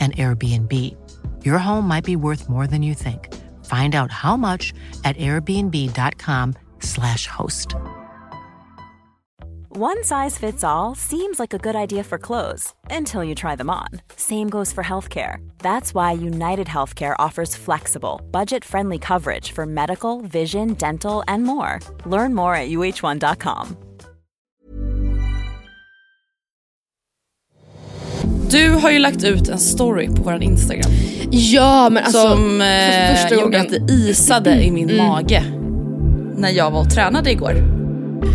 an 0.00 0.12
Airbnb. 0.12 0.96
Your 1.44 1.58
home 1.58 1.86
might 1.86 2.04
be 2.04 2.16
worth 2.16 2.48
more 2.48 2.66
than 2.66 2.82
you 2.82 2.94
think. 2.94 3.28
Find 3.66 3.94
out 3.94 4.10
how 4.10 4.38
much 4.38 4.72
at 5.04 5.18
airbnb.com/slash 5.18 7.26
host. 7.26 7.74
One 9.76 10.02
size 10.02 10.36
fits 10.36 10.64
all 10.64 10.96
seems 10.96 11.38
like 11.38 11.54
a 11.54 11.58
good 11.58 11.76
idea 11.76 12.02
for 12.02 12.18
clothes 12.18 12.74
until 12.90 13.22
you 13.22 13.36
try 13.36 13.54
them 13.54 13.70
on. 13.70 13.86
Same 14.16 14.50
goes 14.50 14.72
for 14.72 14.82
healthcare. 14.82 15.36
That's 15.58 15.94
why 15.94 16.10
United 16.10 16.66
Healthcare 16.66 17.14
offers 17.20 17.54
flexible, 17.54 18.20
budget 18.32 18.64
friendly 18.64 18.98
coverage 18.98 19.52
for 19.52 19.66
medical, 19.66 20.22
vision, 20.22 20.74
dental, 20.74 21.22
and 21.28 21.44
more. 21.44 21.78
Learn 22.04 22.34
more 22.34 22.56
at 22.56 22.68
uh1.com. 22.68 23.76
Du 28.50 28.70
har 28.70 28.90
ju 28.90 28.98
lagt 28.98 29.24
ut 29.24 29.48
en 29.48 29.58
story 29.58 30.06
på 30.06 30.22
vår 30.22 30.42
Instagram. 30.42 30.90
Ja 31.30 31.90
men 31.90 32.04
alltså 32.04 32.28
som 32.28 32.60
eh, 32.60 33.14
första 33.14 33.34
gjorde 33.34 33.60
att 33.60 33.68
det 33.68 33.92
isade 33.92 34.62
i 34.62 34.70
min 34.70 34.96
mage. 34.96 35.42
När 36.36 36.50
jag 36.50 36.70
var 36.70 36.80
och 36.80 36.90
tränade 36.90 37.30
igår. 37.30 37.54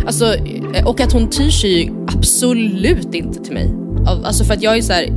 Alltså, 0.06 0.34
eh, 0.74 0.88
och 0.88 1.02
att 1.02 1.12
hon 1.12 1.30
tyr 1.30 1.50
sig 1.50 1.84
ju 1.84 1.92
absolut 2.08 3.14
inte 3.14 3.44
till 3.44 3.54
mig. 3.54 3.74
Alltså 4.08 4.44
för 4.44 4.54
att 4.54 4.62
jag 4.62 4.78
är 4.78 4.82
så 4.82 4.94
här 4.94 5.10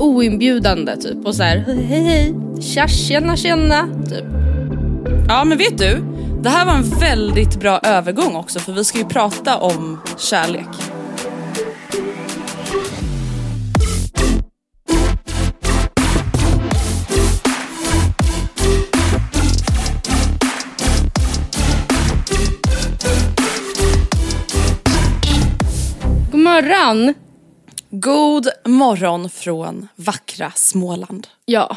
oinbjudande 0.00 0.96
typ 0.96 1.26
och 1.26 1.34
så 1.34 1.42
här 1.42 1.64
hej 1.66 2.02
hej, 2.04 2.34
tja 2.60 2.88
tjena 2.88 3.36
tjena 3.36 3.88
typ. 4.08 4.24
Ja 5.28 5.44
men 5.44 5.58
vet 5.58 5.78
du, 5.78 6.02
det 6.42 6.48
här 6.48 6.66
var 6.66 6.72
en 6.72 6.90
väldigt 7.00 7.60
bra 7.60 7.78
övergång 7.78 8.36
också 8.36 8.58
för 8.58 8.72
vi 8.72 8.84
ska 8.84 8.98
ju 8.98 9.04
prata 9.04 9.58
om 9.58 10.00
kärlek. 10.18 10.68
Morgon! 26.62 27.14
God 27.90 28.48
morgon 28.64 29.30
från 29.30 29.88
vackra 29.96 30.52
Småland. 30.56 31.26
Ja. 31.44 31.76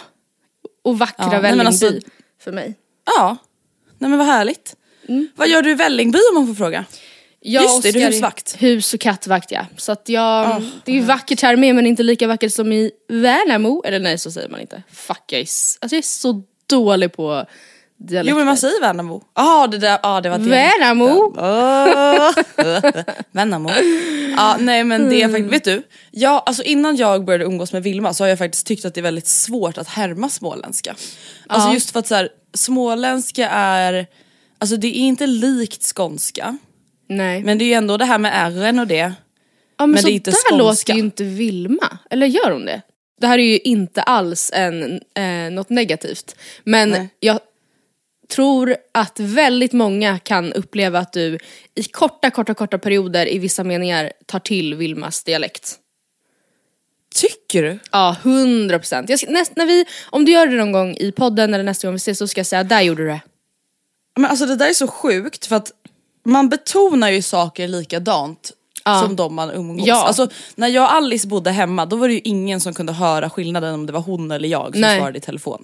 Och 0.83 0.99
vackra 0.99 1.25
Ja, 1.25 1.29
men 1.31 1.41
Vällingby 1.41 1.67
alltså- 1.67 1.91
för 2.43 2.51
mig. 2.51 2.75
Ja, 3.05 3.37
nej 3.99 4.09
men 4.09 4.19
vad 4.19 4.27
härligt. 4.27 4.75
Vad 5.35 5.47
gör 5.47 5.61
du 5.61 5.71
i 5.71 5.73
Vällingby 5.73 6.19
om 6.31 6.35
man 6.35 6.47
får 6.47 6.53
fråga? 6.63 6.85
Jag 7.39 7.63
Just 7.63 7.83
det, 7.83 7.91
du 7.91 7.99
är 7.99 8.03
Oskar 8.03 8.11
husvakt. 8.11 8.55
Hus 8.61 8.93
och 8.93 8.99
kattvakt 8.99 9.51
ja. 9.51 9.65
Så 9.77 9.91
att 9.91 10.09
jag, 10.09 10.47
Ah, 10.47 10.61
det 10.85 10.91
är 10.91 10.95
ju 10.95 11.01
vackert 11.01 11.41
här 11.41 11.55
med 11.55 11.75
men 11.75 11.85
inte 11.85 12.03
lika 12.03 12.27
vackert 12.27 12.53
som 12.53 12.71
i 12.71 12.91
Värnamo. 13.07 13.83
Eller 13.85 13.99
nej 13.99 14.17
så 14.17 14.31
säger 14.31 14.49
man 14.49 14.59
inte. 14.59 14.83
Fuck 14.91 15.23
jag 15.27 15.39
är, 15.39 15.43
alltså 15.43 15.79
jag 15.81 15.93
är 15.97 16.01
så 16.01 16.43
dålig 16.67 17.13
på 17.13 17.45
dialekter. 17.97 18.31
Jo 18.31 18.37
men 18.37 18.45
man 18.45 18.57
säger 18.57 18.81
Värnamo. 18.81 19.23
Ja 19.35 19.67
det 19.67 19.77
där, 19.77 19.99
ja 20.03 20.21
det 20.21 20.29
var 20.29 20.37
det. 20.37 20.49
Värnamo! 20.49 21.31
Värnamo. 23.31 23.69
Ja 24.37 24.57
nej 24.59 24.83
men 24.83 25.09
det 25.09 25.21
är 25.21 25.29
faktiskt, 25.29 25.53
vet 25.53 25.63
du? 25.63 25.83
Jag, 26.11 26.43
alltså 26.45 26.63
innan 26.63 26.95
jag 26.95 27.25
började 27.25 27.45
umgås 27.45 27.73
med 27.73 27.83
Vilma 27.83 28.13
så 28.13 28.23
har 28.23 28.29
jag 28.29 28.37
faktiskt 28.37 28.67
tyckt 28.67 28.85
att 28.85 28.93
det 28.93 28.99
är 28.99 29.03
väldigt 29.03 29.27
svårt 29.27 29.77
att 29.77 29.87
härma 29.87 30.29
småländska. 30.29 30.95
Alltså 31.47 31.69
Ja. 31.69 31.73
just 31.73 31.91
för 31.91 31.99
att 31.99 32.07
så 32.07 32.15
här, 32.15 32.29
småländska 32.53 33.49
är, 33.49 34.07
alltså 34.59 34.77
det 34.77 34.87
är 34.87 34.99
inte 35.07 35.27
likt 35.27 35.95
skånska. 35.95 36.57
Nej. 37.09 37.43
Men 37.43 37.57
det 37.57 37.63
är 37.63 37.67
ju 37.67 37.73
ändå 37.73 37.97
det 37.97 38.05
här 38.05 38.17
med 38.17 38.31
r 38.35 38.79
och 38.79 38.87
det. 38.87 38.95
Ja 39.77 39.79
men, 39.85 39.91
Men 39.91 39.99
så 40.01 40.07
det 40.07 40.11
är 40.11 40.15
inte 40.15 40.31
där 40.31 40.37
skånska. 40.49 40.55
låter 40.55 40.93
ju 40.93 40.99
inte 40.99 41.23
Vilma. 41.23 41.97
Eller 42.09 42.27
gör 42.27 42.51
hon 42.51 42.65
det? 42.65 42.81
Det 43.21 43.27
här 43.27 43.37
är 43.39 43.43
ju 43.43 43.57
inte 43.59 44.01
alls 44.01 44.51
en, 44.55 45.01
eh, 45.15 45.51
något 45.51 45.69
negativt. 45.69 46.35
Men 46.63 46.89
Nej. 46.89 47.09
jag 47.19 47.39
tror 48.29 48.75
att 48.91 49.19
väldigt 49.19 49.73
många 49.73 50.19
kan 50.19 50.53
uppleva 50.53 50.99
att 50.99 51.13
du 51.13 51.37
i 51.75 51.83
korta, 51.83 52.29
korta, 52.31 52.53
korta 52.53 52.77
perioder 52.77 53.33
i 53.33 53.39
vissa 53.39 53.63
meningar 53.63 54.11
tar 54.25 54.39
till 54.39 54.75
Vilmas 54.75 55.23
dialekt. 55.23 55.75
Tycker 57.15 57.63
du? 57.63 57.79
Ja, 57.91 58.15
hundra 58.23 58.79
procent. 58.79 59.09
När 59.09 59.65
vi, 59.65 59.85
om 60.09 60.25
du 60.25 60.31
gör 60.31 60.47
det 60.47 60.55
någon 60.57 60.71
gång 60.71 60.95
i 60.99 61.11
podden 61.11 61.53
eller 61.53 61.63
nästa 61.63 61.87
gång 61.87 61.93
vi 61.93 61.97
ses 61.97 62.17
så 62.17 62.27
ska 62.27 62.39
jag 62.39 62.45
säga 62.45 62.63
där 62.63 62.81
gjorde 62.81 63.03
du 63.03 63.07
det. 63.09 63.21
Men 64.15 64.31
alltså 64.31 64.45
det 64.45 64.55
där 64.55 64.69
är 64.69 64.73
så 64.73 64.87
sjukt 64.87 65.45
för 65.45 65.55
att 65.55 65.71
man 66.25 66.49
betonar 66.49 67.09
ju 67.09 67.21
saker 67.21 67.67
likadant 67.67 68.51
Ja. 68.87 69.01
som 69.01 69.15
de 69.15 69.35
man 69.35 69.51
umgås. 69.51 69.87
Ja. 69.87 70.05
Alltså, 70.07 70.27
när 70.55 70.67
jag 70.67 70.83
och 70.83 70.93
Alice 70.93 71.27
bodde 71.27 71.51
hemma 71.51 71.85
då 71.85 71.95
var 71.95 72.07
det 72.07 72.13
ju 72.13 72.21
ingen 72.23 72.61
som 72.61 72.73
kunde 72.73 72.93
höra 72.93 73.29
skillnaden 73.29 73.73
om 73.73 73.85
det 73.85 73.93
var 73.93 74.01
hon 74.01 74.31
eller 74.31 74.49
jag 74.49 74.71
som 74.71 74.81
Nej. 74.81 74.99
svarade 74.99 75.17
i 75.17 75.21
telefon. 75.21 75.63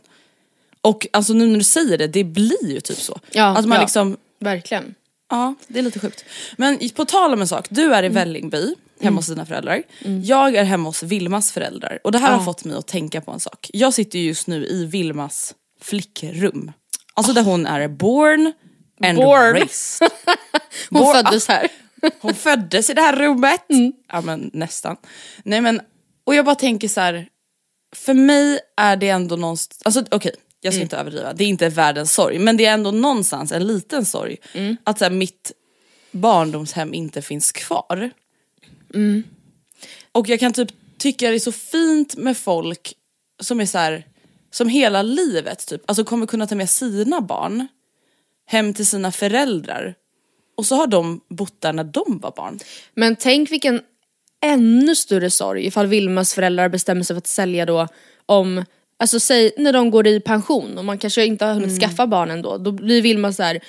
Och 0.81 1.07
alltså 1.13 1.33
nu 1.33 1.47
när 1.47 1.57
du 1.57 1.63
säger 1.63 1.97
det, 1.97 2.07
det 2.07 2.23
blir 2.23 2.69
ju 2.71 2.81
typ 2.81 2.97
så. 2.97 3.19
Ja, 3.31 3.45
att 3.57 3.65
man 3.65 3.75
ja. 3.75 3.81
liksom, 3.81 4.17
Verkligen. 4.39 4.95
ja 5.29 5.55
det 5.67 5.79
är 5.79 5.83
lite 5.83 5.99
sjukt. 5.99 6.25
Men 6.57 6.89
på 6.95 7.05
tal 7.05 7.33
om 7.33 7.41
en 7.41 7.47
sak, 7.47 7.65
du 7.69 7.93
är 7.93 8.03
i 8.03 8.09
Vällingby 8.09 8.75
hemma 9.01 9.15
hos 9.19 9.27
dina 9.27 9.45
föräldrar. 9.45 9.83
Jag 10.23 10.55
är 10.55 10.63
hemma 10.63 10.89
hos 10.89 11.03
Vilmas 11.03 11.51
föräldrar 11.51 11.99
och 12.03 12.11
det 12.11 12.17
här 12.17 12.37
har 12.37 12.45
fått 12.45 12.63
mig 12.65 12.77
att 12.77 12.87
tänka 12.87 13.21
på 13.21 13.31
en 13.31 13.39
sak. 13.39 13.69
Jag 13.73 13.93
sitter 13.93 14.19
ju 14.19 14.25
just 14.25 14.47
nu 14.47 14.65
i 14.65 14.85
Vilmas 14.85 15.55
flickrum. 15.81 16.71
Alltså 17.13 17.33
där 17.33 17.43
hon 17.43 17.65
är 17.65 17.87
born 17.87 18.53
and 19.03 19.17
Born. 19.17 19.53
raised. 19.53 20.09
Hon 20.89 21.01
Vår- 21.01 21.13
föddes 21.13 21.47
här. 21.47 21.67
Hon 22.19 22.33
föddes 22.33 22.89
i 22.89 22.93
det 22.93 23.01
här 23.01 23.15
rummet. 23.15 23.65
Ja 24.11 24.21
men 24.21 24.51
nästan. 24.53 24.97
Nej 25.43 25.61
men, 25.61 25.81
och 26.23 26.35
jag 26.35 26.45
bara 26.45 26.55
tänker 26.55 26.87
så 26.87 27.01
här. 27.01 27.27
För 27.95 28.13
mig 28.13 28.59
är 28.77 28.95
det 28.95 29.09
ändå 29.09 29.35
någonstans, 29.35 29.81
alltså 29.85 30.03
okej 30.11 30.31
jag 30.61 30.73
ska 30.73 30.83
inte 30.83 30.97
överdriva, 30.97 31.33
det 31.33 31.43
är 31.43 31.47
inte 31.47 31.69
världens 31.69 32.13
sorg 32.13 32.39
men 32.39 32.57
det 32.57 32.65
är 32.65 32.73
ändå 32.73 32.91
någonstans 32.91 33.51
en 33.51 33.67
liten 33.67 34.05
sorg. 34.05 34.37
Att 34.83 34.97
så 34.99 35.05
här, 35.05 35.11
mitt 35.11 35.51
barndomshem 36.11 36.93
inte 36.93 37.21
finns 37.21 37.51
kvar. 37.51 38.11
Och 40.11 40.29
jag 40.29 40.39
kan 40.39 40.53
typ 40.53 40.69
tycka 40.97 41.29
det 41.29 41.35
är 41.35 41.39
så 41.39 41.51
fint 41.51 42.15
med 42.15 42.37
folk 42.37 42.93
som 43.39 43.61
är 43.61 43.65
så 43.65 43.77
här, 43.77 44.05
som 44.51 44.69
hela 44.69 45.01
livet 45.01 45.67
typ, 45.67 45.81
alltså 45.85 46.03
kommer 46.03 46.25
kunna 46.25 46.47
ta 46.47 46.55
med 46.55 46.69
sina 46.69 47.21
barn 47.21 47.67
hem 48.45 48.73
till 48.73 48.85
sina 48.85 49.11
föräldrar. 49.11 49.95
Och 50.57 50.65
så 50.65 50.75
har 50.75 50.87
de 50.87 51.21
bott 51.29 51.61
där 51.61 51.73
när 51.73 51.83
de 51.83 52.19
var 52.21 52.31
barn. 52.31 52.59
Men 52.93 53.15
tänk 53.15 53.51
vilken 53.51 53.81
ännu 54.41 54.95
större 54.95 55.29
sorg 55.29 55.65
ifall 55.65 55.87
Vilmas 55.87 56.33
föräldrar 56.33 56.69
bestämmer 56.69 57.03
sig 57.03 57.13
för 57.13 57.17
att 57.17 57.27
sälja 57.27 57.65
då 57.65 57.87
om, 58.25 58.65
alltså 59.01 59.19
säg 59.19 59.51
när 59.57 59.73
de 59.73 59.91
går 59.91 60.07
i 60.07 60.19
pension 60.19 60.77
och 60.77 60.85
man 60.85 60.97
kanske 60.97 61.25
inte 61.25 61.45
har 61.45 61.53
hunnit 61.53 61.67
Mm. 61.69 61.79
skaffa 61.79 62.07
barn 62.07 62.31
ändå, 62.31 62.57
då 62.57 62.71
blir 62.71 63.01
Vilma 63.01 63.33
så 63.33 63.43
här. 63.43 63.59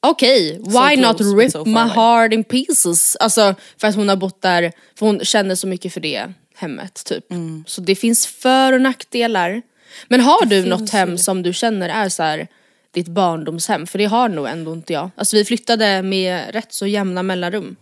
Okej, 0.00 0.58
why 0.58 0.96
So 0.96 1.00
not 1.02 1.16
close, 1.16 1.36
rip 1.36 1.52
so 1.52 1.64
my 1.64 1.74
far 1.74 1.80
away." 1.82 1.94
heart 1.94 2.32
in 2.32 2.44
pieces? 2.44 3.16
Alltså 3.16 3.54
för 3.80 3.88
att 3.88 3.94
hon 3.94 4.08
har 4.08 4.16
bott 4.16 4.42
där, 4.42 4.72
för 4.98 5.06
hon 5.06 5.20
känner 5.20 5.54
så 5.54 5.66
mycket 5.66 5.92
för 5.92 6.00
det 6.00 6.32
hemmet 6.56 7.02
typ. 7.04 7.30
Mm. 7.30 7.64
Så 7.66 7.80
det 7.80 7.94
finns 7.94 8.26
för 8.26 8.72
och 8.72 8.80
nackdelar. 8.80 9.62
Men 10.08 10.20
har 10.20 10.46
du 10.46 10.64
något 10.64 10.90
hem 10.90 11.18
som 11.18 11.42
du 11.42 11.52
känner 11.52 11.88
är 11.88 12.08
så 12.08 12.22
här 12.22 12.46
ditt 12.94 13.08
barndomshem? 13.08 13.86
För 13.86 13.98
det 13.98 14.04
har 14.04 14.28
nog 14.28 14.46
ändå 14.48 14.72
inte 14.72 14.92
jag. 14.92 15.10
Alltså 15.16 15.36
vi 15.36 15.44
flyttade 15.44 16.02
med 16.02 16.52
rätt 16.54 16.72
så 16.72 16.86
jämna 16.86 17.22
mellanrum. 17.22 17.76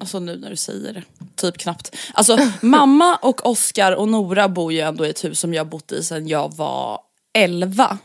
Alltså 0.00 0.18
nu 0.18 0.36
när 0.36 0.50
du 0.50 0.56
säger 0.56 0.92
det. 0.92 1.02
Typ 1.34 1.58
knappt. 1.58 1.96
Alltså 2.14 2.38
mamma 2.60 3.16
och 3.16 3.46
Oskar 3.46 3.92
och 3.92 4.08
Nora 4.08 4.48
bor 4.48 4.72
ju 4.72 4.80
ändå 4.80 5.06
i 5.06 5.10
ett 5.10 5.24
hus 5.24 5.40
som 5.40 5.54
jag 5.54 5.66
bott 5.66 5.92
i 5.92 6.02
sedan 6.02 6.28
jag 6.28 6.56
var 6.56 7.00
11. 7.34 7.98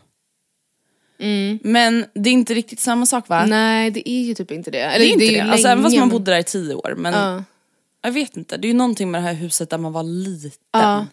Men 1.62 2.06
det 2.14 2.30
är 2.30 2.34
inte 2.34 2.54
riktigt 2.54 2.80
samma 2.80 3.06
sak 3.06 3.30
va? 3.30 3.46
Nej 3.46 3.92
det 3.92 4.10
är 4.10 4.24
ju 4.24 4.34
typ 4.36 4.52
inte 4.52 4.72
det. 4.72 4.78
det 4.78 4.84
Eller, 4.84 5.06
är 5.06 5.10
inte 5.10 5.26
det. 5.26 5.32
ju 5.32 5.40
Alltså, 5.40 5.68
även 5.68 5.84
fast 5.84 5.98
man 5.98 6.10
bodde 6.10 6.32
där 6.32 6.40
i 6.40 6.44
tio 6.44 6.74
år. 6.76 6.96
Men 6.98 7.14
Ja. 7.14 7.44
jag 8.02 8.12
vet 8.12 8.38
inte, 8.38 8.58
det 8.58 8.68
är 8.68 8.70
ju 8.70 8.74
någonting 8.78 9.12
med 9.12 9.22
det 9.22 9.28
här 9.28 9.34
huset 9.34 9.70
där 9.70 9.78
man 9.78 9.92
var 9.94 10.04
liten. 10.04 10.52
Ja. 10.74 11.06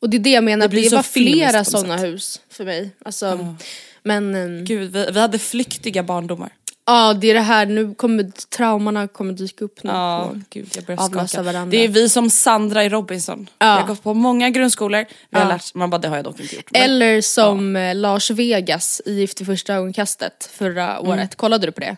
Och 0.00 0.10
det 0.10 0.16
är 0.16 0.18
det 0.18 0.30
jag 0.30 0.44
menar, 0.44 0.58
Det 0.60 0.64
det, 0.66 0.68
blir 0.70 0.82
det 0.82 0.90
så 0.90 0.96
var 0.96 1.02
flera 1.02 1.64
sådana 1.64 1.96
hus 1.96 2.40
för 2.50 2.64
mig. 2.64 2.90
Alltså, 3.04 3.54
Men 4.02 4.34
ehm, 4.34 4.64
Gud, 4.64 4.92
vi, 4.92 5.06
vi 5.12 5.20
hade 5.20 5.38
flyktiga 5.38 6.02
barndomar. 6.02 6.52
Ja 6.86 7.14
det 7.14 7.30
är 7.30 7.34
det 7.34 7.40
här, 7.40 7.66
nu 7.66 7.94
kommer 7.94 8.30
traumorna 8.56 9.08
kommer 9.08 9.32
dyka 9.32 9.64
upp 9.64 9.82
nu. 9.82 9.90
Ja, 9.90 10.28
på- 10.32 10.40
gud 10.50 10.68
jag 10.74 10.84
börjar 10.84 11.26
skaka. 11.26 11.42
varandra. 11.42 11.70
Det 11.70 11.84
är 11.84 11.88
vi 11.88 12.08
som 12.08 12.30
Sandra 12.30 12.84
i 12.84 12.88
Robinson. 12.88 13.46
Vi 13.60 13.66
har 13.66 13.86
gått 13.86 14.02
på 14.02 14.14
många 14.14 14.50
grundskolor, 14.50 15.04
vi 15.30 15.38
har 15.38 15.44
Ja. 15.44 15.48
lärt, 15.52 15.74
man 15.74 15.90
bara 15.90 15.98
det 15.98 16.08
har 16.08 16.16
jag 16.16 16.24
dock 16.24 16.40
inte 16.40 16.56
gjort. 16.56 16.68
Men, 16.72 16.82
Eller 16.82 17.20
som 17.20 17.76
eh, 17.76 17.94
Lars 17.94 18.30
Vegas 18.30 19.02
i 19.06 19.12
Gift 19.12 19.40
i 19.40 19.44
första 19.44 19.74
ögonkastet 19.74 20.50
förra 20.52 20.96
Mm. 20.96 21.10
året. 21.10 21.34
Kollade 21.36 21.66
du 21.66 21.72
på 21.72 21.80
det? 21.80 21.96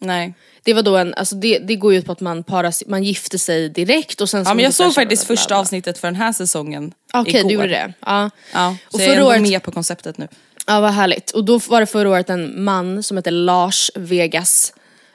nej. 0.00 0.34
Det 0.62 0.74
var 0.74 0.82
då 0.82 0.96
en, 0.96 1.14
alltså 1.14 1.34
det, 1.34 1.58
det 1.58 1.76
går 1.76 1.92
ju 1.92 1.98
ut 1.98 2.06
på 2.06 2.12
att 2.12 2.20
man, 2.20 2.44
paras, 2.44 2.82
man 2.86 3.04
gifter 3.04 3.38
sig 3.38 3.68
direkt 3.68 4.20
och 4.20 4.30
sen 4.30 4.38
Ja, 4.40 4.44
så 4.44 4.54
men 4.54 4.64
jag 4.64 4.74
såg 4.74 4.94
faktiskt 4.94 5.24
första 5.26 5.56
avsnittet 5.56 5.98
för 5.98 6.08
den 6.08 6.14
här 6.14 6.32
säsongen 6.32 6.92
Okej 7.12 7.34
igår. 7.36 7.48
du 7.48 7.54
gjorde 7.54 7.66
det. 7.68 7.92
Ja. 8.00 8.30
Ja, 8.52 8.76
så 8.90 8.96
Och 8.96 9.00
jag 9.02 9.08
är 9.08 9.14
förra 9.14 9.16
ändå 9.20 9.30
året- 9.30 9.42
med 9.42 9.62
på 9.62 9.70
konceptet 9.72 10.18
nu. 10.18 10.28
Ja 10.66 10.80
vad 10.80 10.90
härligt. 10.92 11.30
Och 11.30 11.44
då 11.44 11.58
var 11.58 11.80
det 11.80 11.86
förra 11.86 12.10
året 12.10 12.30
en 12.30 12.64
man 12.64 13.02
som 13.02 13.16
heter 13.16 13.30
Lars 13.30 13.90
Vegas. 13.94 14.74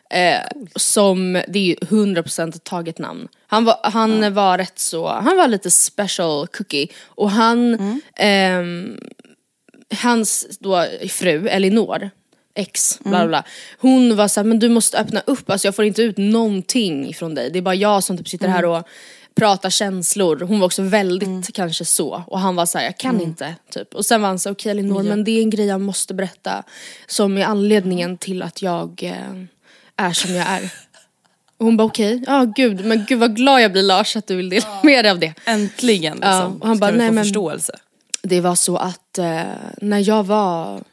Eh, 0.09 0.41
som, 0.75 1.33
det 1.47 1.59
är 1.59 1.63
ju 1.63 1.75
100% 1.75 2.55
ett 2.55 2.63
taget 2.63 2.97
namn. 2.97 3.27
Han 3.47 3.65
var, 3.65 3.79
han 3.83 4.33
var 4.33 4.57
rätt 4.57 4.79
så, 4.79 5.07
han 5.07 5.37
var 5.37 5.47
lite 5.47 5.71
special 5.71 6.47
cookie. 6.47 6.87
Och 7.03 7.31
han, 7.31 7.77
ehm, 8.15 8.99
hans 10.01 10.57
då 10.59 10.85
fru 11.09 11.47
Elinor, 11.47 12.09
ex, 12.55 12.99
bla 12.99 13.11
bla 13.11 13.27
bla. 13.27 13.43
Hon 13.79 14.15
var 14.15 14.27
såhär, 14.27 14.45
men 14.45 14.59
du 14.59 14.69
måste 14.69 14.97
öppna 14.99 15.21
upp, 15.25 15.49
alltså 15.49 15.67
jag 15.67 15.75
får 15.75 15.85
inte 15.85 16.01
ut 16.01 16.17
någonting 16.17 17.13
från 17.13 17.35
dig. 17.35 17.49
Det 17.51 17.59
är 17.59 17.63
bara 17.63 17.75
jag 17.75 18.03
som 18.03 18.17
typ 18.17 18.29
sitter 18.29 18.47
här 18.47 18.65
och 18.65 18.87
pratar 19.39 19.69
känslor. 19.69 20.39
Hon 20.39 20.59
var 20.59 20.65
också 20.65 20.81
väldigt 20.81 21.53
kanske 21.53 21.85
så. 21.85 22.23
Och 22.27 22.39
han 22.39 22.55
var 22.55 22.65
såhär, 22.65 22.85
jag 22.85 22.97
kan 22.97 23.21
inte. 23.21 23.55
Typ. 23.69 23.95
Och 23.95 24.05
sen 24.05 24.21
var 24.21 24.29
han 24.29 24.39
så 24.39 24.51
okej 24.51 24.71
Elinor 24.71 25.03
men 25.03 25.23
det 25.23 25.31
är 25.31 25.41
en 25.41 25.49
grej 25.49 25.65
jag 25.65 25.81
måste 25.81 26.13
berätta. 26.13 26.63
Som 27.07 27.37
är 27.37 27.45
anledningen 27.45 28.17
till 28.17 28.41
att 28.41 28.61
jag 28.61 29.03
eh, 29.03 29.43
är 29.95 30.13
som 30.13 30.33
jag 30.33 30.47
är. 30.47 30.73
Och 31.57 31.65
hon 31.65 31.77
bara 31.77 31.83
okej, 31.83 32.23
ja 32.27 32.53
gud, 32.55 32.85
men 32.85 33.05
gud 33.07 33.19
vad 33.19 33.35
glad 33.35 33.61
jag 33.61 33.71
blir 33.71 33.83
Lars 33.83 34.15
att 34.15 34.27
du 34.27 34.35
vill 34.35 34.49
dela 34.49 34.67
med 34.83 35.05
dig 35.05 35.11
av 35.11 35.19
det. 35.19 35.33
Äntligen 35.45 36.13
liksom. 36.13 36.31
Ja, 36.31 36.45
och 36.59 36.67
han 36.67 36.77
ska 36.77 36.87
bara, 36.87 36.91
nej, 36.91 37.11
men- 37.11 37.23
förståelse. 37.23 37.73
Det 38.21 38.41
var 38.41 38.55
så 38.55 38.77
att 38.77 39.17
eh, 39.17 39.43
när 39.81 40.09
jag 40.09 40.23
var 40.23 40.83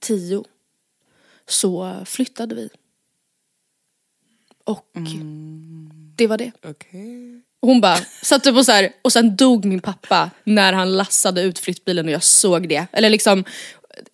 tio 0.00 0.44
så 1.48 1.96
flyttade 2.04 2.54
vi. 2.54 2.68
Och 4.64 4.90
det 6.16 6.26
var 6.26 6.38
det. 6.38 6.52
Och 6.64 6.84
hon 7.66 7.80
bara 7.80 7.98
satte 8.22 8.52
på 8.52 8.64
så 8.64 8.72
här 8.72 8.90
och 9.02 9.12
sen 9.12 9.36
dog 9.36 9.64
min 9.64 9.80
pappa 9.80 10.30
när 10.44 10.72
han 10.72 10.96
lassade 10.96 11.42
ut 11.42 11.58
flyttbilen 11.58 12.06
och 12.06 12.12
jag 12.12 12.22
såg 12.22 12.68
det. 12.68 12.86
Eller 12.92 13.10
liksom, 13.10 13.44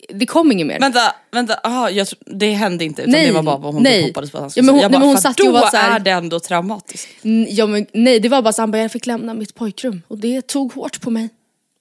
det 0.09 0.27
kom 0.27 0.53
inget 0.53 0.67
mer. 0.67 0.81
Vänta, 0.81 1.15
vänta, 1.33 1.55
aha, 1.55 1.91
jag, 1.91 2.07
det 2.27 2.51
hände 2.53 2.85
inte 2.85 3.03
utan 3.03 3.13
Nej, 3.13 3.27
det 3.27 3.33
var 3.33 3.43
bara 3.43 3.57
vad 3.57 3.75
hon 3.75 3.83
nej. 3.83 4.03
hoppades 4.07 4.31
på 4.31 4.37
att 4.39 4.43
han 4.43 4.47
Ja, 4.47 4.51
skulle 4.51 4.65
men 4.67 4.75
hon- 4.75 4.81
säga. 4.81 4.85
Jag 4.85 4.91
nej, 4.91 5.01
bara, 5.01 5.07
hon 5.07 5.17
för 5.35 5.45
då 5.45 5.53
var 5.53 5.71
så 5.71 5.77
här- 5.77 5.97
är 5.97 5.99
det 6.01 6.11
ändå 6.11 6.41
traumatiskt. 6.41 7.09
N- 7.25 7.47
Ja, 7.51 7.67
men, 7.67 7.87
nej 7.93 8.21
det 8.21 8.29
var 8.29 8.43
bara 8.43 8.53
så 8.53 8.63
han 8.63 8.71
bara 8.71 8.83
jag 8.83 8.93
fick 8.93 9.07
lämna 9.07 9.35
mitt 9.35 9.55
pojkrum 9.55 10.03
och 10.09 10.19
det 10.19 10.47
tog 10.47 10.73
hårt 10.73 11.01
på 11.01 11.11
mig. 11.11 11.29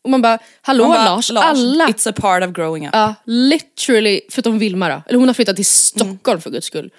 Och 0.03 0.09
man 0.09 0.21
bara, 0.21 0.39
hallå 0.61 0.87
Man 0.87 0.93
bara, 0.97 1.15
Lars, 1.15 1.31
alla 1.31 1.87
It's 1.87 2.09
a 2.09 2.13
part 2.17 2.43
of 2.43 2.51
growing 2.55 2.87
up. 2.87 2.93
Ja, 2.93 3.13
literally, 3.25 4.21
förutom 4.29 4.59
Vilma 4.59 4.89
då. 4.89 5.01
Eller 5.07 5.19
hon 5.19 5.27
har 5.29 5.33
flyttat 5.33 5.55
till 5.55 5.65
Stockholm 5.65 6.41
för 6.41 6.49
guds 6.49 6.67
skull. 6.67 6.89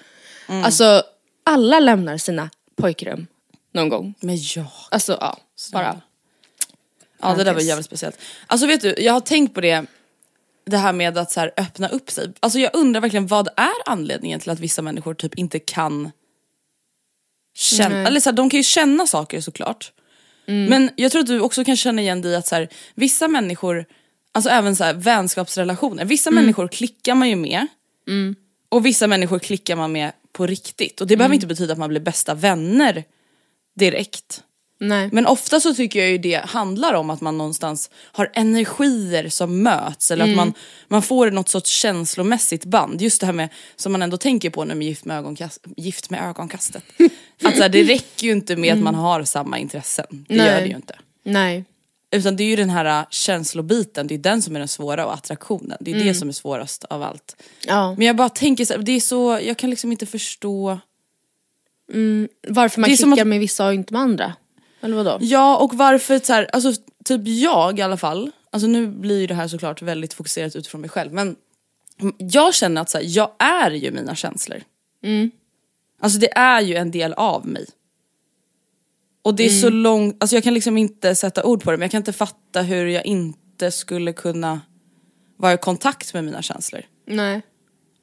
Alltså, 0.47 1.03
alla 1.45 1.79
lämnar 1.79 2.17
sina 2.17 2.49
pojkrum 2.81 3.27
någon 3.73 3.89
gång. 3.89 4.13
Men 4.19 4.37
jag. 4.55 4.65
Alltså 4.91 5.17
ja, 5.21 5.37
bara. 5.73 6.01
Ja 7.21 7.35
det 7.35 7.43
där 7.43 7.53
var 7.53 7.61
jävligt 7.61 7.85
speciellt. 7.85 8.19
Alltså 8.47 8.67
vet 8.67 8.81
du, 8.81 8.95
jag 8.97 9.13
har 9.13 9.19
tänkt 9.19 9.53
på 9.53 9.61
det, 9.61 9.85
det 10.65 10.77
här 10.77 10.93
med 10.93 11.17
att 11.17 11.31
så 11.31 11.39
här, 11.39 11.51
öppna 11.57 11.87
upp 11.87 12.11
sig. 12.11 12.33
Alltså 12.39 12.59
jag 12.59 12.75
undrar 12.75 13.01
verkligen 13.01 13.27
vad 13.27 13.47
är 13.47 13.73
anledningen 13.85 14.39
till 14.39 14.49
att 14.49 14.59
vissa 14.59 14.81
människor 14.81 15.13
typ 15.13 15.35
inte 15.35 15.59
kan 15.59 16.11
känna, 17.55 17.95
Nej. 17.95 18.05
eller 18.05 18.19
så 18.19 18.29
här, 18.29 18.37
de 18.37 18.49
kan 18.49 18.57
ju 18.57 18.63
känna 18.63 19.07
saker 19.07 19.41
såklart. 19.41 19.91
Men 20.45 20.89
jag 20.95 21.11
tror 21.11 21.21
att 21.21 21.27
du 21.27 21.39
också 21.39 21.63
kan 21.63 21.77
känna 21.77 22.01
igen 22.01 22.21
dig 22.21 22.31
i 22.31 22.35
att 22.35 22.47
så 22.47 22.55
här, 22.55 22.69
vissa 22.95 23.27
människor, 23.27 23.85
alltså 24.31 24.49
även 24.49 24.75
så 24.75 24.83
här, 24.83 24.93
vänskapsrelationer, 24.93 26.05
vissa 26.05 26.31
människor 26.31 26.67
klickar 26.67 27.15
man 27.15 27.29
ju 27.29 27.35
med. 27.35 27.67
Och 28.69 28.85
vissa 28.85 29.07
människor 29.07 29.39
klickar 29.39 29.75
man 29.75 29.91
med 29.91 30.11
på 30.31 30.47
riktigt. 30.47 31.01
Och 31.01 31.07
det 31.07 31.17
behöver 31.17 31.35
inte 31.35 31.47
betyda 31.47 31.73
att 31.73 31.79
man 31.79 31.89
blir 31.89 32.01
bästa 32.01 32.33
vänner 32.33 33.03
direkt. 33.75 34.43
Nej. 34.79 35.09
Men 35.11 35.27
ofta 35.27 35.59
så 35.59 35.73
tycker 35.73 35.99
jag 35.99 36.09
ju 36.09 36.17
det 36.17 36.45
handlar 36.45 36.93
om 36.93 37.09
att 37.09 37.21
man 37.21 37.37
någonstans 37.37 37.89
har 37.95 38.31
energier 38.33 39.29
som 39.29 39.63
möts 39.63 40.11
eller 40.11 40.25
att 40.25 40.35
man, 40.35 40.53
man 40.87 41.01
får 41.01 41.31
något 41.31 41.49
sorts 41.49 41.71
känslomässigt 41.71 42.65
band. 42.65 43.01
Just 43.01 43.19
det 43.19 43.25
här 43.25 43.33
med, 43.33 43.49
som 43.75 43.91
man 43.91 44.01
ändå 44.01 44.17
tänker 44.17 44.49
på 44.49 44.65
nu 44.65 44.75
med 44.75 44.87
Gift 44.87 45.05
med, 45.05 45.17
ögonkast, 45.17 45.65
gift 45.77 46.09
med 46.09 46.29
ögonkastet. 46.29 46.83
att 47.43 47.55
så 47.55 47.61
här, 47.61 47.69
det 47.69 47.83
räcker 47.83 48.27
ju 48.27 48.31
inte 48.31 48.55
med 48.55 48.73
att 48.73 48.79
man 48.79 48.95
har 48.95 49.23
samma 49.23 49.57
intressen. 49.57 50.25
Det 50.27 50.35
gör 50.35 50.45
Nej. 50.45 50.61
det 50.61 50.67
ju 50.67 50.75
inte. 50.75 50.95
Nej. 51.23 51.65
Utan 52.11 52.35
det 52.35 52.43
är 52.43 52.47
ju 52.47 52.55
den 52.55 52.69
här 52.69 52.99
äh, 52.99 53.05
känslobiten, 53.09 54.07
det 54.07 54.13
är 54.13 54.17
den 54.19 54.41
som 54.41 54.55
är 54.55 54.59
den 54.59 54.67
svåra 54.67 55.05
och 55.05 55.13
attraktionen. 55.13 55.77
Det 55.79 55.91
är 55.91 56.03
det 56.03 56.13
som 56.13 56.29
är 56.29 56.33
svårast 56.33 56.83
av 56.83 57.03
allt. 57.03 57.35
Ja. 57.67 57.95
Men 57.97 58.07
jag 58.07 58.15
bara 58.15 58.29
tänker 58.29 58.65
så 58.65 58.73
här, 58.73 58.81
det 58.81 58.91
är 58.91 58.99
så, 58.99 59.39
jag 59.43 59.57
kan 59.57 59.69
liksom 59.69 59.91
inte 59.91 60.05
förstå 60.05 60.79
Varför 62.47 62.81
man 62.81 62.87
klickar 62.89 63.21
att- 63.21 63.27
med 63.27 63.39
vissa 63.39 63.67
och 63.67 63.73
inte 63.73 63.93
med 63.93 64.01
andra. 64.01 64.33
Eller 64.81 64.95
vadå? 64.95 65.17
Ja 65.21 65.57
och 65.57 65.73
varför 65.73 66.19
så 66.19 66.33
här, 66.33 66.49
alltså 66.53 66.73
typ 67.05 67.21
jag 67.25 67.79
i 67.79 67.81
alla 67.81 67.97
fall, 67.97 68.31
alltså 68.51 68.67
nu 68.67 68.87
blir 68.87 69.21
ju 69.21 69.27
det 69.27 69.33
här 69.33 69.47
såklart 69.47 69.81
väldigt 69.81 70.13
fokuserat 70.13 70.55
utifrån 70.55 70.81
mig 70.81 70.89
själv 70.89 71.13
men 71.13 71.35
jag 72.17 72.53
känner 72.53 72.81
att 72.81 72.89
så 72.89 72.97
här, 72.97 73.05
jag 73.07 73.31
är 73.39 73.71
ju 73.71 73.91
mina 73.91 74.15
känslor. 74.15 74.61
Alltså 76.01 76.19
det 76.19 76.37
är 76.37 76.61
ju 76.61 76.75
en 76.75 76.91
del 76.91 77.13
av 77.13 77.47
mig. 77.47 77.65
Och 79.21 79.35
det 79.35 79.45
är 79.45 79.49
så 79.49 79.69
långt, 79.69 80.17
alltså 80.19 80.35
jag 80.35 80.43
kan 80.43 80.53
liksom 80.53 80.77
inte 80.77 81.15
sätta 81.15 81.43
ord 81.43 81.63
på 81.63 81.71
det 81.71 81.77
men 81.77 81.81
jag 81.85 81.91
kan 81.91 81.97
inte 82.01 82.13
fatta 82.13 82.61
hur 82.61 82.85
jag 82.87 83.05
inte 83.05 83.71
skulle 83.71 84.13
kunna 84.13 84.61
vara 85.37 85.53
i 85.53 85.57
kontakt 85.57 86.13
med 86.13 86.23
mina 86.23 86.41
känslor. 86.41 86.81
Nej. 87.07 87.41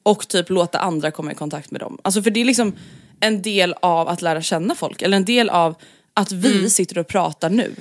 Och 0.02 0.28
typ 0.28 0.50
låta 0.50 0.78
andra 0.78 1.10
komma 1.10 1.32
i 1.32 1.34
kontakt 1.34 1.70
med 1.70 1.80
dem. 1.80 1.98
Alltså 2.04 2.22
för 2.22 2.30
det 2.30 2.40
är 2.40 2.44
liksom 2.44 2.72
en 3.20 3.42
del 3.42 3.74
av 3.82 4.08
att 4.08 4.22
lära 4.22 4.42
känna 4.42 4.74
folk, 4.74 5.02
eller 5.02 5.16
en 5.16 5.24
del 5.24 5.50
av 5.50 5.74
att 6.14 6.32
vi 6.32 6.70
sitter 6.70 6.98
och 6.98 7.06
pratar 7.08 7.50
nu. 7.50 7.74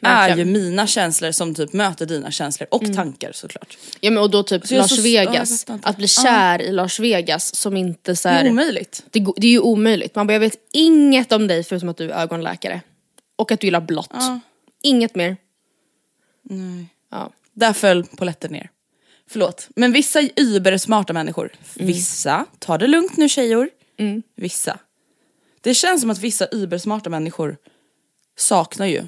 är 0.00 0.36
ju 0.36 0.44
mina 0.44 0.86
känslor 0.86 1.30
som 1.32 1.54
typ 1.54 1.72
möter 1.72 2.06
dina 2.06 2.30
känslor 2.30 2.68
och 2.70 2.94
tankar 2.94 3.32
såklart. 3.32 3.78
Ja 4.00 4.10
men 4.10 4.22
och 4.22 4.30
då 4.30 4.42
typ 4.42 4.70
är 4.70 4.76
Lars 4.78 4.96
så- 4.96 5.02
Vegas, 5.02 5.50
inte. 5.70 5.88
att 5.88 5.96
bli 5.96 6.08
kär 6.08 6.62
i 6.62 6.72
Lars 6.72 7.00
Vegas 7.00 7.54
som 7.54 7.76
inte 7.76 8.16
så 8.16 8.28
Det 8.28 8.34
här, 8.34 8.44
är 8.44 8.50
omöjligt. 8.50 9.02
det, 9.10 9.26
det 9.36 9.46
är 9.46 9.50
ju 9.50 9.60
omöjligt. 9.60 10.14
Man 10.14 10.26
bara 10.26 10.32
jag 10.32 10.40
vet 10.40 10.56
inget 10.72 11.32
om 11.32 11.46
dig 11.46 11.64
förutom 11.64 11.88
att 11.88 11.96
du 11.96 12.10
är 12.10 12.20
ögonläkare. 12.22 12.80
Och 13.36 13.52
att 13.52 13.60
du 13.60 13.66
gillar 13.66 13.80
blått. 13.80 14.12
Inget 14.82 15.14
mer. 15.14 15.36
Ja. 17.10 17.30
Där 17.52 17.72
föll 17.72 18.04
polletten 18.04 18.52
ner. 18.52 18.70
Förlåt. 19.30 19.68
Men 19.76 19.92
vissa 19.92 20.20
übersmarta 20.36 21.12
människor, 21.12 21.52
vissa, 21.74 22.46
ta 22.58 22.78
det 22.78 22.86
lugnt 22.86 23.16
nu 23.16 23.28
tjejor. 23.28 23.70
Vissa. 24.36 24.78
Det 25.60 25.74
känns 25.74 26.00
som 26.00 26.10
att 26.10 26.18
vissa 26.18 26.46
übersmarta 26.52 27.10
människor 27.10 27.56
saknar 28.36 28.86
ju 28.86 29.02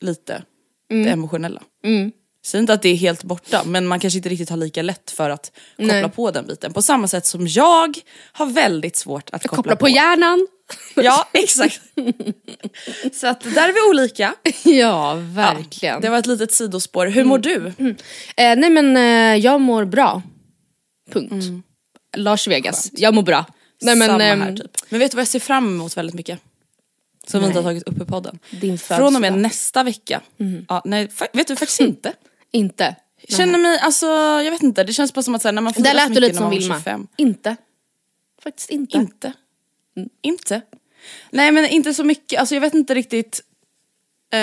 lite 0.00 0.42
det 0.88 1.10
emotionella. 1.10 1.62
Säg 2.44 2.60
inte 2.60 2.72
att 2.72 2.82
det 2.82 2.88
är 2.88 2.94
helt 2.96 3.24
borta 3.24 3.62
men 3.64 3.86
man 3.86 4.00
kanske 4.00 4.16
inte 4.18 4.28
riktigt 4.28 4.50
har 4.50 4.56
lika 4.56 4.82
lätt 4.82 5.10
för 5.10 5.30
att 5.30 5.52
koppla 5.76 5.94
Nej. 5.94 6.10
på 6.10 6.30
den 6.30 6.46
biten. 6.46 6.72
På 6.72 6.82
samma 6.82 7.08
sätt 7.08 7.26
som 7.26 7.46
jag 7.46 7.98
har 8.32 8.46
väldigt 8.46 8.96
svårt 8.96 9.30
att 9.32 9.42
koppla, 9.42 9.56
Koppla 9.56 9.76
på 9.76 9.88
hjärnan. 9.88 10.46
Ja 10.94 11.28
exakt. 11.32 11.80
Så 13.12 13.26
att 13.26 13.40
där 13.40 13.68
är 13.68 13.72
vi 13.72 13.90
olika. 13.90 14.34
ja 14.64 15.14
verkligen. 15.14 16.00
Det 16.00 16.10
var 16.10 16.18
ett 16.18 16.26
litet 16.26 16.52
sidospår. 16.52 17.06
Hur 17.06 17.24
mår 17.24 17.38
du? 17.38 17.66
Eh, 18.36 18.56
nej 18.56 18.70
men 18.70 18.96
eh, 18.96 19.44
jag 19.44 19.60
mår 19.60 19.84
bra. 19.84 20.22
Punkt. 21.12 21.64
Lars 22.16 22.48
Vegas, 22.48 22.90
jag 22.92 23.14
mår 23.14 23.22
bra. 23.22 23.44
Nej 23.80 23.96
men 23.96 24.08
Samma 24.08 24.24
ehm, 24.24 24.40
här 24.40 24.56
typ. 24.56 24.76
Men 24.88 25.00
vet 25.00 25.10
du 25.10 25.16
vad 25.16 25.20
jag 25.20 25.28
ser 25.28 25.40
fram 25.40 25.68
emot 25.68 25.96
väldigt 25.96 26.14
mycket? 26.14 26.40
Som 27.26 27.40
vi 27.40 27.46
inte 27.46 27.58
har 27.58 27.64
tagit 27.64 27.82
upp 27.82 28.02
i 28.02 28.04
podden. 28.04 28.38
Din 28.50 28.78
Från 28.78 29.14
och 29.16 29.20
med 29.20 29.38
nästa 29.38 29.82
vecka. 29.82 30.20
Ja, 30.68 30.82
nej, 30.84 31.08
vet 31.32 31.46
du 31.46 31.56
faktiskt 31.56 31.80
inte. 31.80 32.12
inte. 32.50 32.96
Jag 33.28 33.36
känner 33.36 33.58
mig, 33.58 33.78
alltså 33.78 34.06
jag 34.44 34.50
vet 34.50 34.62
inte, 34.62 34.84
det 34.84 34.92
känns 34.92 35.14
bara 35.14 35.22
som 35.22 35.34
att 35.34 35.42
så 35.42 35.48
här, 35.48 35.52
när 35.52 35.62
man 35.62 35.74
firar 35.74 35.92
så 35.92 36.08
mycket 36.08 36.22
lite 36.22 36.34
när 36.34 36.40
man 36.40 36.50
var 36.50 36.58
Vilma. 36.58 36.74
25. 36.74 37.06
Inte. 37.16 37.56
Faktiskt 38.42 38.70
inte. 38.70 38.96
Inte. 38.96 39.32
Inte. 40.22 40.62
Nej 41.30 41.52
men 41.52 41.66
inte 41.66 41.94
så 41.94 42.04
mycket, 42.04 42.40
alltså 42.40 42.54
jag 42.54 42.60
vet 42.60 42.74
inte 42.74 42.94
riktigt. 42.94 43.42
Eh, 44.32 44.40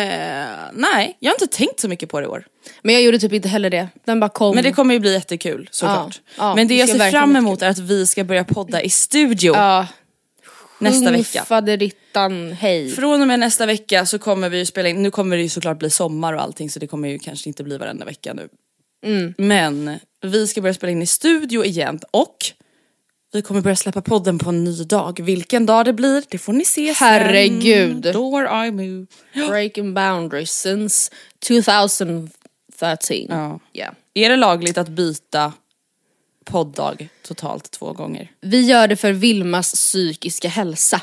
nej, 0.73 1.17
jag 1.19 1.29
har 1.29 1.35
inte 1.35 1.57
tänkt 1.57 1.79
så 1.79 1.87
mycket 1.87 2.09
på 2.09 2.19
det 2.19 2.23
i 2.23 2.27
år. 2.27 2.45
Men 2.81 2.95
jag 2.95 3.03
gjorde 3.03 3.19
typ 3.19 3.33
inte 3.33 3.47
heller 3.47 3.69
det. 3.69 3.87
Den 4.05 4.19
bara 4.19 4.29
kom. 4.29 4.55
Men 4.55 4.63
det 4.63 4.71
kommer 4.71 4.93
ju 4.93 4.99
bli 4.99 5.13
jättekul 5.13 5.69
såklart. 5.71 6.21
Ja, 6.25 6.31
ja, 6.37 6.55
men 6.55 6.67
det 6.67 6.75
jag 6.75 6.89
ser 6.89 7.11
fram 7.11 7.35
emot 7.35 7.61
är 7.61 7.69
att 7.69 7.79
vi 7.79 8.07
ska 8.07 8.23
börja 8.23 8.43
podda 8.43 8.81
i 8.81 8.89
studio 8.89 9.53
ja. 9.55 9.87
nästa 10.79 11.11
vecka. 11.11 11.45
faderittan 11.45 12.51
hej. 12.51 12.91
Från 12.91 13.21
och 13.21 13.27
med 13.27 13.39
nästa 13.39 13.65
vecka 13.65 14.05
så 14.05 14.19
kommer 14.19 14.49
vi 14.49 14.57
ju 14.57 14.65
spela 14.65 14.89
in, 14.89 15.03
nu 15.03 15.11
kommer 15.11 15.37
det 15.37 15.43
ju 15.43 15.49
såklart 15.49 15.79
bli 15.79 15.89
sommar 15.89 16.33
och 16.33 16.41
allting 16.41 16.69
så 16.69 16.79
det 16.79 16.87
kommer 16.87 17.09
ju 17.09 17.19
kanske 17.19 17.49
inte 17.49 17.63
bli 17.63 17.77
varenda 17.77 18.05
vecka 18.05 18.33
nu. 18.33 18.47
Mm. 19.05 19.33
Men 19.37 19.99
vi 20.21 20.47
ska 20.47 20.61
börja 20.61 20.73
spela 20.73 20.91
in 20.91 21.01
i 21.01 21.07
studio 21.07 21.65
igen 21.65 21.99
och 22.11 22.37
vi 23.37 23.41
kommer 23.41 23.61
börja 23.61 23.75
släppa 23.75 24.01
podden 24.01 24.39
på 24.39 24.49
en 24.49 24.63
ny 24.63 24.83
dag. 24.83 25.19
Vilken 25.19 25.65
dag 25.65 25.85
det 25.85 25.93
blir, 25.93 26.23
det 26.29 26.37
får 26.37 26.53
ni 26.53 26.65
se 26.65 26.95
sen. 26.95 27.07
Herregud. 27.07 28.01
Door 28.13 28.65
I 28.65 28.71
move. 28.71 29.05
Breaking 29.33 29.93
boundaries 29.93 30.51
since 30.51 31.11
2013. 31.47 32.31
Ja. 33.29 33.59
Yeah. 33.73 33.93
Är 34.13 34.29
det 34.29 34.35
lagligt 34.35 34.77
att 34.77 34.89
byta 34.89 35.53
poddag 36.45 36.95
totalt 37.23 37.71
två 37.71 37.93
gånger? 37.93 38.31
Vi 38.41 38.61
gör 38.61 38.87
det 38.87 38.95
för 38.95 39.11
Vilmas 39.11 39.73
psykiska 39.73 40.49
hälsa. 40.49 41.01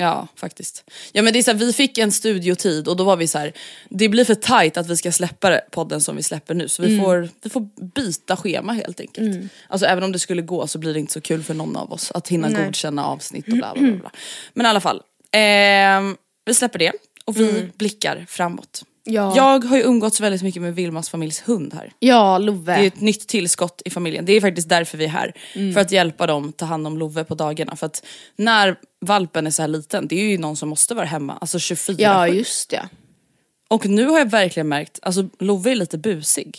Ja, 0.00 0.28
faktiskt. 0.36 0.90
Ja 1.12 1.22
men 1.22 1.32
det 1.32 1.38
är 1.38 1.42
så 1.42 1.50
här, 1.50 1.58
vi 1.58 1.72
fick 1.72 1.98
en 1.98 2.12
studiotid 2.12 2.88
och 2.88 2.96
då 2.96 3.04
var 3.04 3.16
vi 3.16 3.26
så 3.26 3.38
här, 3.38 3.52
det 3.88 4.08
blir 4.08 4.24
för 4.24 4.34
tight 4.34 4.76
att 4.76 4.88
vi 4.88 4.96
ska 4.96 5.12
släppa 5.12 5.60
podden 5.70 6.00
som 6.00 6.16
vi 6.16 6.22
släpper 6.22 6.54
nu 6.54 6.68
så 6.68 6.82
vi, 6.82 6.98
får, 6.98 7.28
vi 7.42 7.50
får 7.50 7.84
byta 7.94 8.36
schema 8.36 8.72
helt 8.72 9.00
enkelt. 9.00 9.52
Alltså 9.68 9.86
även 9.86 10.04
om 10.04 10.12
det 10.12 10.18
skulle 10.18 10.42
gå 10.42 10.66
så 10.66 10.78
blir 10.78 10.94
det 10.94 11.00
inte 11.00 11.12
så 11.12 11.20
kul 11.20 11.42
för 11.42 11.54
någon 11.54 11.76
av 11.76 11.92
oss 11.92 12.10
att 12.10 12.28
hinna 12.28 12.48
Nej. 12.48 12.64
godkänna 12.64 13.06
avsnitt 13.06 13.48
och 13.48 13.56
bla 13.56 13.72
bla 13.74 13.82
bla. 13.82 13.96
bla. 13.96 14.10
Men 14.52 14.66
i 14.66 14.68
alla 14.68 14.80
fall, 14.80 15.02
ehm, 15.32 16.16
vi 16.44 16.54
släpper 16.54 16.78
det 16.78 16.92
och 17.24 17.40
vi 17.40 17.70
blickar 17.76 18.26
framåt. 18.28 18.82
Ja. 19.10 19.36
Jag 19.36 19.64
har 19.64 19.76
ju 19.76 19.82
umgåtts 19.82 20.20
väldigt 20.20 20.42
mycket 20.42 20.62
med 20.62 20.74
Vilmas 20.74 21.10
familjs 21.10 21.40
hund 21.40 21.74
här. 21.74 21.92
Ja, 21.98 22.38
Love. 22.38 22.76
Det 22.76 22.82
är 22.82 22.86
ett 22.86 23.00
nytt 23.00 23.28
tillskott 23.28 23.82
i 23.84 23.90
familjen. 23.90 24.24
Det 24.24 24.32
är 24.32 24.40
faktiskt 24.40 24.68
därför 24.68 24.98
vi 24.98 25.04
är 25.04 25.08
här. 25.08 25.34
För 25.74 25.80
att 25.80 25.92
hjälpa 25.92 26.26
dem 26.26 26.52
ta 26.52 26.64
hand 26.64 26.86
om 26.86 26.98
Love 26.98 27.24
på 27.24 27.34
dagarna. 27.34 27.76
För 27.76 27.86
att 27.86 28.04
när 28.36 28.76
valpen 29.00 29.46
är 29.46 29.50
så 29.50 29.62
här 29.62 29.68
liten, 29.68 30.08
det 30.08 30.20
är 30.20 30.24
ju 30.24 30.38
någon 30.38 30.56
som 30.56 30.68
måste 30.68 30.94
vara 30.94 31.06
hemma. 31.06 31.38
Alltså 31.40 31.58
24 31.58 31.96
Ja, 31.98 32.28
just 32.28 32.70
det. 32.70 32.88
Och 33.68 33.86
nu 33.86 34.06
har 34.06 34.18
jag 34.18 34.30
verkligen 34.30 34.68
märkt, 34.68 34.98
alltså 35.02 35.28
Love 35.38 35.70
är 35.70 35.74
lite 35.74 35.98
busig. 35.98 36.58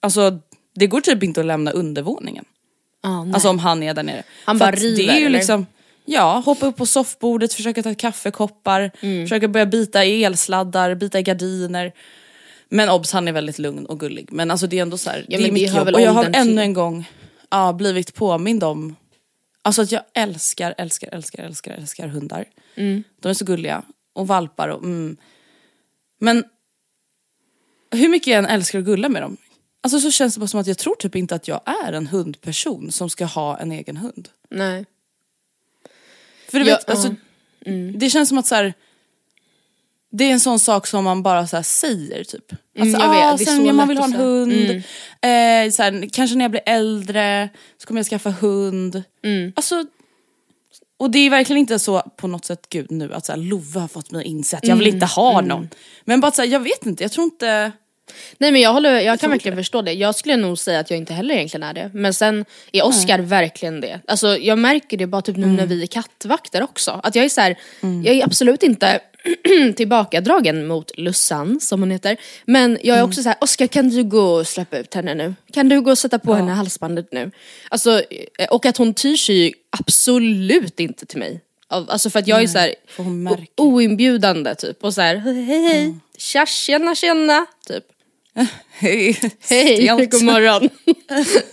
Alltså 0.00 0.38
det 0.74 0.86
går 0.86 1.00
typ 1.00 1.22
inte 1.22 1.40
att 1.40 1.46
lämna 1.46 1.70
undervåningen. 1.70 2.44
Ah. 3.02 3.26
Alltså 3.34 3.48
om 3.48 3.58
han 3.58 3.82
är 3.82 3.94
där 3.94 4.02
nere. 4.02 4.22
Han 4.44 4.58
För 4.58 4.66
bara 4.66 4.76
river, 4.76 4.96
det 4.96 5.08
är 5.08 5.18
ju 5.18 5.26
eller? 5.26 5.38
liksom, 5.38 5.66
Ja, 6.04 6.42
hoppa 6.44 6.66
upp 6.66 6.76
på 6.76 6.86
soffbordet, 6.86 7.54
försöka 7.54 7.82
ta 7.82 7.94
kaffekoppar, 7.94 8.90
Mm. 9.00 9.24
försöka 9.24 9.48
börja 9.48 9.66
bita 9.66 10.04
i 10.04 10.24
elsladdar, 10.24 10.94
bita 10.94 11.18
i 11.18 11.22
gardiner. 11.22 11.92
Men 12.68 12.88
obs, 12.88 13.12
han 13.12 13.28
är 13.28 13.32
väldigt 13.32 13.58
lugn 13.58 13.86
och 13.86 14.00
gullig. 14.00 14.28
Men 14.32 14.50
alltså 14.50 14.66
det 14.66 14.78
är 14.78 14.82
ändå 14.82 14.98
så 14.98 15.10
här, 15.10 15.26
Ja, 15.28 15.38
det 15.38 15.48
är 15.48 15.52
mitt 15.52 15.74
jobb. 15.74 15.88
Och 15.88 16.00
jag 16.00 16.12
har 16.12 16.30
ännu 16.34 16.62
en 16.62 16.72
gång 16.74 17.10
ja, 17.50 17.72
blivit 17.72 18.14
påmind 18.14 18.64
om 18.64 18.96
Alltså 19.66 19.82
att 19.82 19.92
jag 19.92 20.02
älskar, 20.14 20.74
älskar, 20.78 21.08
älskar, 21.14 21.42
älskar, 21.42 21.72
älskar 21.72 22.08
hundar. 22.08 22.44
Mm. 22.74 23.02
De 23.20 23.28
är 23.28 23.34
så 23.34 23.44
gulliga. 23.44 23.82
Och 24.12 24.26
valpar 24.26 24.68
och 24.68 24.82
mm. 24.82 25.16
Men 26.20 26.44
hur 27.90 28.08
mycket 28.08 28.26
jag 28.26 28.38
än 28.38 28.46
älskar 28.46 28.78
att 28.78 28.84
gulla 28.84 29.08
med 29.08 29.22
dem. 29.22 29.36
Alltså 29.82 30.00
så 30.00 30.10
känns 30.10 30.34
det 30.34 30.40
bara 30.40 30.46
som 30.46 30.60
att 30.60 30.66
jag 30.66 30.78
tror 30.78 30.94
typ 30.94 31.16
inte 31.16 31.34
att 31.34 31.48
jag 31.48 31.60
är 31.86 31.92
en 31.92 32.06
hundperson 32.06 32.92
som 32.92 33.10
ska 33.10 33.24
ha 33.24 33.58
en 33.58 33.72
egen 33.72 33.96
hund. 33.96 34.28
Nej. 34.50 34.84
För 36.54 36.60
du 36.60 36.66
Ja, 36.70 36.76
vet, 36.76 36.90
alltså, 36.90 37.08
ja. 37.08 37.14
Mm. 37.72 37.98
det 37.98 38.10
känns 38.10 38.28
som 38.28 38.38
att 38.38 38.46
så 38.46 38.54
här, 38.54 38.74
det 40.12 40.24
är 40.24 40.30
en 40.32 40.40
sån 40.40 40.58
sak 40.58 40.86
som 40.86 41.04
man 41.04 41.22
bara 41.22 41.46
så 41.46 41.56
här 41.56 41.62
säger 41.62 42.24
typ. 42.24 42.52
Alltså, 42.52 42.96
Mm, 42.96 43.00
jag 43.00 43.08
vet, 43.10 43.24
ah, 43.24 43.32
är 43.32 43.36
sen, 43.36 43.66
ja, 43.66 43.72
man 43.72 43.88
vill 43.88 43.98
ha 43.98 44.04
en 44.04 44.12
hund, 44.12 44.52
Mm. 44.52 45.66
eh, 45.66 45.70
så 45.72 45.82
här, 45.82 46.08
kanske 46.12 46.36
när 46.36 46.44
jag 46.44 46.50
blir 46.50 46.62
äldre 46.66 47.48
så 47.78 47.86
kommer 47.86 47.98
jag 47.98 48.06
skaffa 48.06 48.30
hund. 48.30 49.02
Mm. 49.24 49.52
Alltså, 49.56 49.84
och 50.96 51.10
det 51.10 51.18
är 51.18 51.30
verkligen 51.30 51.60
inte 51.60 51.78
så 51.78 52.00
på 52.16 52.26
något 52.26 52.44
sätt, 52.44 52.66
gud 52.68 52.90
nu 52.90 53.12
att 53.14 53.26
så 53.26 53.32
här, 53.32 53.38
Love 53.38 53.80
har 53.80 53.88
fått 53.88 54.10
mig 54.10 54.20
att 54.20 54.26
inse 54.26 54.56
att 54.56 54.62
jag 54.64 54.70
Mm. 54.74 54.84
vill 54.84 54.94
inte 54.94 55.06
ha 55.06 55.40
någon. 55.40 55.68
Men 56.04 56.20
bara 56.20 56.32
så 56.32 56.42
här, 56.42 56.48
jag 56.48 56.60
vet 56.60 56.86
inte, 56.86 57.04
jag 57.04 57.12
tror 57.12 57.24
inte... 57.24 57.72
Nej 58.38 58.52
men 58.52 58.60
jag, 58.60 58.72
håller, 58.72 59.00
jag 59.00 59.20
kan 59.20 59.30
verkligen 59.30 59.56
förstå 59.56 59.82
det. 59.82 59.92
Jag 59.92 60.14
skulle 60.14 60.36
nog 60.36 60.58
säga 60.58 60.80
att 60.80 60.90
jag 60.90 60.98
inte 60.98 61.12
heller 61.12 61.34
egentligen 61.34 61.62
är 61.62 61.74
det. 61.74 61.90
Men 61.94 62.14
sen 62.14 62.44
är 62.72 62.84
Oscar 62.84 63.18
verkligen 63.18 63.80
det. 63.80 64.00
Alltså 64.06 64.36
jag 64.36 64.58
märker 64.58 64.96
det 64.96 65.06
bara 65.06 65.22
typ 65.22 65.36
nu 65.36 65.46
när 65.46 65.66
vi 65.66 65.82
är 65.82 65.86
kattvakter 65.86 66.62
också. 66.62 67.00
Att 67.02 67.14
jag 67.14 67.24
är 67.24 67.28
så 67.28 67.40
här, 67.40 67.56
jag 67.80 68.14
är 68.14 68.24
absolut 68.24 68.62
inte 68.62 69.00
tillbakadragen 69.76 70.66
mot 70.66 70.98
Lussan 70.98 71.60
som 71.60 71.80
hon 71.80 71.90
heter. 71.90 72.16
Men 72.44 72.78
jag 72.82 72.98
är 72.98 73.02
också 73.02 73.22
så 73.22 73.28
här, 73.28 73.38
Oscar 73.40 73.66
kan 73.66 73.88
du 73.88 74.04
gå 74.04 74.22
och 74.22 74.46
släppa 74.46 74.78
ut 74.78 74.94
henne 74.94 75.14
nu? 75.14 75.34
Kan 75.52 75.68
du 75.68 75.80
gå 75.80 75.90
och 75.90 75.98
sätta 75.98 76.18
på 76.18 76.34
henne 76.34 76.52
halsbandet 76.52 77.12
nu? 77.12 77.30
Alltså, 77.68 78.02
eh, 78.38 78.48
och 78.50 78.66
att 78.66 78.76
hon 78.76 78.94
tyr 78.94 79.16
sig 79.16 79.36
ju 79.36 79.52
absolut 79.70 80.80
inte 80.80 81.06
till 81.06 81.18
mig. 81.18 81.40
Av- 81.68 81.90
Alltså 81.90 82.10
för 82.10 82.18
att 82.18 82.26
jag 82.26 82.42
är 82.42 82.46
så 82.46 82.58
här 82.58 82.74
för 82.88 83.02
hon 83.02 83.12
o- 83.12 83.30
märker. 83.30 83.46
oinbjudande 83.56 84.54
typ 84.54 84.84
och 84.84 84.94
så 84.94 85.00
här, 85.00 85.16
hej 85.16 85.42
hej, 85.44 85.94
tja 86.18 86.46
tjena 86.46 86.94
tjena 86.94 87.46
typ. 87.66 87.84
Hej, 88.70 89.20
Hej, 89.48 89.86
god 90.10 90.22
morgon. 90.22 90.68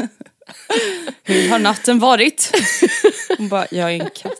Hur 1.23 1.49
har 1.49 1.59
natten 1.59 1.99
varit? 1.99 2.51
Hon 3.37 3.49
bara, 3.49 3.67
jag 3.71 3.89
är 3.93 4.03
en 4.03 4.09
katt. 4.09 4.33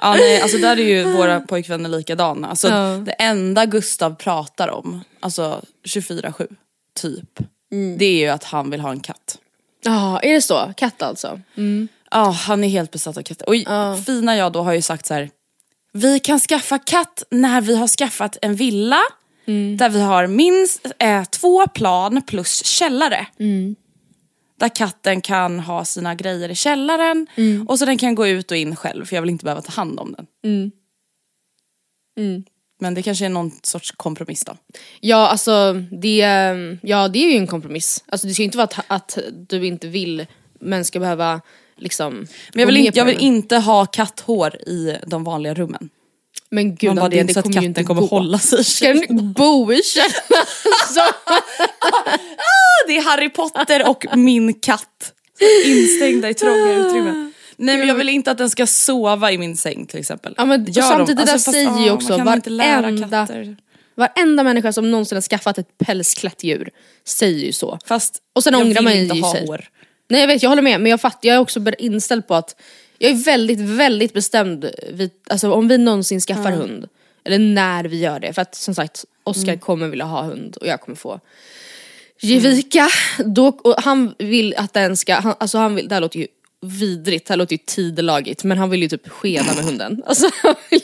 Ja, 0.00 0.14
nej, 0.14 0.40
alltså 0.40 0.58
där 0.58 0.76
är 0.80 0.84
ju 0.84 1.12
våra 1.12 1.40
pojkvänner 1.40 1.88
likadana. 1.88 2.48
Alltså, 2.48 2.68
Ja. 2.68 2.96
Det 3.06 3.12
enda 3.12 3.66
Gustav 3.66 4.14
pratar 4.14 4.68
om, 4.68 5.00
alltså 5.20 5.62
24-7, 5.84 6.46
typ. 6.94 7.38
Mm. 7.72 7.98
Det 7.98 8.04
är 8.04 8.18
ju 8.18 8.28
att 8.28 8.44
han 8.44 8.70
vill 8.70 8.80
ha 8.80 8.90
en 8.90 9.00
katt. 9.00 9.38
Ja, 9.82 10.20
är 10.20 10.32
det 10.32 10.42
så? 10.42 10.72
Katt 10.76 11.02
alltså? 11.02 11.40
Ja, 12.10 12.30
han 12.30 12.64
är 12.64 12.68
helt 12.68 12.90
besatt 12.90 13.16
av 13.16 13.22
katter. 13.22 13.48
Och 13.48 13.54
fina 14.04 14.36
jag 14.36 14.52
då 14.52 14.62
har 14.62 14.72
ju 14.72 14.82
sagt 14.82 15.06
så 15.06 15.14
här. 15.14 15.30
Vi 15.92 16.20
kan 16.20 16.38
skaffa 16.40 16.78
katt 16.78 17.22
när 17.30 17.60
vi 17.60 17.76
har 17.76 17.88
skaffat 17.88 18.36
en 18.42 18.54
villa 18.54 19.00
där 19.76 19.88
vi 19.88 20.00
har 20.00 20.26
minst 20.26 20.86
eh, 20.98 21.24
två 21.24 21.66
plan 21.66 22.22
plus 22.26 22.64
källare. 22.64 23.26
Där 24.58 24.68
katten 24.68 25.20
kan 25.20 25.60
ha 25.60 25.84
sina 25.84 26.14
grejer 26.14 26.48
i 26.48 26.54
källaren 26.54 27.26
och 27.68 27.78
så 27.78 27.84
den 27.84 27.98
kan 27.98 28.14
gå 28.14 28.26
ut 28.26 28.50
och 28.50 28.56
in 28.56 28.76
själv 28.76 29.04
för 29.04 29.16
jag 29.16 29.22
vill 29.22 29.30
inte 29.30 29.44
behöva 29.44 29.62
ta 29.62 29.72
hand 29.72 30.00
om 30.00 30.12
den. 30.16 30.26
Men 32.80 32.94
det 32.94 33.02
kanske 33.02 33.24
är 33.24 33.28
någon 33.28 33.50
sorts 33.62 33.90
kompromiss 33.90 34.44
då. 34.44 34.56
Ja, 35.00 35.28
alltså 35.28 35.72
det, 35.90 36.16
ja, 36.82 37.08
det 37.08 37.18
är 37.18 37.30
ju 37.30 37.36
en 37.36 37.46
kompromiss. 37.46 38.04
Alltså 38.08 38.26
det 38.26 38.32
ska 38.34 38.42
ju 38.42 38.44
inte 38.44 38.58
vara 38.58 38.64
att, 38.66 38.84
att 38.88 39.18
du 39.48 39.66
inte 39.66 39.88
vill 39.88 40.26
men 40.60 40.84
ska 40.84 41.00
behöva 41.00 41.40
liksom 41.80 42.14
Men 42.52 42.60
jag 42.60 42.66
vill, 42.66 42.76
in, 42.76 42.90
jag 42.94 43.04
vill 43.04 43.16
det. 43.16 43.22
inte 43.22 43.56
ha 43.56 43.86
katthår 43.86 44.56
i 44.56 44.96
de 45.06 45.24
vanliga 45.24 45.54
rummen. 45.54 45.90
Men 46.50 46.74
gud 46.74 46.96
bara, 46.96 47.08
det 47.08 47.16
inte 47.18 47.34
så 47.34 47.40
att 47.40 47.44
kommer 47.44 47.62
inte 47.62 47.68
katten 47.68 47.84
kommer 47.84 48.00
gå. 48.00 48.06
hålla 48.06 48.38
sig 48.38 48.64
Ska 48.64 48.92
den 48.92 49.32
bo 49.32 49.72
i 49.72 49.82
källaren? 49.82 50.46
Så- 50.94 51.00
det 52.86 52.96
är 52.96 53.02
Harry 53.02 53.28
Potter 53.30 53.88
och 53.88 54.04
min 54.16 54.54
katt. 54.54 55.12
Instängda 55.64 56.30
i 56.30 56.34
trånga 56.34 56.72
utrymmen. 56.74 57.32
Nej 57.56 57.76
men 57.78 57.88
jag 57.88 57.94
vill 57.94 58.08
inte 58.08 58.30
att 58.30 58.38
den 58.38 58.50
ska 58.50 58.66
sova 58.66 59.32
i 59.32 59.38
min 59.38 59.56
säng 59.56 59.86
till 59.86 60.00
exempel. 60.00 60.34
Ja, 60.36 60.44
men, 60.44 60.64
Gör 60.64 60.82
de? 60.82 60.88
samtidigt, 60.88 61.16
det 61.18 61.24
där 61.24 61.32
Alltså, 61.32 61.52
fast, 61.52 61.54
säger 61.54 61.84
ju 61.84 61.90
ah, 61.90 61.94
också 61.94 62.16
varenda, 62.18 63.26
varenda 63.94 64.42
människa 64.42 64.72
som 64.72 64.90
någonsin 64.90 65.16
har 65.16 65.22
skaffat 65.22 65.58
ett 65.58 65.78
pälsklätt 65.78 66.44
djur 66.44 66.70
säger 67.06 67.46
ju 67.46 67.52
så. 67.52 67.78
Fast 67.84 68.18
Och 68.34 68.44
sen 68.44 68.52
jag 68.52 68.60
ångrar 68.62 68.74
vill 68.74 68.84
man 68.84 68.94
ju 68.96 69.02
inte 69.02 69.14
ha 69.20 69.32
sig. 69.32 69.46
hår. 69.46 69.64
Nej 70.10 70.20
jag 70.20 70.28
vet, 70.28 70.42
jag 70.42 70.50
håller 70.50 70.62
med 70.62 70.80
men 70.80 70.90
jag 70.90 71.00
fattar, 71.00 71.28
jag 71.28 71.36
är 71.36 71.40
också 71.40 71.60
inställd 71.78 72.26
på 72.28 72.34
att 72.34 72.60
jag 72.98 73.10
är 73.10 73.14
väldigt, 73.14 73.60
väldigt 73.60 74.12
bestämd 74.12 74.70
vid, 74.92 75.10
alltså 75.26 75.52
om 75.52 75.68
vi 75.68 75.78
någonsin 75.78 76.20
skaffar 76.20 76.50
hund, 76.50 76.88
eller 77.24 77.38
när 77.38 77.84
vi 77.84 78.00
gör 78.00 78.20
det, 78.20 78.32
för 78.32 78.42
att 78.42 78.54
som 78.54 78.74
sagt 78.74 79.04
Oskar 79.24 79.42
Mm. 79.52 79.58
kommer 79.58 79.88
vilja 79.88 80.04
ha 80.04 80.22
hund 80.22 80.56
och 80.56 80.66
jag 80.66 80.80
kommer 80.80 80.96
få 80.96 81.20
ge 82.20 82.38
vika. 82.38 82.88
Då, 83.24 83.46
och 83.46 83.74
han 83.78 84.14
vill 84.18 84.54
att 84.56 84.72
den 84.72 84.96
ska, 84.96 85.14
han, 85.14 85.34
alltså 85.40 85.58
han 85.58 85.74
vill, 85.74 85.88
det 85.88 85.94
här 85.94 86.00
låter 86.00 86.18
ju 86.18 86.26
vidrigt, 86.60 87.26
det 87.26 87.32
här 87.32 87.38
låter 87.38 87.52
ju 87.52 87.62
tidelagigt 87.66 88.44
men 88.44 88.58
han 88.58 88.70
vill 88.70 88.82
ju 88.82 88.88
typ 88.88 89.08
skeda 89.08 89.54
med 89.54 89.64
hunden. 89.64 90.02
Alltså, 90.06 90.30
vill, 90.70 90.82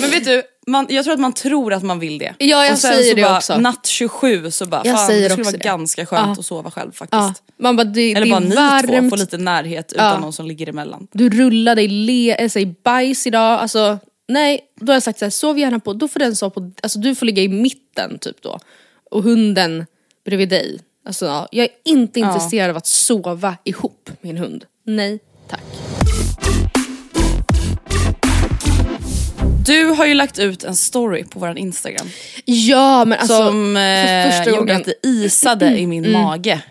Men 0.00 0.10
vet 0.10 0.24
du, 0.24 0.42
man, 0.66 0.86
jag 0.88 1.04
tror 1.04 1.14
att 1.14 1.20
man 1.20 1.32
tror 1.32 1.72
att 1.72 1.82
man 1.82 1.98
vill 1.98 2.18
det. 2.18 2.34
Ja, 2.38 2.64
jag 2.64 2.72
och 2.72 2.78
sen 2.78 2.92
säger 2.92 3.10
så 3.10 3.16
det 3.16 3.22
bara, 3.22 3.36
också. 3.36 3.56
natt 3.58 3.86
27 3.86 4.50
så 4.50 4.66
bara, 4.66 4.82
Jag 4.84 4.96
fan 4.96 5.06
säger 5.06 5.22
det 5.22 5.30
skulle 5.30 5.44
vara 5.44 5.52
det. 5.52 5.58
ganska 5.64 6.06
skönt 6.06 6.26
Ja. 6.26 6.32
att 6.40 6.46
sova 6.46 6.70
själv 6.70 6.92
faktiskt. 6.92 7.12
ja, 7.12 7.34
man 7.56 7.76
bara, 7.76 7.84
det, 7.84 8.12
Eller 8.12 8.26
det 8.26 8.30
bara 8.30 8.40
ni 8.40 8.54
varmt, 8.54 9.02
två, 9.04 9.10
få 9.10 9.16
lite 9.16 9.38
närhet 9.38 9.92
utan 9.92 10.06
Ja. 10.06 10.18
någon 10.18 10.32
som 10.32 10.46
ligger 10.46 10.68
emellan. 10.68 11.06
du 11.12 11.30
rullade 11.30 11.82
i 11.82 11.88
le, 11.88 12.34
äh, 12.44 12.48
säg 12.48 12.66
bajs 12.66 13.26
idag, 13.26 13.60
alltså 13.60 13.98
nej, 14.28 14.60
då 14.80 14.86
har 14.92 14.94
jag 14.94 15.02
sagt 15.02 15.18
så 15.18 15.24
här, 15.24 15.30
sov 15.30 15.58
gärna 15.58 15.80
på, 15.80 15.92
då 15.92 16.08
får 16.08 16.20
den 16.20 16.36
sova 16.36 16.50
på, 16.50 16.70
alltså 16.82 16.98
du 16.98 17.14
får 17.14 17.26
ligga 17.26 17.42
i 17.42 17.48
mitten 17.48 18.18
typ 18.18 18.42
då. 18.42 18.58
Och 19.10 19.22
hunden 19.22 19.86
bredvid 20.24 20.48
dig. 20.48 20.80
Alltså 21.06 21.26
ja, 21.26 21.48
jag 21.50 21.64
är 21.64 21.70
inte 21.84 22.20
intresserad 22.20 22.70
av 22.70 22.76
att 22.76 22.86
sova 22.86 23.56
ihop 23.64 24.10
med 24.20 24.30
en 24.30 24.36
hund. 24.38 24.64
Nej, 24.86 25.18
tack. 25.48 25.62
Du 29.66 29.84
har 29.84 30.06
ju 30.06 30.14
lagt 30.14 30.38
ut 30.38 30.64
en 30.64 30.76
story 30.76 31.24
på 31.24 31.38
vår 31.38 31.58
Instagram 31.58 32.06
Ja 32.44 33.04
men 33.04 33.18
alltså 33.18 33.36
som 33.36 33.74
för 33.74 34.26
eh, 34.26 34.30
första 34.30 34.50
gjorde 34.50 34.58
gången. 34.60 34.76
att 34.76 34.84
det 34.84 35.08
isade 35.08 35.78
i 35.78 35.86
min 35.86 36.12
mage. 36.12 36.62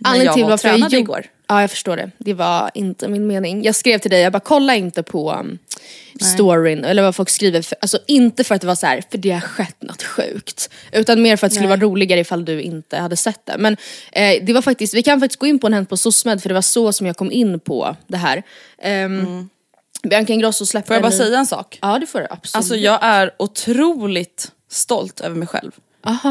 När 0.00 0.10
Anledningen 0.10 0.34
till 0.34 0.44
varför 0.44 0.68
jag 0.68 0.78
gjorde- 0.78 0.96
igår. 0.98 1.26
Ja 1.48 1.60
jag 1.60 1.70
förstår 1.70 1.96
det. 1.96 2.10
Det 2.18 2.34
var 2.34 2.70
inte 2.74 3.08
min 3.08 3.26
mening. 3.26 3.62
Jag 3.64 3.74
skrev 3.74 3.98
till 3.98 4.10
dig, 4.10 4.20
jag 4.20 4.32
bara 4.32 4.40
kolla 4.40 4.74
inte 4.76 5.02
på 5.02 5.32
um, 5.32 5.58
storyn 6.20 6.84
eller 6.84 7.02
vad 7.02 7.14
folk 7.16 7.30
skriver. 7.30 7.62
För, 7.62 7.78
alltså 7.80 7.98
inte 8.06 8.44
för 8.44 8.54
att 8.54 8.60
det 8.60 8.66
var 8.66 8.74
så 8.74 8.86
här, 8.86 9.02
för 9.10 9.18
det 9.18 9.30
har 9.30 9.40
skett 9.40 9.82
något 9.82 10.02
sjukt. 10.02 10.70
Utan 10.92 11.22
mer 11.22 11.36
för 11.36 11.46
att 11.46 11.50
det 11.50 11.54
skulle 11.54 11.68
vara 11.68 11.80
roligare 11.80 12.20
ifall 12.20 12.44
du 12.44 12.60
inte 12.62 12.96
hade 12.96 13.16
sett 13.16 13.46
det. 13.46 13.54
Men 13.58 13.76
eh, 14.12 14.44
det 14.44 14.52
var 14.52 14.62
faktiskt, 14.62 14.94
vi 14.94 15.02
kan 15.02 15.20
faktiskt 15.20 15.38
gå 15.40 15.46
in 15.46 15.58
på 15.58 15.66
en 15.66 15.72
hänt 15.72 15.88
på 15.88 15.96
SOSMED 15.96 16.42
för 16.42 16.48
det 16.48 16.54
var 16.54 16.62
så 16.62 16.92
som 16.92 17.06
jag 17.06 17.16
kom 17.16 17.32
in 17.32 17.60
på 17.60 17.96
det 18.06 18.16
här. 18.16 18.42
Um, 19.04 19.50
Bianca 20.08 20.32
Ingrosso 20.32 20.66
släppte 20.66 20.86
Får 20.86 20.94
jag 20.94 21.02
bara 21.02 21.10
ny- 21.10 21.16
säga 21.16 21.38
en 21.38 21.46
sak? 21.46 21.78
Ja 21.82 21.98
det 21.98 22.06
får 22.06 22.18
du 22.20 22.26
absolut. 22.30 22.56
Alltså 22.56 22.76
jag 22.76 22.98
är 23.02 23.30
otroligt 23.38 24.52
stolt 24.70 25.20
över 25.20 25.36
mig 25.36 25.48
själv. 25.48 25.72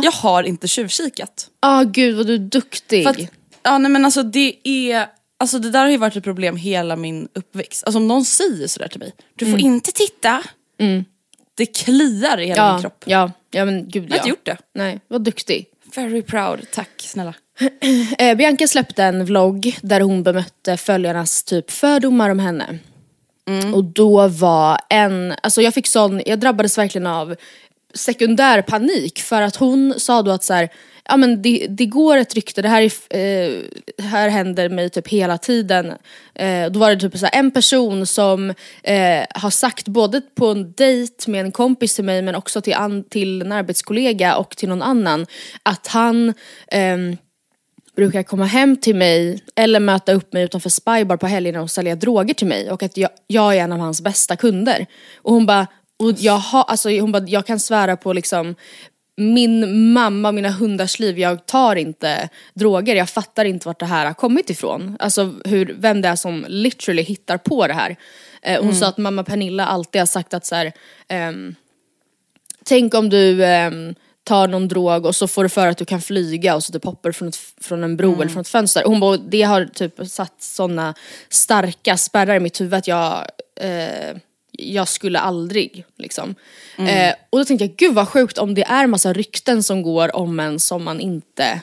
Jag 0.03 0.11
har 0.11 0.43
inte 0.43 0.67
tjuvkikat. 0.67 1.47
ah, 1.59 1.83
gud 1.83 2.15
vad 2.17 2.27
du 2.27 2.33
är 2.33 2.37
duktig. 2.39 3.07
Att, 3.07 3.17
ja 3.63 3.77
nej 3.77 3.91
men 3.91 4.05
alltså 4.05 4.23
det 4.23 4.55
är, 4.63 5.07
alltså 5.39 5.59
det 5.59 5.69
där 5.69 5.79
har 5.83 5.89
ju 5.89 5.97
varit 5.97 6.15
ett 6.15 6.23
problem 6.23 6.55
hela 6.57 6.95
min 6.95 7.27
uppväxt. 7.33 7.83
Alltså 7.83 7.97
om 7.97 8.07
någon 8.07 8.25
säger 8.25 8.67
sådär 8.67 8.87
till 8.87 8.99
mig, 8.99 9.13
du 9.35 9.51
får 9.51 9.59
inte 9.59 9.91
titta. 9.91 10.43
Det 11.57 11.65
kliar 11.65 12.37
i 12.39 12.45
hela 12.45 12.61
Mm. 12.61 12.67
ja, 12.67 12.73
min 12.73 12.81
kropp. 12.81 13.03
ja, 13.05 13.31
ja 13.51 13.65
men 13.65 13.89
gud 13.89 14.03
Jag 14.03 14.09
har 14.09 14.15
ja. 14.15 14.15
inte 14.17 14.29
gjort 14.29 14.45
det. 14.45 14.57
Nej, 14.73 14.99
vad 15.07 15.21
duktig. 15.23 15.65
Very 15.95 16.21
proud, 16.21 16.65
tack 16.73 16.89
snälla. 16.97 17.33
Eh, 18.17 18.35
Bianca 18.37 18.67
släppte 18.67 19.03
en 19.03 19.25
vlogg 19.25 19.77
där 19.81 20.01
hon 20.01 20.23
bemötte 20.23 20.77
följarnas 20.77 21.43
typ 21.43 21.71
fördomar 21.71 22.29
om 22.29 22.39
henne. 22.39 22.79
Mm. 23.47 23.73
Och 23.73 23.83
då 23.83 24.27
var 24.27 24.79
en, 24.89 25.33
alltså 25.43 25.61
jag 25.61 25.73
fick 25.73 25.87
sån, 25.87 26.21
jag 26.25 26.39
drabbades 26.39 26.77
verkligen 26.77 27.07
av 27.07 27.35
sekundär 27.93 28.61
panik 28.61 29.19
för 29.19 29.41
att 29.41 29.55
hon 29.55 29.93
sa 29.97 30.21
då 30.21 30.31
att 30.31 30.43
så 30.43 30.53
här, 30.53 30.69
ja 31.09 31.17
men 31.17 31.41
det, 31.41 31.67
det 31.69 31.85
går 31.85 32.17
ett 32.17 32.35
rykte, 32.35 32.61
det 32.61 32.69
här, 32.69 32.81
är, 32.81 33.19
eh, 33.19 33.61
här 34.03 34.29
händer 34.29 34.69
mig 34.69 34.89
typ 34.89 35.07
hela 35.07 35.37
tiden. 35.37 35.93
Eh, 36.35 36.71
då 36.71 36.79
var 36.79 36.95
det 36.95 37.01
typ 37.01 37.17
så 37.17 37.25
här, 37.25 37.39
en 37.39 37.51
person 37.51 38.05
som 38.05 38.49
eh, 38.83 39.25
har 39.29 39.49
sagt 39.49 39.87
både 39.87 40.21
på 40.21 40.47
en 40.47 40.71
dejt 40.71 41.31
med 41.31 41.45
en 41.45 41.51
kompis 41.51 41.95
till 41.95 42.03
mig 42.03 42.21
men 42.21 42.35
också 42.35 42.61
till, 42.61 42.73
an, 42.73 43.03
till 43.03 43.41
en 43.41 43.51
arbetskollega 43.51 44.35
och 44.35 44.57
till 44.57 44.69
någon 44.69 44.81
annan 44.81 45.25
att 45.63 45.87
han 45.87 46.33
eh, 46.67 46.97
brukar 47.95 48.23
komma 48.23 48.45
hem 48.45 48.77
till 48.77 48.95
mig 48.95 49.39
eller 49.55 49.79
möta 49.79 50.13
upp 50.13 50.33
mig 50.33 50.43
utanför 50.43 50.69
Spybar 50.69 51.17
på 51.17 51.27
helgerna 51.27 51.61
och 51.61 51.71
sälja 51.71 51.95
droger 51.95 52.33
till 52.33 52.47
mig 52.47 52.71
och 52.71 52.83
att 52.83 52.97
jag, 52.97 53.09
jag 53.27 53.55
är 53.55 53.59
en 53.59 53.71
av 53.71 53.79
hans 53.79 54.01
bästa 54.01 54.35
kunder. 54.35 54.85
Och 55.15 55.33
hon 55.33 55.45
bara, 55.45 55.67
och 55.99 56.11
jag, 56.17 56.37
har, 56.37 56.63
alltså, 56.63 56.89
hon 56.89 57.11
bara 57.11 57.23
jag 57.27 57.45
kan 57.45 57.59
svära 57.59 57.97
på 57.97 58.13
liksom 58.13 58.55
min 59.17 59.91
mamma 59.93 60.27
och 60.27 60.35
mina 60.35 60.49
hundars 60.49 60.99
liv, 60.99 61.19
jag 61.19 61.45
tar 61.45 61.75
inte 61.75 62.29
droger, 62.53 62.95
jag 62.95 63.09
fattar 63.09 63.45
inte 63.45 63.67
vart 63.67 63.79
det 63.79 63.85
här 63.85 64.05
har 64.05 64.13
kommit 64.13 64.49
ifrån. 64.49 64.97
Alltså 64.99 65.33
hur, 65.45 65.75
vem 65.79 66.01
det 66.01 66.07
är 66.07 66.15
som 66.15 66.45
literally 66.47 67.01
hittar 67.01 67.37
på 67.37 67.67
det 67.67 67.73
här. 67.73 67.95
Eh, 68.41 68.63
hon 68.63 68.75
sa 68.75 68.87
att 68.87 68.97
mamma 68.97 69.23
Pernilla 69.23 69.65
alltid 69.65 70.01
har 70.01 70.05
sagt 70.05 70.33
att 70.33 70.45
så 70.45 70.55
här, 70.55 70.71
ehm, 71.07 71.55
Tänk 72.67 72.93
om 72.93 73.09
du 73.09 73.45
ehm, 73.45 73.95
tar 74.25 74.47
någon 74.47 74.67
drog 74.67 75.05
och 75.05 75.15
så 75.15 75.27
får 75.27 75.43
du 75.43 75.49
för 75.49 75.67
att 75.67 75.77
du 75.77 75.85
kan 75.85 76.01
flyga 76.01 76.55
och 76.55 76.63
så 76.63 76.73
typ 76.73 76.85
hoppar 76.85 77.09
du 77.09 77.13
från, 77.13 77.27
ett, 77.27 77.39
från 77.61 77.83
en 77.83 77.97
bro 77.97 78.21
eller 78.21 78.31
från 78.31 78.41
ett 78.41 78.47
fönster. 78.47 78.83
Hon 78.85 78.99
bara, 78.99 79.17
det 79.17 79.41
har 79.41 79.65
typ 79.65 80.07
satt 80.07 80.35
såna 80.39 80.93
starka 81.29 81.97
spärrar 81.97 82.35
i 82.35 82.39
mitt 82.39 82.61
huvud 82.61 82.73
att 82.73 82.87
jag, 82.87 83.25
eh, 83.61 84.17
jag 84.51 84.87
skulle 84.87 85.19
aldrig 85.19 85.85
liksom. 85.97 86.35
Eh, 86.77 87.13
och 87.29 87.39
då 87.39 87.45
tänkte 87.45 87.65
jag, 87.65 87.75
gud 87.75 87.93
vad 87.93 88.07
sjukt 88.07 88.37
om 88.37 88.53
det 88.53 88.63
är 88.63 88.87
massa 88.87 89.13
rykten 89.13 89.63
som 89.63 89.81
går 89.81 90.15
om 90.15 90.39
en 90.39 90.59
som 90.59 90.83
man 90.83 90.99
inte 90.99 91.61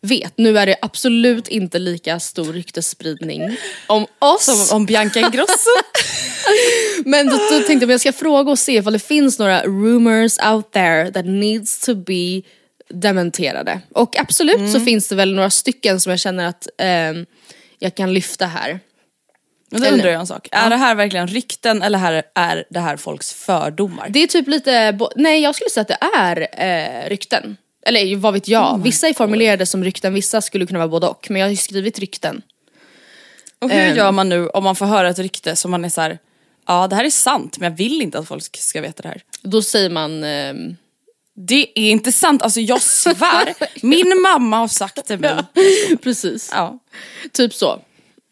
vet. 0.00 0.38
Nu 0.38 0.58
är 0.58 0.66
det 0.66 0.76
absolut 0.82 1.48
inte 1.48 1.78
lika 1.78 2.20
stor 2.20 2.52
ryktesspridning 2.52 3.56
om 3.86 4.06
oss. 4.18 4.68
Som 4.68 4.76
om 4.76 4.86
Bianca 4.86 5.20
Ingrosso. 5.20 5.70
Men 7.04 7.26
då, 7.26 7.36
då 7.36 7.60
tänkte 7.60 7.72
jag 7.72 7.82
att 7.82 7.90
jag 7.90 8.00
ska 8.00 8.12
fråga 8.12 8.50
och 8.50 8.58
se 8.58 8.72
ifall 8.72 8.92
det 8.92 8.98
finns 8.98 9.38
några 9.38 9.62
rumors 9.62 10.38
out 10.38 10.72
there 10.72 11.12
that 11.12 11.24
needs 11.24 11.80
to 11.80 11.94
be 11.94 12.42
dementerade. 12.88 13.80
Och 13.92 14.18
absolut 14.18 14.72
så 14.72 14.80
finns 14.80 15.08
det 15.08 15.14
väl 15.14 15.34
några 15.34 15.50
stycken 15.50 16.00
som 16.00 16.10
jag 16.10 16.20
känner 16.20 16.46
att 16.46 16.68
ehm, 16.78 17.26
jag 17.78 17.94
kan 17.94 18.14
lyfta 18.14 18.46
här. 18.46 18.80
Men 19.70 19.82
då 19.82 19.88
undrar 19.88 20.10
jag 20.10 20.20
en 20.20 20.26
sak, 20.26 20.48
är 20.52 20.70
det 20.70 20.76
här 20.76 20.94
verkligen 20.94 21.26
rykten 21.26 21.82
eller 21.82 21.98
här 21.98 22.22
är 22.34 22.64
det 22.70 22.80
här 22.80 22.96
folks 22.96 23.32
fördomar? 23.32 24.08
Det 24.08 24.22
är 24.22 24.26
typ 24.26 24.48
lite, 24.48 24.98
nej 25.16 25.42
jag 25.42 25.54
skulle 25.54 25.70
säga 25.70 25.82
att 25.82 25.88
det 25.88 25.98
är 26.18 26.48
eh, 26.52 27.08
rykten. 27.08 27.56
Eller 27.96 28.16
vad 28.16 28.32
vet 28.32 28.48
jag, 28.48 28.82
vissa 28.82 29.08
är 29.08 29.14
formulerade 29.14 29.66
som 29.66 29.84
rykten, 29.84 30.14
vissa 30.14 30.40
skulle 30.40 30.66
kunna 30.66 30.78
vara 30.78 30.88
både 30.88 31.06
och. 31.06 31.26
Men 31.30 31.40
jag 31.40 31.46
har 31.46 31.50
ju 31.50 31.56
skrivit 31.56 31.98
rykten. 31.98 32.42
Och 33.58 33.70
hur 33.70 33.80
Ehm. 33.80 33.96
gör 33.96 34.12
man 34.12 34.28
nu 34.28 34.48
om 34.48 34.64
man 34.64 34.76
får 34.76 34.86
höra 34.86 35.08
ett 35.08 35.18
rykte 35.18 35.56
som 35.56 35.70
man 35.70 35.84
är 35.84 35.88
så 35.88 36.00
här, 36.00 36.18
ja 36.66 36.86
det 36.88 36.96
här 36.96 37.04
är 37.04 37.10
sant 37.10 37.58
men 37.58 37.70
jag 37.70 37.76
vill 37.76 38.02
inte 38.02 38.18
att 38.18 38.28
folk 38.28 38.56
ska 38.56 38.80
veta 38.80 39.02
det 39.02 39.08
här. 39.08 39.22
Då 39.42 39.62
säger 39.62 39.90
man, 39.90 40.24
ehm, 40.24 40.76
Det 41.34 41.66
är 41.74 41.90
inte 41.90 42.12
sant, 42.12 42.42
alltså 42.42 42.60
jag 42.60 42.80
svär. 42.82 43.54
Min 43.86 44.20
mamma 44.22 44.56
har 44.56 44.68
sagt 44.68 45.08
det 45.08 45.18
mig. 45.18 45.34
precis. 46.02 46.50
Ja. 46.52 46.78
Typ 47.32 47.54
så. 47.54 47.80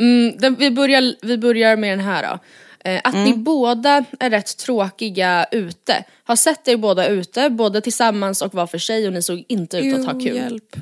Mm, 0.00 0.38
den, 0.38 0.54
vi, 0.54 0.70
börjar, 0.70 1.14
vi 1.22 1.38
börjar 1.38 1.76
med 1.76 1.90
den 1.98 2.06
här 2.06 2.22
då. 2.22 2.38
Eh, 2.84 3.00
att 3.04 3.14
ni 3.14 3.34
båda 3.36 4.04
är 4.20 4.30
rätt 4.30 4.56
tråkiga 4.56 5.46
ute. 5.52 6.04
Har 6.24 6.36
sett 6.36 6.68
er 6.68 6.76
båda 6.76 7.06
ute, 7.08 7.50
både 7.50 7.80
tillsammans 7.80 8.42
och 8.42 8.54
var 8.54 8.66
för 8.66 8.78
sig 8.78 9.06
och 9.06 9.12
ni 9.12 9.22
såg 9.22 9.44
inte 9.48 9.78
ut 9.78 9.98
att 9.98 10.04
ha 10.06 10.12
kul. 10.12 10.36
Hjälp. 10.36 10.76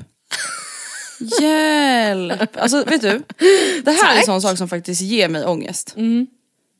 Hjälp. 1.41 2.57
Alltså 2.57 2.83
vet 2.83 3.01
du, 3.01 3.23
det 3.85 3.91
här 3.91 4.15
är 4.15 4.19
en 4.19 4.25
sån 4.25 4.41
sak 4.41 4.57
som 4.57 4.69
faktiskt 4.69 5.01
ger 5.01 5.29
mig 5.29 5.45
ångest. 5.45 5.93
Mm. 5.97 6.27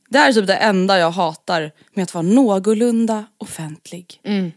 Det 0.09 0.17
här 0.17 0.29
är 0.29 0.33
typ 0.33 0.47
det 0.47 0.55
enda 0.55 0.99
jag 0.99 1.11
hatar 1.11 1.71
med 1.93 2.03
att 2.03 2.13
vara 2.13 2.21
någorlunda 2.21 3.25
offentlig. 3.37 4.19
Mm. 4.23 4.51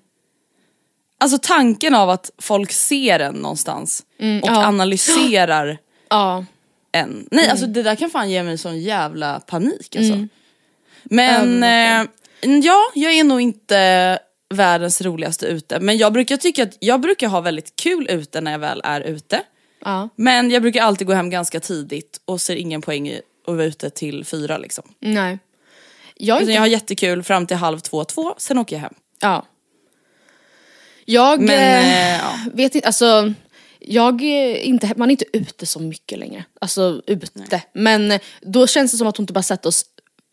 Alltså 1.19 1.39
tanken 1.43 1.95
av 1.95 2.11
att 2.11 2.31
folk 2.39 2.73
ser 2.73 3.21
en 3.21 3.35
någonstans 3.35 4.05
och 4.19 4.25
Mm, 4.25 4.41
ja. 4.45 4.65
analyserar 4.67 5.79
Ja. 6.11 6.45
en. 6.93 7.29
Nej 7.31 7.45
Mm. 7.45 7.51
alltså 7.51 7.67
det 7.67 7.83
där 7.83 7.97
kan 7.97 8.11
fan 8.11 8.31
ge 8.31 8.43
mig 8.43 8.59
sån 8.59 8.81
jävla 8.81 9.41
panik 9.41 9.97
alltså. 9.97 10.27
Men 11.05 11.63
eh, 11.63 12.09
ja, 12.63 12.79
jag 12.95 13.13
är 13.13 13.25
nog 13.25 13.41
inte 13.41 14.19
världens 14.55 15.01
roligaste 15.03 15.47
ute. 15.47 15.81
Men 15.81 15.99
jag 15.99 16.13
brukar 16.13 16.37
tycka 16.37 16.63
att 16.63 16.77
jag 16.81 17.01
brukar 17.01 17.29
ha 17.29 17.41
väldigt 17.41 17.77
kul 17.77 18.11
ute 18.11 18.41
när 18.41 18.53
jag 18.53 18.59
väl 18.59 18.81
är 18.85 19.01
ute. 19.01 19.43
ja. 19.85 20.09
Men 20.17 20.51
jag 20.51 20.63
brukar 20.63 20.83
alltid 20.83 21.07
gå 21.07 21.13
hem 21.13 21.31
ganska 21.31 21.61
tidigt 21.61 22.21
och 22.25 22.41
ser 22.41 22.57
ingen 22.57 22.83
poäng 22.83 23.09
i 23.09 23.21
att 23.47 23.55
vara 23.55 23.65
ute 23.65 23.91
till 23.91 24.25
fyra 24.25 24.59
liksom. 24.59 24.85
Nej. 25.01 25.39
Jag 26.17 26.37
är 26.37 26.41
inte... 26.41 26.53
jag 26.53 26.61
har 26.61 26.67
jättekul 26.67 27.23
fram 27.23 27.47
till 27.47 27.57
halv 27.57 27.79
två, 27.79 28.05
två, 28.05 28.35
sen 28.39 28.59
åker 28.59 28.77
jag 28.77 28.81
hem. 28.81 28.95
Ja. 29.21 29.47
Jag 31.05 31.41
Men, 31.41 31.59
eh, 31.59 32.15
eh, 32.15 32.21
ja. 32.23 32.51
vet 32.55 32.75
inte, 32.75 32.87
alltså 32.87 33.33
jag 33.79 34.23
är 34.23 34.57
inte, 34.57 34.93
man 34.97 35.09
är 35.09 35.11
inte 35.11 35.25
ute 35.33 35.67
så 35.67 35.81
mycket 35.81 36.19
längre. 36.19 36.45
Alltså 36.61 37.03
ute. 37.07 37.63
Men 37.73 38.13
eh, 38.13 38.21
då 38.41 38.67
känns 38.67 38.93
det 38.93 38.99
som 38.99 39.07
att 39.07 39.17
hon 39.17 39.25
inte 39.25 39.33
bara 39.33 39.43
sett 39.43 39.67
oss 39.67 39.85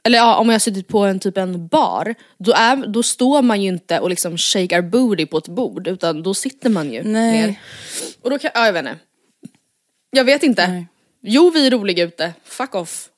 eller 0.07 0.17
ja, 0.17 0.35
om 0.37 0.47
jag 0.49 0.53
har 0.53 0.59
suttit 0.59 0.87
på 0.87 0.99
en 0.99 1.19
typ 1.19 1.37
en 1.37 1.67
bar, 1.67 2.15
då, 2.37 2.51
är, 2.51 2.75
då 2.87 3.03
står 3.03 3.41
man 3.41 3.61
ju 3.61 3.67
inte 3.67 3.99
och 3.99 4.09
liksom 4.09 4.37
shakar 4.37 4.81
booty 4.81 5.25
på 5.25 5.37
ett 5.37 5.47
bord 5.47 5.87
utan 5.87 6.23
då 6.23 6.33
sitter 6.33 6.69
man 6.69 6.91
ju 6.93 7.03
Nej. 7.03 7.41
ner. 7.41 7.55
Och 8.21 8.29
då 8.29 8.39
kan, 8.39 8.51
ja 8.53 8.65
jag 8.65 8.73
vet 8.73 8.85
inte. 8.85 8.99
Jag 10.11 10.23
vet 10.23 10.43
inte. 10.43 10.67
Nej. 10.67 10.87
Jo 11.21 11.49
vi 11.49 11.67
är 11.67 11.71
roliga 11.71 12.03
ute, 12.03 12.33
fuck 12.43 12.75
off. 12.75 13.09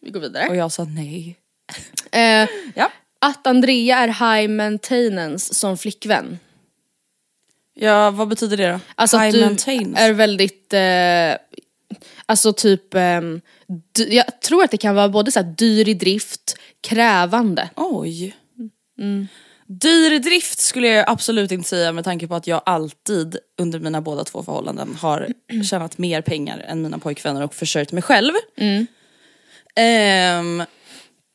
Vi 0.00 0.10
går 0.10 0.20
vidare. 0.20 0.48
Och 0.48 0.56
jag 0.56 0.72
sa 0.72 0.84
nej. 0.84 1.36
Eh, 2.12 2.48
Ja. 2.74 2.90
att 3.18 3.46
Andrea 3.46 3.98
är 3.98 4.08
high 4.08 4.48
maintenance 4.50 5.54
som 5.54 5.78
flickvän. 5.78 6.38
Ja, 7.74 8.10
vad 8.10 8.28
betyder 8.28 8.56
det 8.56 8.70
då? 8.72 8.80
Alltså 8.94 9.16
High 9.16 9.26
att 9.26 9.32
du 9.34 9.40
maintenance. 9.40 10.00
är 10.02 10.12
väldigt, 10.12 10.72
eh, 10.72 11.51
alltså 12.26 12.52
typ, 12.52 12.94
dy- 12.94 14.08
jag 14.10 14.40
tror 14.40 14.64
att 14.64 14.70
det 14.70 14.76
kan 14.76 14.94
vara 14.94 15.08
både 15.08 15.32
så 15.32 15.42
dyr 15.42 15.88
i 15.88 15.94
drift, 15.94 16.56
krävande. 16.80 17.70
Oj. 17.76 18.36
Mm. 18.98 19.28
Dyr 19.66 20.12
i 20.12 20.18
drift 20.18 20.60
skulle 20.60 20.88
jag 20.88 21.10
absolut 21.10 21.50
inte 21.52 21.68
säga 21.68 21.92
med 21.92 22.04
tanke 22.04 22.26
på 22.28 22.34
att 22.34 22.46
jag 22.46 22.62
alltid 22.66 23.36
under 23.60 23.78
mina 23.80 24.00
båda 24.00 24.24
två 24.24 24.42
förhållanden 24.42 24.94
har 25.00 25.28
tjänat 25.70 25.98
mer 25.98 26.20
pengar 26.22 26.58
än 26.68 26.82
mina 26.82 26.98
pojkvänner 26.98 27.44
och 27.44 27.54
försörjt 27.54 27.92
mig 27.92 28.02
själv. 28.02 28.32
Mm. 28.56 28.86
Ehm, 29.76 30.62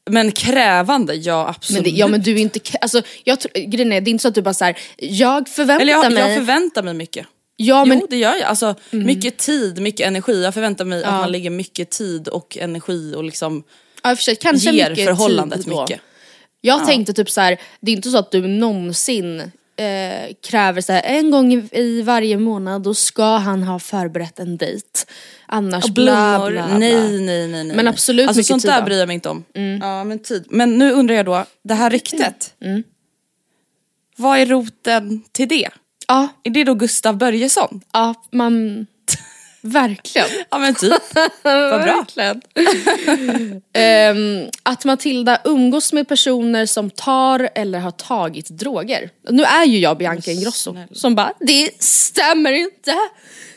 men 0.09 0.31
krävande, 0.31 1.13
ja 1.15 1.43
Men 1.43 1.49
absolut. 1.49 1.83
det, 1.83 1.89
ja 1.89 2.07
men 2.07 2.21
du 2.21 2.31
är 2.31 2.37
inte, 2.37 2.59
alltså 2.81 3.01
jag 3.23 3.37
grejen 3.53 3.91
är, 3.91 4.01
det 4.01 4.09
är 4.09 4.11
inte 4.11 4.21
så 4.21 4.27
att 4.27 4.35
du 4.35 4.41
bara 4.41 4.53
såhär, 4.53 4.77
jag 4.97 5.49
förväntar 5.49 5.81
Eller 5.81 5.93
jag, 5.93 6.13
mig, 6.13 6.23
jag 6.23 6.35
förväntar 6.37 6.83
mig 6.83 6.93
mycket. 6.93 7.27
Ja 7.57 7.85
men 7.85 7.91
Mm. 7.91 7.99
Jo 8.01 8.07
det 8.09 8.17
gör 8.17 8.33
jag. 8.35 8.41
Alltså, 8.43 8.75
Mycket 8.91 9.37
tid, 9.37 9.81
mycket 9.81 10.07
energi. 10.07 10.43
Jag 10.43 10.53
förväntar 10.53 10.85
mig 10.85 11.01
Ja. 11.01 11.07
att 11.07 11.13
man 11.21 11.31
lägger 11.31 11.49
mycket 11.49 11.89
tid 11.89 12.27
och 12.27 12.57
energi 12.57 13.13
och 13.15 13.23
liksom 13.23 13.63
ja, 14.03 14.15
för 14.15 14.23
sig, 14.23 14.35
kanske 14.35 14.71
ger 14.71 14.89
mycket 14.89 15.05
förhållandet 15.05 15.63
tid 15.63 15.73
då. 15.73 15.81
mycket. 15.81 16.01
Jag 16.61 16.85
tänkte 16.85 17.13
typ 17.13 17.29
så 17.29 17.41
här, 17.41 17.57
det 17.79 17.91
är 17.91 17.95
inte 17.95 18.09
så 18.09 18.17
att 18.17 18.31
du 18.31 18.47
någonsin 18.47 19.39
eh, 19.39 20.33
kräver 20.49 20.81
så 20.81 20.93
här, 20.93 21.01
en 21.05 21.31
gång 21.31 21.53
i, 21.53 21.69
i 21.71 22.01
varje 22.01 22.37
månad 22.37 22.81
då 22.83 22.93
ska 22.93 23.23
han 23.37 23.63
ha 23.63 23.79
förberett 23.79 24.39
en 24.39 24.57
dejt. 24.57 24.87
Annars 25.45 25.83
Och 25.85 25.91
bla 25.91 26.03
blommor. 26.37 26.51
bla 26.51 26.67
bla. 26.67 26.77
Nej, 26.77 26.93
nej, 27.21 27.47
nej, 27.47 27.63
nej. 27.63 27.75
Men 27.75 27.87
absolut 27.87 28.27
alltså, 28.27 28.39
mycket 28.39 28.47
sånt 28.47 28.61
tid 28.61 28.71
där 28.71 28.79
då. 28.79 28.85
bryr 28.85 28.97
jag 28.99 29.07
mig 29.07 29.13
inte 29.13 29.29
om. 29.29 29.43
Ja, 29.81 30.03
men, 30.03 30.19
tid. 30.19 30.45
men 30.49 30.77
nu 30.77 30.91
undrar 30.91 31.15
jag 31.15 31.25
då, 31.25 31.45
det 31.63 31.73
här 31.73 31.89
ryktet. 31.89 32.53
Mm. 32.61 32.83
Vad 34.15 34.39
är 34.39 34.45
roten 34.45 35.23
till 35.31 35.47
det? 35.47 35.69
Ja, 36.07 36.27
Är 36.43 36.49
det 36.49 36.63
då 36.63 36.73
Gustav 36.73 37.17
Börjesson? 37.17 37.81
ja 37.93 38.13
man... 38.31 38.85
Verkligen. 39.61 40.27
Ja 40.49 40.57
men 40.57 40.75
typ. 40.75 40.93
Vad 41.43 41.81
bra. 41.83 42.05
Ehm, 43.73 44.45
att 44.63 44.85
Matilda 44.85 45.39
umgås 45.43 45.93
med 45.93 46.07
personer 46.07 46.65
som 46.65 46.89
tar 46.89 47.49
eller 47.55 47.79
har 47.79 47.91
tagit 47.91 48.49
droger. 48.49 49.09
Nu 49.29 49.43
är 49.43 49.65
ju 49.65 49.79
jag 49.79 49.97
Bianca 49.97 50.31
Ingrosso 50.31 50.75
som 50.91 51.15
bara, 51.15 51.33
det 51.39 51.83
stämmer 51.83 52.51
inte. 52.51 52.91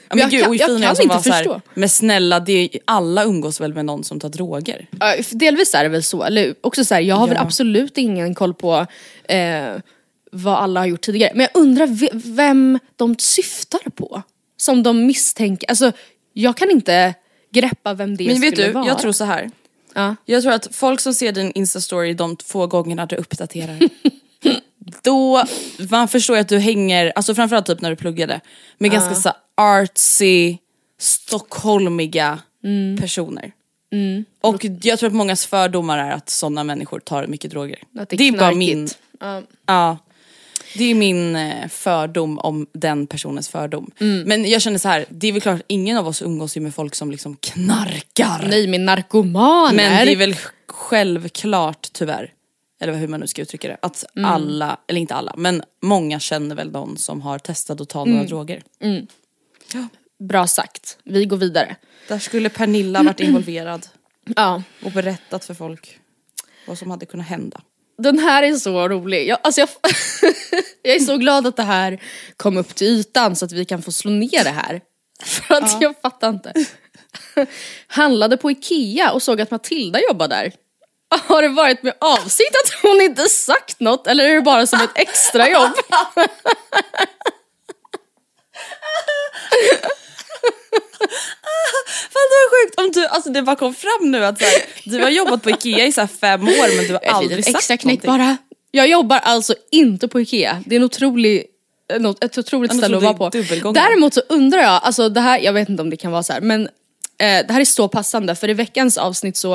Ja, 0.09 0.17
men 0.17 0.19
jag 0.19 0.31
gud, 0.31 0.43
kan, 0.43 0.57
jag 0.57 0.67
kan 0.97 1.03
inte 1.03 1.15
var 1.17 1.23
så 1.23 1.31
här, 1.31 1.37
förstå. 1.45 1.61
Men 1.75 1.89
snälla, 1.89 2.41
det 2.41 2.53
är, 2.53 2.69
alla 2.85 3.25
umgås 3.25 3.61
väl 3.61 3.75
med 3.75 3.85
någon 3.85 4.05
som 4.05 4.21
tar 4.21 4.29
droger? 4.29 4.89
Ja, 5.01 5.15
delvis 5.31 5.75
är 5.75 5.83
det 5.83 5.89
väl 5.89 6.03
så, 6.03 6.23
eller 6.23 6.55
också 6.61 6.85
så 6.85 6.95
här, 6.95 7.01
jag 7.01 7.17
har 7.17 7.27
väl 7.29 7.37
Ja. 7.37 7.43
absolut 7.43 7.99
ingen 7.99 8.35
koll 8.35 8.55
på 8.55 8.87
eh, 9.29 9.75
vad 10.31 10.55
alla 10.55 10.81
har 10.81 10.87
gjort 10.87 11.01
tidigare. 11.01 11.33
Men 11.35 11.49
jag 11.53 11.63
undrar 11.63 11.87
ve- 11.87 12.11
vem 12.13 12.79
de 12.97 13.17
syftar 13.19 13.91
på. 13.95 14.23
Som 14.57 14.83
de 14.83 15.07
misstänker, 15.07 15.69
alltså 15.71 15.93
jag 16.33 16.57
kan 16.57 16.71
inte 16.71 17.15
greppa 17.53 17.95
vem 17.95 18.17
det 18.17 18.27
Men 18.27 18.41
vet 18.41 18.53
skulle 18.55 18.67
du, 18.67 18.73
vara. 18.73 18.87
jag 18.87 18.99
tror 18.99 19.13
så 19.13 19.25
här. 19.25 19.51
Ja. 19.95 20.17
Jag 20.25 20.43
tror 20.43 20.53
att 20.53 20.69
folk 20.77 21.01
som 21.01 21.15
ser 21.15 21.33
din 21.33 21.53
instastory 21.55 22.15
de 22.15 22.37
två 22.37 22.67
gångerna 22.67 23.07
du 23.07 23.17
uppdaterar 23.17 23.79
Då, 25.03 25.45
man 25.91 26.09
förstår 26.09 26.37
ju 26.37 26.41
att 26.41 26.49
du 26.49 26.59
hänger, 26.59 27.13
alltså 27.17 27.35
framförallt 27.35 27.67
typ 27.67 27.81
när 27.81 27.91
du 27.91 27.97
pluggade 27.97 28.41
Med 28.79 28.91
ganska 28.91 29.15
så 29.15 29.33
artsy, 29.57 30.57
stockholmiga 30.99 32.39
Mm. 32.65 32.97
personer 33.01 33.53
Och 34.41 34.65
jag 34.83 34.99
tror 34.99 35.07
att 35.07 35.15
mångas 35.15 35.47
fördomar 35.47 35.99
är 35.99 36.11
att 36.11 36.29
sådana 36.31 36.65
människor 36.65 37.01
tar 37.01 37.27
mycket 37.27 37.51
droger 37.51 37.79
det 37.93 38.13
är 38.13 38.17
Det 38.17 38.29
är 38.29 38.33
bara 38.33 38.53
min, 38.55 38.89
Ja. 39.21 39.43
ja 39.67 39.99
det 40.75 40.85
är 40.85 40.95
min 40.95 41.37
eh, 41.37 41.69
fördom 41.69 42.39
om 42.39 42.67
den 42.73 43.07
personens 43.07 43.49
fördom. 43.49 43.91
Mm. 44.01 44.23
Men 44.29 44.51
jag 44.51 44.63
känner 44.63 44.79
så 44.79 44.89
här, 44.89 45.05
det 45.09 45.29
är 45.29 45.33
väl 45.33 45.41
klart 45.43 45.61
ingen 45.67 45.97
av 45.97 46.09
oss 46.09 46.23
umgås 46.23 46.57
ju 46.57 46.61
med 46.61 46.75
folk 46.75 46.95
som 46.95 47.11
liksom 47.11 47.37
knarkar. 47.37 48.47
Nej 48.51 48.67
men 48.67 48.85
narkomaner. 48.85 49.75
Men 49.77 50.07
det 50.07 50.13
är 50.13 50.17
väl 50.17 50.37
självklart 50.69 51.89
tyvärr, 51.93 52.33
eller 52.81 52.93
hur 52.93 53.09
man 53.09 53.21
nu 53.21 53.27
ska 53.27 53.43
uttrycka 53.43 53.69
det, 53.69 53.77
att 53.83 54.05
Mm. 54.17 54.31
alla, 54.31 54.81
eller 54.87 55.01
inte 55.01 55.15
alla, 55.15 55.35
men 55.37 55.63
många 55.83 56.21
känner 56.21 56.55
väl 56.57 56.71
någon 56.71 56.97
som 56.97 57.21
har 57.23 57.39
testat 57.39 57.81
att 57.81 57.89
ta 57.89 58.03
Mm. 58.03 58.15
några 58.15 58.27
droger. 58.29 58.63
Bra 60.19 60.47
sagt, 60.47 60.99
vi 61.05 61.25
går 61.25 61.37
vidare. 61.37 61.77
Där 62.09 62.19
skulle 62.19 62.49
Pernilla 62.49 63.03
varit 63.03 63.21
involverad 63.27 63.87
Ja. 64.37 64.63
och 64.85 64.93
berättat 64.93 65.45
för 65.45 65.55
folk 65.55 65.99
vad 66.67 66.79
som 66.79 66.91
hade 66.91 67.07
kunnat 67.07 67.27
hända. 67.27 67.61
Den 68.03 68.19
här 68.19 68.43
är 68.43 68.55
så 68.55 68.89
rolig. 68.89 69.29
Jag, 69.29 69.39
alltså 69.43 69.61
jag, 69.61 69.69
jag 70.83 70.97
är 70.97 71.01
så 71.01 71.17
glad 71.17 71.47
att 71.47 71.57
det 71.57 71.63
här 71.63 72.03
kom 72.37 72.57
upp 72.57 72.75
till 72.75 72.87
ytan 72.87 73.37
så 73.37 73.45
att 73.45 73.53
vi 73.53 73.65
kan 73.65 73.83
få 73.83 73.93
slå 73.93 74.11
ner 74.11 74.45
det 74.45 74.51
här. 74.51 74.81
För 75.25 75.55
att 75.55 75.83
jag 75.83 75.95
fattar 76.03 76.29
inte. 76.29 76.53
Handlade 77.87 78.37
på 78.37 78.51
Ikea 78.51 79.13
och 79.13 79.23
såg 79.23 79.41
att 79.41 79.51
Matilda 79.51 80.01
jobbar 80.01 80.29
där. 80.29 80.53
Har 81.29 81.43
det 81.43 81.49
varit 81.49 81.83
med 81.83 81.95
avsikt 82.01 82.57
att 82.65 82.83
hon 82.83 83.01
inte 83.01 83.29
sagt 83.29 83.81
något 83.81 84.07
eller 84.07 84.25
är 84.25 84.35
det 84.35 84.41
bara 84.41 84.67
som 84.67 84.81
ett 84.81 84.91
extrajobb? 84.95 85.73
Fan 92.13 92.27
det 92.31 92.37
var 92.41 92.65
sjukt 92.67 92.81
om 92.81 92.91
du, 93.03 93.07
alltså 93.07 93.31
det 93.31 93.43
bara 93.43 93.57
kom 93.57 93.75
fram 93.75 94.11
nu 94.11 94.25
att 94.25 94.39
så 94.39 94.45
här, 94.45 94.55
du 94.85 95.03
har 95.03 95.11
jobbat 95.11 95.43
på 95.43 95.51
Ikea 95.51 95.87
i 95.87 95.93
så 95.93 96.07
fem 96.07 96.43
år 96.49 96.77
men 96.77 96.87
du 96.87 96.93
har 96.93 97.01
aldrig 97.15 97.45
sagt 97.45 97.57
extra 97.57 97.77
knäck 97.77 98.03
bara. 98.03 98.37
Jag 98.71 98.89
jobbar 98.89 99.19
alltså 99.19 99.55
inte 99.71 100.09
på 100.09 100.21
Ikea. 100.21 100.63
Det 100.67 100.75
är 100.75 100.81
en 100.81 100.85
otrolig, 100.85 101.45
något- 101.99 102.25
ett 102.25 102.39
otroligt 102.39 102.71
ställe 102.77 102.97
att 102.97 103.03
vara 103.03 103.31
på. 103.31 103.31
Däremot 103.73 104.15
så 104.15 104.21
undrar 104.29 104.61
jag, 104.61 104.81
alltså 104.85 105.09
det 105.09 105.21
här, 105.21 105.39
jag 105.39 105.53
vet 105.53 105.69
inte 105.69 105.83
om 105.83 105.91
det 105.91 105.97
kan 105.97 106.13
vara 106.13 106.23
så 106.23 106.33
här, 106.33 106.41
men 106.41 106.63
eh, 106.63 107.47
det 107.47 107.53
här 107.53 107.61
är 107.61 107.65
så 107.65 107.89
passande 107.89 108.35
för 108.35 108.49
i 108.51 108.55
veckans 108.55 108.99
avsnitt 108.99 109.37
så 109.37 109.55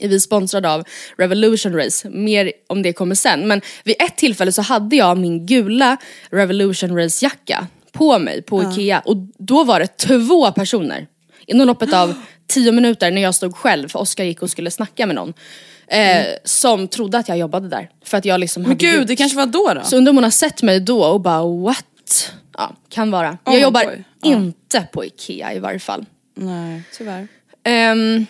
är 0.00 0.08
vi 0.08 0.20
sponsrade 0.20 0.70
av 0.70 0.84
Revolution 1.18 1.74
Race, 1.76 2.08
mer 2.10 2.52
om 2.66 2.82
det 2.82 2.92
kommer 2.92 3.14
sen. 3.14 3.48
Men 3.48 3.60
vid 3.84 3.96
ett 4.02 4.16
tillfälle 4.16 4.52
så 4.52 4.62
hade 4.62 4.96
jag 4.96 5.18
min 5.18 5.46
gula 5.46 5.96
Revolution 6.30 6.96
Race 6.98 7.24
jacka 7.24 7.66
på 7.94 8.18
mig 8.18 8.42
på 8.42 8.62
Ikea 8.62 9.00
och 9.04 9.16
då 9.38 9.64
var 9.64 9.80
det 9.80 9.86
två 9.86 10.52
personer 10.52 11.06
inom 11.46 11.66
loppet 11.66 11.92
av 11.94 12.14
tio 12.46 12.72
minuter 12.72 13.10
när 13.10 13.22
jag 13.22 13.34
stod 13.34 13.56
själv, 13.56 13.88
för 13.88 13.98
Oskar 13.98 14.24
gick 14.24 14.42
och 14.42 14.50
skulle 14.50 14.70
snacka 14.70 15.06
med 15.06 15.16
någon. 15.16 15.34
Eh, 15.86 16.26
Som 16.44 16.88
trodde 16.88 17.18
att 17.18 17.28
jag 17.28 17.38
jobbade 17.38 17.68
där. 17.68 17.90
För 18.04 18.18
att 18.18 18.24
jag 18.24 18.40
liksom 18.40 18.62
Men 18.62 18.70
hade 18.70 18.84
gud 18.86 18.98
gjort- 18.98 19.06
det 19.06 19.16
kanske 19.16 19.36
var 19.36 19.46
då 19.46 19.72
då? 19.74 19.80
Så 19.84 19.96
undrar 19.96 20.10
om 20.10 20.16
hon 20.16 20.24
har 20.24 20.30
sett 20.30 20.62
mig 20.62 20.80
då 20.80 21.04
och 21.04 21.20
bara 21.20 21.42
what? 21.64 22.32
Ja, 22.58 22.72
kan 22.88 23.10
vara. 23.10 23.38
Jag 23.44 23.54
Oh, 23.54 23.60
jobbar 23.60 23.84
boy. 23.84 24.04
Ja. 24.22 24.28
inte 24.32 24.86
på 24.92 25.04
Ikea 25.04 25.54
i 25.54 25.58
varje 25.58 25.78
fall. 25.78 26.04
Nej 26.36 26.82
tyvärr. 26.98 27.28
Ehm, 27.64 28.26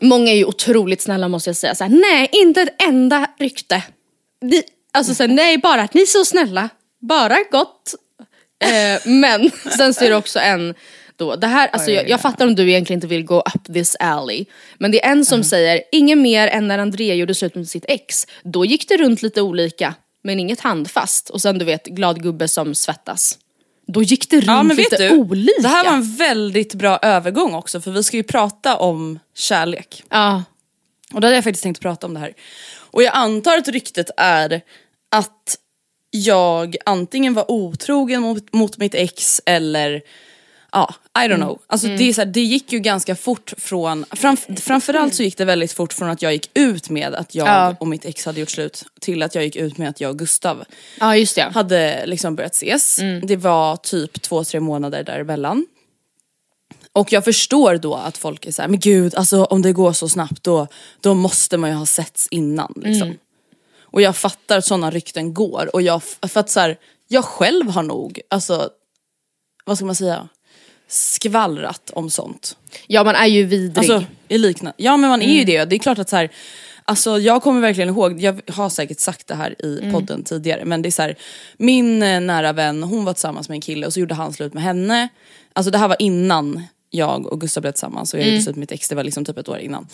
många 0.00 0.30
är 0.32 0.36
ju 0.36 0.44
otroligt 0.44 1.02
snälla 1.02 1.28
måste 1.28 1.50
jag 1.50 1.56
säga. 1.56 1.74
Så 1.74 1.84
här, 1.84 1.90
nej, 1.90 2.28
inte 2.32 2.60
ett 2.62 2.82
enda 2.88 3.26
rykte. 3.38 3.82
Ni, 4.42 4.62
alltså 4.92 5.14
så 5.14 5.22
här, 5.22 5.28
nej, 5.28 5.58
bara 5.58 5.82
att 5.82 5.94
ni 5.94 6.02
är 6.02 6.06
så 6.06 6.24
snälla. 6.24 6.68
Bara 7.00 7.36
gott. 7.50 7.94
Eh, 8.64 9.00
men 9.04 9.50
sen 9.76 9.94
så 9.94 10.04
är 10.04 10.10
det 10.10 10.16
också 10.16 10.38
en 10.38 10.74
då, 11.16 11.36
det 11.36 11.46
här, 11.46 11.68
alltså, 11.68 11.90
jag, 11.90 12.08
jag 12.08 12.20
fattar 12.20 12.46
om 12.46 12.54
du 12.54 12.70
egentligen 12.70 12.96
inte 12.96 13.06
vill 13.06 13.24
gå 13.24 13.40
up 13.54 13.74
this 13.74 13.96
alley. 14.00 14.44
Men 14.78 14.90
det 14.90 15.04
är 15.04 15.12
en 15.12 15.24
som 15.24 15.44
säger, 15.44 15.82
inget 15.92 16.18
mer 16.18 16.48
än 16.48 16.68
när 16.68 16.78
Andrea 16.78 17.14
gjorde 17.14 17.34
slut 17.34 17.54
med 17.54 17.68
sitt 17.68 17.84
ex. 17.88 18.26
Då 18.42 18.64
gick 18.64 18.88
det 18.88 18.96
runt 18.96 19.22
lite 19.22 19.42
olika, 19.42 19.94
men 20.22 20.40
inget 20.40 20.60
handfast. 20.60 21.30
Och 21.30 21.42
sen 21.42 21.58
du 21.58 21.64
vet, 21.64 21.86
glad 21.86 22.22
gubbe 22.22 22.48
som 22.48 22.74
svettas. 22.74 23.38
Då 23.86 24.02
gick 24.02 24.30
det 24.30 24.36
runt 24.36 24.46
Ja 24.46 24.62
men 24.62 24.76
lite 24.76 24.96
du, 24.96 25.10
olika. 25.16 25.62
det 25.62 25.68
här 25.68 25.84
var 25.84 25.92
en 25.92 26.16
väldigt 26.16 26.74
bra 26.74 26.98
övergång 27.02 27.54
också 27.54 27.80
för 27.80 27.90
vi 27.90 28.02
ska 28.02 28.16
ju 28.16 28.22
prata 28.22 28.76
om 28.76 29.18
kärlek. 29.34 30.02
Ja, 30.10 30.44
Och 31.12 31.20
då 31.20 31.26
hade 31.26 31.36
jag 31.36 31.44
faktiskt 31.44 31.62
tänkt 31.62 31.80
prata 31.80 32.06
om 32.06 32.14
det 32.14 32.20
här. 32.20 32.32
Och 32.76 33.02
jag 33.02 33.14
antar 33.14 33.58
att 33.58 33.68
ryktet 33.68 34.10
är 34.16 34.60
att 35.10 35.56
jag 36.10 36.76
antingen 36.86 37.34
var 37.34 37.50
otrogen 37.50 38.22
mot, 38.22 38.52
mot 38.52 38.78
mitt 38.78 38.94
ex 38.94 39.40
eller 39.46 40.02
ja, 40.72 40.94
I 41.18 41.28
don't 41.28 41.36
know. 41.36 41.58
Alltså 41.66 41.86
det, 41.86 42.08
är 42.08 42.12
så 42.12 42.20
här, 42.20 42.26
det 42.26 42.40
gick 42.40 42.72
ju 42.72 42.78
ganska 42.78 43.16
fort 43.16 43.52
från, 43.58 44.04
fram, 44.10 44.36
framförallt 44.60 45.14
så 45.14 45.22
gick 45.22 45.36
det 45.36 45.44
väldigt 45.44 45.72
fort 45.72 45.92
från 45.92 46.10
att 46.10 46.22
jag 46.22 46.32
gick 46.32 46.50
ut 46.54 46.90
med 46.90 47.14
att 47.14 47.34
jag 47.34 47.48
Ja. 47.48 47.76
och 47.80 47.88
mitt 47.88 48.04
ex 48.04 48.24
hade 48.26 48.40
gjort 48.40 48.50
slut 48.50 48.84
till 49.00 49.22
att 49.22 49.34
jag 49.34 49.44
gick 49.44 49.56
ut 49.56 49.78
med 49.78 49.88
att 49.88 50.00
jag 50.00 50.10
och 50.10 50.18
Gustav 50.18 50.64
ja 51.00 51.16
just 51.16 51.34
det. 51.36 51.50
hade 51.54 52.06
liksom 52.06 52.36
börjat 52.36 52.54
ses. 52.54 52.96
Det 53.22 53.36
var 53.36 53.76
typ 53.76 54.22
två, 54.22 54.44
tre 54.44 54.60
månader 54.60 55.02
däremellan. 55.04 55.66
Och 56.92 57.12
jag 57.12 57.24
förstår 57.24 57.76
då 57.76 57.94
att 57.94 58.18
folk 58.18 58.46
är 58.46 58.52
så 58.52 58.62
här, 58.62 58.68
men 58.68 58.80
gud 58.80 59.14
alltså 59.14 59.44
om 59.44 59.62
det 59.62 59.72
går 59.72 59.92
så 59.92 60.08
snabbt 60.08 60.42
då, 60.44 60.66
då 61.00 61.14
måste 61.14 61.56
man 61.56 61.70
ju 61.70 61.76
ha 61.76 61.86
setts 61.86 62.28
innan 62.30 62.72
liksom. 62.76 63.14
Och 63.90 64.02
jag 64.02 64.16
fattar 64.16 64.58
att 64.58 64.64
sådana 64.64 64.90
rykten 64.90 65.34
går 65.34 65.70
och 65.72 65.82
jag, 65.82 66.02
för 66.02 66.40
att 66.40 66.50
så 66.50 66.60
här, 66.60 66.78
jag 67.08 67.24
själv 67.24 67.70
har 67.70 67.82
nog, 67.82 68.20
alltså 68.30 68.70
vad 69.64 69.76
ska 69.76 69.86
man 69.86 69.94
säga, 69.94 70.28
skvallrat 70.88 71.90
om 71.94 72.10
sånt. 72.10 72.56
Ja 72.86 73.04
man 73.04 73.14
är 73.14 73.26
ju 73.26 73.44
vidrig. 73.44 73.78
Alltså 73.78 74.04
i 74.28 74.38
liknande, 74.38 74.74
ja 74.76 74.96
men 74.96 75.10
man 75.10 75.22
är 75.22 75.38
ju 75.38 75.44
det. 75.44 75.64
Det 75.64 75.76
är 75.76 75.78
klart 75.78 75.98
att 75.98 76.08
så 76.08 76.16
här, 76.16 76.30
alltså 76.84 77.18
jag 77.18 77.42
kommer 77.42 77.60
verkligen 77.60 77.88
ihåg, 77.88 78.20
jag 78.20 78.40
har 78.48 78.68
säkert 78.68 79.00
sagt 79.00 79.26
det 79.26 79.34
här 79.34 79.64
i 79.64 79.90
podden 79.92 80.24
tidigare 80.24 80.64
men 80.64 80.82
det 80.82 80.88
är 80.88 80.90
så 80.90 81.02
här, 81.02 81.16
min 81.56 82.02
eh, 82.02 82.20
nära 82.20 82.52
vän 82.52 82.82
hon 82.82 83.04
var 83.04 83.12
tillsammans 83.12 83.48
med 83.48 83.56
en 83.56 83.60
kille 83.60 83.86
och 83.86 83.92
så 83.92 84.00
gjorde 84.00 84.14
han 84.14 84.32
slut 84.32 84.54
med 84.54 84.62
henne. 84.62 85.08
Alltså 85.52 85.70
det 85.70 85.78
här 85.78 85.88
var 85.88 85.96
innan 85.98 86.62
jag 86.90 87.26
och 87.26 87.40
Gustav 87.40 87.60
blev 87.60 87.72
tillsammans 87.72 88.14
och 88.14 88.20
jag 88.20 88.26
gjorde 88.26 88.42
slut 88.42 88.56
med 88.56 88.60
mitt 88.60 88.72
ex, 88.72 88.88
det 88.88 88.94
var 88.94 89.04
liksom 89.04 89.24
typ 89.24 89.38
ett 89.38 89.48
år 89.48 89.58
innan. 89.58 89.86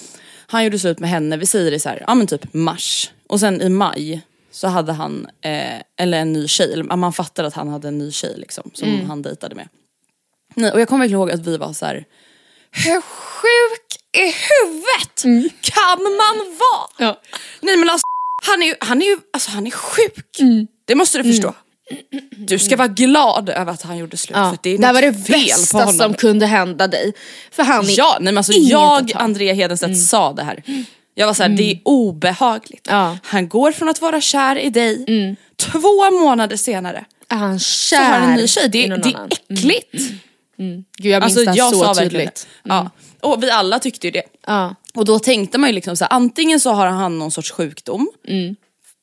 Han 0.46 0.64
gjorde 0.64 0.78
slut 0.78 0.98
med 0.98 1.11
henne, 1.11 1.37
vi 1.37 1.46
säger 1.46 1.70
det 1.70 1.80
så 1.80 1.88
här, 1.88 2.04
ja 2.06 2.14
men 2.14 2.26
typ 2.26 2.54
mars. 2.54 3.11
Och 3.28 3.40
sen 3.40 3.62
i 3.62 3.68
maj 3.68 4.22
så 4.50 4.68
hade 4.68 4.92
han, 4.92 5.26
eh, 5.40 5.80
eller 6.00 6.18
en 6.18 6.32
ny 6.32 6.48
tjej, 6.48 6.82
man 6.82 7.12
fattade 7.12 7.48
att 7.48 7.54
han 7.54 7.68
hade 7.68 7.88
en 7.88 7.98
ny 7.98 8.10
tjej 8.12 8.34
liksom 8.36 8.70
som 8.74 9.06
han 9.08 9.22
dejtade 9.22 9.54
med. 9.54 9.68
Nej, 10.54 10.72
och 10.72 10.80
jag 10.80 10.88
kommer 10.88 11.04
verkligen 11.04 11.20
ihåg 11.20 11.30
att 11.30 11.46
vi 11.46 11.56
var 11.56 11.72
så 11.72 11.86
här. 11.86 12.04
hur 12.70 13.00
sjuk 13.00 13.96
i 14.16 14.24
huvudet 14.24 15.22
kan 15.60 16.02
man 16.02 16.56
vara? 16.58 17.08
Ja. 17.08 17.20
Nej 17.60 17.76
men 17.76 17.90
alltså 17.90 18.04
han 18.46 18.62
är 18.62 18.66
ju, 18.66 18.74
han 18.80 19.02
är 19.02 19.06
ju 19.06 19.18
alltså, 19.32 19.50
han 19.50 19.66
är 19.66 19.70
sjuk. 19.70 20.36
Det 20.84 20.94
måste 20.94 21.18
du 21.18 21.24
förstå. 21.24 21.54
Du 22.30 22.58
ska 22.58 22.76
vara 22.76 22.88
glad 22.88 23.48
över 23.48 23.72
att 23.72 23.82
han 23.82 23.98
gjorde 23.98 24.16
slut 24.16 24.36
Ja. 24.36 24.50
för 24.50 24.58
det 24.62 24.70
är 24.70 24.78
det 24.78 24.92
var 24.92 25.02
det 25.02 25.14
fel 25.14 25.66
på 25.72 25.78
honom. 25.78 25.94
som 25.94 26.14
kunde 26.14 26.46
hända 26.46 26.86
dig. 26.88 27.12
För 27.50 27.62
han 27.62 27.84
är 27.88 27.98
Ja, 27.98 28.16
nej 28.20 28.24
men 28.32 28.38
alltså 28.38 28.52
jag. 28.52 29.12
Andrea 29.14 29.54
Hedenstedt 29.54 29.98
sa 30.06 30.32
det 30.32 30.42
här. 30.42 30.62
Jag 31.18 31.26
var 31.26 31.35
såhär, 31.35 31.48
det 31.50 31.70
är 31.70 31.81
obehagligt. 31.85 32.88
Mm. 32.88 33.00
Ja. 33.00 33.07
Mm. 33.07 33.18
Han 33.22 33.48
går 33.48 33.72
från 33.72 33.88
att 33.88 34.00
vara 34.00 34.20
kär 34.20 34.59
i 34.59 34.70
dig, 34.70 35.37
två 35.57 36.11
månader 36.11 36.57
senare 36.57 37.05
Är 37.29 37.37
han 37.37 37.59
kär 37.59 37.96
så 37.96 38.02
har 38.02 38.18
han 38.18 38.31
en 38.31 38.37
ny 38.37 38.46
tjej. 38.46 38.68
Det, 38.68 38.87
det 38.87 39.11
är 39.11 39.16
annan? 39.16 39.29
äckligt. 39.31 39.92
Gud 40.98 41.12
jag 41.12 41.22
minns 41.22 41.37
Alltså 41.37 41.50
det 41.50 41.57
jag 41.57 41.74
så 41.74 41.85
verkligen 41.85 42.11
tydligt. 42.11 42.48
det. 42.62 42.70
Ja. 42.70 42.90
Och 43.20 43.42
vi 43.42 43.50
alla 43.50 43.79
tyckte 43.79 44.07
ju 44.07 44.11
det. 44.11 44.22
Ja. 44.46 44.74
Och 44.94 45.05
då 45.05 45.18
tänkte 45.18 45.59
man 45.59 45.68
ju 45.68 45.74
liksom 45.74 45.96
så 45.96 46.05
här, 46.05 46.12
antingen 46.12 46.61
så 46.61 46.70
har 46.70 46.87
han 46.87 47.18
någon 47.18 47.31
sorts 47.31 47.50
sjukdom. 47.50 48.11
Mm. 48.29 48.57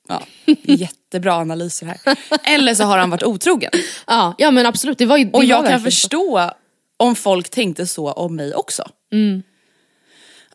Ja, 0.07 0.23
jättebra 0.63 1.33
analyser 1.33 1.85
här. 1.85 1.97
Eller 2.43 2.75
så 2.75 2.83
har 2.83 2.97
han 2.97 3.09
varit 3.09 3.23
otrogen. 3.23 3.71
Ja, 4.07 4.35
ja 4.37 4.51
men 4.51 4.65
absolut, 4.65 4.97
det 4.97 5.05
var 5.05 5.17
ju 5.17 5.25
det 5.25 5.31
Och 5.31 5.43
jag 5.43 5.57
kan 5.57 5.63
verkligen 5.63 5.83
förstå 5.83 6.51
om 6.97 7.15
folk 7.15 7.49
tänkte 7.49 7.87
så 7.87 8.11
om 8.11 8.35
mig 8.35 8.55
också. 8.55 8.83
Mm. 9.13 9.43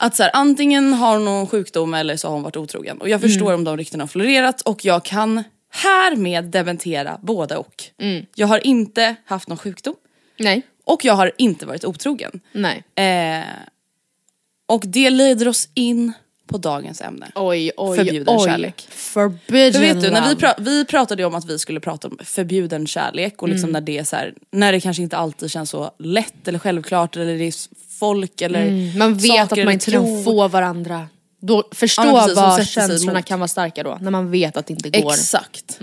Att 0.01 0.17
så 0.17 0.23
här, 0.23 0.31
antingen 0.35 0.93
har 0.93 1.15
hon 1.15 1.25
någon 1.25 1.47
sjukdom 1.47 1.95
eller 1.95 2.17
så 2.17 2.29
har 2.29 2.33
hon 2.35 2.43
varit 2.43 2.57
otrogen. 2.57 2.99
Och 3.01 3.09
jag 3.09 3.19
Mm. 3.21 3.29
förstår 3.29 3.55
om 3.55 3.65
de 3.65 3.77
ryktena 3.77 4.03
har 4.03 4.09
florerat 4.09 4.61
och 4.61 4.85
jag 4.85 5.05
kan 5.05 5.45
härmed 5.71 6.45
dementera 6.45 7.19
båda 7.23 7.59
och. 7.59 7.85
Mm. 8.01 8.27
Jag 8.35 8.47
har 8.47 8.67
inte 8.67 9.17
haft 9.25 9.49
någon 9.49 9.59
sjukdom 9.59 9.95
Nej, 10.39 10.63
och 10.85 11.05
jag 11.05 11.15
har 11.15 11.33
inte 11.39 11.67
varit 11.67 11.85
otrogen. 11.85 12.41
nej. 12.53 12.85
Eh, 12.95 13.45
och 14.67 14.83
det 14.87 15.11
leder 15.11 15.49
oss 15.49 15.69
in 15.75 16.13
på 16.49 16.59
dagens 16.59 17.01
ämne. 17.01 17.27
Oj, 17.35 17.71
oj, 17.77 17.97
Förbjuden 17.99 18.37
oj. 18.39 18.45
kärlek. 18.49 18.87
Forbidden 18.91 19.73
För 19.73 19.81
vet 19.81 20.01
du, 20.01 20.11
när 20.11 20.29
vi, 20.29 20.35
pra- 20.35 20.55
vi 20.59 20.85
pratade 20.85 21.23
ju 21.23 21.27
om 21.27 21.35
att 21.35 21.45
vi 21.45 21.59
skulle 21.59 21.81
prata 21.81 22.09
om 22.09 22.19
förbjuden 22.25 22.87
kärlek 22.87 23.43
och 23.43 23.49
Mm. 23.49 23.55
liksom 23.57 23.71
när 23.71 23.81
det 23.81 23.99
är 23.99 24.05
så 24.05 24.17
här, 24.17 24.35
när 24.53 24.73
det 24.73 24.81
kanske 24.81 25.03
inte 25.03 25.17
alltid 25.17 25.51
känns 25.51 25.71
så 25.71 25.91
lätt 25.99 26.49
eller 26.49 26.59
självklart 26.59 27.17
eller 27.17 27.39
det 27.39 27.45
är 27.45 27.55
folk 27.99 28.41
eller 28.43 28.63
Mm, 28.67 28.99
Man 28.99 29.15
vet 29.15 29.23
saker 29.37 29.61
att 29.61 29.65
man 29.65 29.75
inte 29.75 29.91
kan 29.91 30.25
få 30.25 30.49
varandra. 30.49 31.09
Då, 31.41 31.69
förstå 31.73 32.03
Ja, 32.05 32.21
precis, 32.23 32.37
vad 32.37 32.67
känslorna 32.67 33.23
kan 33.23 33.39
vara 33.41 33.49
starka 33.49 33.83
då, 33.83 33.99
när 34.01 34.11
man 34.11 34.31
vet 34.31 34.57
att 34.57 34.67
det 34.67 34.73
inte 34.73 34.91
går. 35.01 35.13
Exakt. 35.13 35.81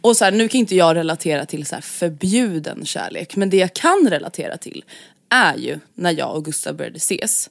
Och 0.00 0.16
så 0.16 0.24
här, 0.24 0.32
nu 0.32 0.48
kan 0.48 0.58
inte 0.58 0.74
jag 0.76 0.96
relatera 0.96 1.46
till 1.46 1.66
så 1.66 1.76
förbjuden 1.82 2.84
kärlek 2.86 3.36
men 3.36 3.50
det 3.50 3.56
jag 3.56 3.74
kan 3.74 4.06
relatera 4.10 4.56
till 4.56 4.84
är 5.30 5.54
ju 5.56 5.78
när 5.94 6.10
jag 6.10 6.36
och 6.36 6.44
Gustav 6.44 6.76
började 6.76 6.96
ses. 6.96 7.50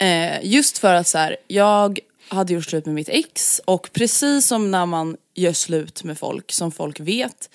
Eh, 0.00 0.38
just 0.42 0.78
för 0.78 0.94
att 0.94 1.08
så 1.08 1.18
här, 1.18 1.36
jag 1.46 1.98
hade 2.28 2.52
gjort 2.52 2.64
slut 2.64 2.86
med 2.86 2.94
mitt 2.94 3.08
ex 3.08 3.60
och 3.64 3.90
precis 3.92 4.46
som 4.46 4.70
när 4.70 4.86
man 4.86 5.16
gör 5.34 5.52
slut 5.52 6.04
med 6.04 6.18
folk 6.18 6.52
som 6.52 6.72
folk 6.72 7.00
vet 7.00 7.50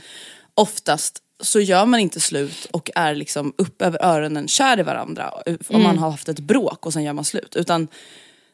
oftast 0.56 1.22
så 1.40 1.60
gör 1.60 1.86
man 1.86 2.00
inte 2.00 2.20
slut 2.20 2.68
och 2.72 2.90
är 2.96 3.16
liksom 3.16 3.54
upp 3.58 3.82
över 3.82 4.06
öronen 4.06 4.48
kär 4.48 4.80
i 4.80 4.84
varandra 4.84 5.34
om 5.68 5.84
man 5.84 5.98
har 5.98 6.12
haft 6.12 6.30
ett 6.30 6.40
bråk 6.40 6.86
och 6.86 6.94
sen 6.94 7.04
gör 7.04 7.14
man 7.14 7.26
slut. 7.26 7.56
Utan 7.56 7.88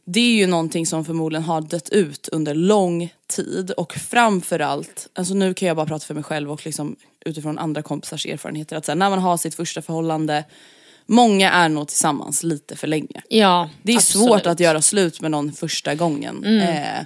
det 0.06 0.20
är 0.20 0.36
ju 0.36 0.48
någonting 0.48 0.86
som 0.86 1.06
förmodligen 1.06 1.44
har 1.44 1.62
dött 1.62 1.90
ut 1.90 2.28
under 2.28 2.56
lång 2.56 3.14
tid 3.28 3.72
och 3.72 3.94
framförallt, 3.94 5.08
alltså 5.14 5.34
nu 5.34 5.54
kan 5.54 5.68
jag 5.68 5.78
bara 5.78 5.86
prata 5.86 6.06
för 6.06 6.14
mig 6.14 6.24
själv 6.24 6.52
och 6.52 6.66
liksom 6.66 6.96
utifrån 7.26 7.58
andra 7.58 7.82
kompisars 7.82 8.26
erfarenheter 8.26 8.76
att 8.76 8.88
här, 8.88 8.96
när 8.96 9.10
man 9.10 9.20
har 9.20 9.38
sitt 9.38 9.56
första 9.56 9.82
förhållande, 9.82 10.44
många 11.12 11.52
är 11.52 11.70
nog 11.70 11.88
tillsammans 11.88 12.44
lite 12.44 12.76
för 12.76 12.88
länge. 12.88 13.22
Ja, 13.30 13.70
Det 13.84 13.92
är 13.92 13.98
absolut. 13.98 14.28
svårt 14.28 14.46
att 14.46 14.60
göra 14.60 14.82
slut 14.82 15.22
med 15.22 15.32
någon 15.32 15.52
första 15.54 15.96
gången. 15.96 16.46
Eh, 16.46 17.06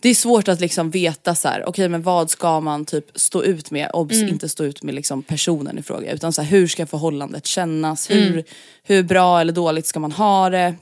det 0.00 0.08
är 0.08 0.14
svårt 0.14 0.48
att 0.48 0.60
liksom 0.60 0.90
veta 0.90 1.34
så 1.34 1.48
här, 1.48 1.68
okej 1.68 1.88
men 1.88 2.02
vad 2.02 2.30
ska 2.30 2.60
man 2.60 2.84
typ 2.84 3.06
stå 3.14 3.42
ut 3.42 3.70
med, 3.70 3.90
obs 3.92 4.14
inte 4.14 4.48
stå 4.48 4.64
ut 4.64 4.82
med 4.82 4.94
liksom 4.94 5.22
personen 5.22 5.78
i 5.78 5.82
fråga 5.82 6.12
utan 6.12 6.32
så 6.32 6.42
här, 6.42 6.50
hur 6.50 6.66
ska 6.66 6.86
förhållandet 6.86 7.46
kännas, 7.46 8.10
hur, 8.10 8.44
hur 8.82 9.02
bra 9.02 9.40
eller 9.40 9.52
dåligt 9.52 9.86
ska 9.86 10.00
man 10.00 10.12
ha 10.12 10.50
det. 10.50 10.74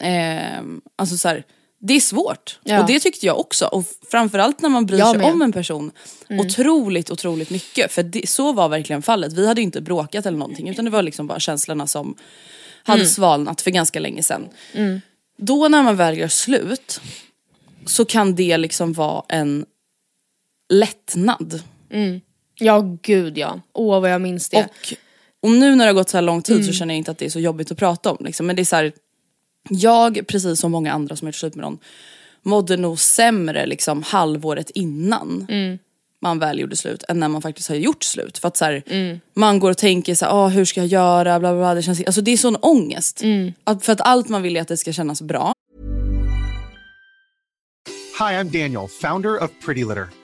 Eh, 0.00 0.62
alltså 0.96 1.16
så 1.16 1.28
här, 1.28 1.44
det 1.86 1.94
är 1.94 2.00
svårt 2.00 2.58
Ja. 2.62 2.80
och 2.80 2.86
det 2.86 3.00
tyckte 3.00 3.26
jag 3.26 3.40
också 3.40 3.66
och 3.66 3.84
framförallt 4.10 4.60
när 4.62 4.68
man 4.68 4.86
bryr 4.86 4.98
Jag 4.98 5.10
sig 5.10 5.18
med. 5.18 5.32
om 5.32 5.42
en 5.42 5.52
person 5.52 5.90
otroligt 6.30 7.10
otroligt 7.10 7.50
mycket 7.50 7.92
för 7.92 8.02
det, 8.02 8.28
så 8.28 8.52
var 8.52 8.68
verkligen 8.68 9.02
fallet. 9.02 9.32
Vi 9.32 9.46
hade 9.46 9.62
inte 9.62 9.80
bråkat 9.80 10.26
eller 10.26 10.38
någonting 10.38 10.68
utan 10.68 10.84
det 10.84 10.90
var 10.90 11.02
liksom 11.02 11.26
bara 11.26 11.40
känslorna 11.40 11.86
som 11.86 12.14
hade 12.82 13.06
svalnat 13.06 13.60
för 13.60 13.70
ganska 13.70 14.00
länge 14.00 14.22
sedan. 14.22 14.48
Då 15.38 15.68
när 15.68 15.82
man 15.82 15.96
väl 15.96 16.18
gör 16.18 16.28
slut 16.28 17.00
så 17.86 18.04
kan 18.04 18.34
det 18.34 18.56
liksom 18.56 18.92
vara 18.92 19.24
en 19.28 19.66
lättnad. 20.72 21.62
Ja 22.58 22.98
gud 23.02 23.38
ja, 23.38 23.60
åh 23.72 24.00
vad 24.00 24.10
jag 24.12 24.20
minns 24.20 24.48
det. 24.48 24.56
Och, 24.64 24.92
och 25.42 25.50
nu 25.50 25.74
när 25.76 25.84
det 25.84 25.88
har 25.90 25.94
gått 25.94 26.08
så 26.08 26.16
här 26.16 26.22
lång 26.22 26.42
tid 26.42 26.66
så 26.66 26.72
känner 26.72 26.94
jag 26.94 26.98
inte 26.98 27.10
att 27.10 27.18
det 27.18 27.24
är 27.24 27.30
så 27.30 27.40
jobbigt 27.40 27.70
att 27.72 27.78
prata 27.78 28.10
om. 28.10 28.24
Liksom. 28.24 28.46
Men 28.46 28.56
det 28.56 28.62
är 28.62 28.64
så 28.64 28.76
här, 28.76 28.92
jag, 29.70 30.26
precis 30.26 30.60
som 30.60 30.72
många 30.72 30.92
andra 30.92 31.16
som 31.16 31.26
har 31.26 31.28
gjort 31.28 31.34
slut 31.36 31.54
med 31.54 31.62
någon, 31.64 31.78
mådde 32.42 32.76
nog 32.76 32.98
sämre 33.00 33.66
liksom, 33.66 34.02
halvåret 34.02 34.70
innan 34.70 35.46
man 36.20 36.38
väl 36.38 36.58
gjorde 36.58 36.76
slut 36.76 37.04
än 37.08 37.20
när 37.20 37.28
man 37.28 37.42
faktiskt 37.42 37.68
har 37.68 37.76
gjort 37.76 38.02
slut. 38.02 38.38
För 38.38 38.48
att 38.48 38.56
så 38.56 38.64
här, 38.64 38.82
man 39.34 39.58
går 39.58 39.70
och 39.70 39.76
tänker 39.78 40.14
så 40.14 40.24
här, 40.24 40.32
"Ah, 40.32 40.48
hur 40.48 40.64
ska 40.64 40.80
jag 40.80 40.86
göra, 40.86 41.40
bla 41.40 41.52
bla 41.52 41.58
bla. 41.60 41.74
Det, 41.74 41.82
känns, 41.82 42.02
alltså, 42.06 42.20
det 42.20 42.30
är 42.30 42.36
sån 42.36 42.56
ångest. 42.56 43.20
Att, 43.64 43.84
för 43.84 43.92
att 43.92 44.00
allt 44.00 44.28
man 44.28 44.42
vill 44.42 44.56
är 44.56 44.60
att 44.60 44.68
det 44.68 44.76
ska 44.76 44.92
kännas 44.92 45.22
bra. 45.22 45.52
Hi, 48.18 48.24
I'm 48.34 48.44
Daniel, 48.62 48.88
founder 49.02 49.42
of 49.44 49.50
Pretty 49.64 49.84
Litter. 49.84 50.06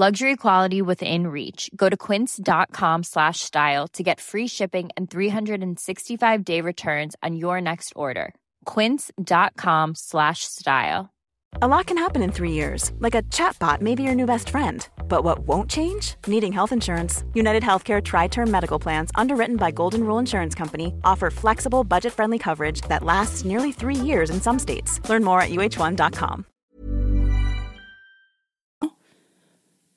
Luxury 0.00 0.36
quality 0.36 0.80
within 0.80 1.26
reach. 1.26 1.72
Go 1.74 1.88
to 1.88 1.96
quince.com 1.96 3.02
slash 3.02 3.40
style 3.40 3.88
to 3.94 4.04
get 4.04 4.20
free 4.20 4.46
shipping 4.46 4.90
and 4.96 5.10
365 5.10 6.44
day 6.44 6.60
returns 6.60 7.16
on 7.20 7.34
your 7.34 7.60
next 7.60 7.92
order. 7.96 8.32
Quince.com 8.64 9.96
slash 9.96 10.44
style. 10.44 11.12
A 11.60 11.66
lot 11.66 11.86
can 11.86 11.98
happen 11.98 12.22
in 12.22 12.30
three 12.30 12.52
years, 12.52 12.92
like 13.00 13.16
a 13.16 13.22
chatbot 13.22 13.80
may 13.80 13.96
be 13.96 14.04
your 14.04 14.14
new 14.14 14.24
best 14.24 14.50
friend. 14.50 14.88
But 15.08 15.24
what 15.24 15.40
won't 15.40 15.68
change? 15.68 16.14
Needing 16.28 16.52
health 16.52 16.70
insurance. 16.70 17.24
United 17.34 17.64
Healthcare 17.64 18.00
Tri 18.00 18.28
Term 18.28 18.48
Medical 18.52 18.78
Plans, 18.78 19.10
underwritten 19.16 19.56
by 19.56 19.72
Golden 19.72 20.04
Rule 20.04 20.20
Insurance 20.20 20.54
Company, 20.54 20.94
offer 21.02 21.28
flexible, 21.28 21.82
budget 21.82 22.12
friendly 22.12 22.38
coverage 22.38 22.82
that 22.82 23.02
lasts 23.02 23.44
nearly 23.44 23.72
three 23.72 23.96
years 23.96 24.30
in 24.30 24.40
some 24.40 24.60
states. 24.60 25.00
Learn 25.08 25.24
more 25.24 25.40
at 25.40 25.50
uh1.com. 25.50 26.44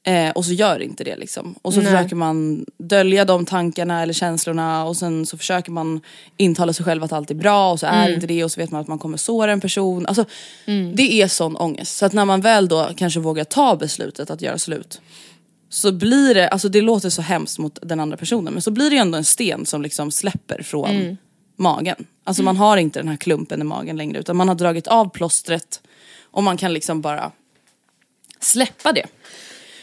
Eh, 0.04 0.30
och 0.30 0.46
så 0.46 0.54
gör 0.54 0.82
inte 0.82 1.04
det 1.04 1.16
liksom. 1.16 1.56
Och 1.62 1.74
så 1.74 1.82
försöker 1.82 2.16
man 2.16 2.66
dölja 2.78 3.26
de 3.26 3.46
tankarna 3.46 4.02
eller 4.02 4.14
känslorna 4.14 4.86
och 4.86 4.98
sen 4.98 5.26
så 5.26 5.38
försöker 5.38 5.72
man 5.72 6.02
intala 6.38 6.74
sig 6.74 6.86
själv 6.86 7.04
att 7.04 7.12
allt 7.12 7.32
är 7.32 7.36
bra 7.36 7.72
och 7.72 7.80
så 7.80 7.86
är 7.86 8.14
inte 8.14 8.28
det 8.28 8.44
och 8.44 8.52
så 8.52 8.60
vet 8.62 8.72
man 8.72 8.82
att 8.82 8.88
man 8.88 9.00
kommer 9.00 9.18
såra 9.18 9.52
en 9.52 9.62
person. 9.62 10.06
Alltså 10.06 10.26
det 10.96 11.22
är 11.22 11.28
sån 11.28 11.56
ångest. 11.56 11.98
Så 11.98 12.06
att 12.06 12.14
när 12.14 12.26
man 12.26 12.42
väl 12.42 12.68
då 12.68 12.90
kanske 12.98 13.20
vågar 13.20 13.44
ta 13.44 13.76
beslutet 13.76 14.30
att 14.30 14.42
göra 14.42 14.58
slut 14.58 15.02
så 15.70 15.92
blir 15.92 16.34
det, 16.34 16.50
alltså 16.50 16.70
det 16.70 16.82
låter 16.82 17.10
så 17.10 17.22
hemskt 17.22 17.60
mot 17.60 17.80
den 17.82 18.00
andra 18.00 18.18
personen 18.18 18.54
men 18.54 18.62
så 18.62 18.72
blir 18.72 18.90
det 18.90 18.98
ändå 18.98 19.18
en 19.18 19.24
sten 19.24 19.66
som 19.66 19.82
liksom 19.82 20.12
släpper 20.12 20.64
från 20.64 20.90
magen. 21.56 22.06
Alltså 22.24 22.44
man 22.44 22.58
har 22.58 22.78
inte 22.78 23.00
den 23.00 23.08
här 23.08 23.18
klumpen 23.18 23.62
i 23.62 23.64
magen 23.64 23.98
längre 23.98 24.20
utan 24.20 24.38
man 24.38 24.48
har 24.48 24.56
dragit 24.56 24.88
av 24.88 25.10
plåstret 25.10 25.82
och 26.32 26.44
man 26.44 26.58
kan 26.58 26.74
liksom 26.74 27.02
bara 27.02 27.32
släppa 28.40 28.92
det. 28.92 29.06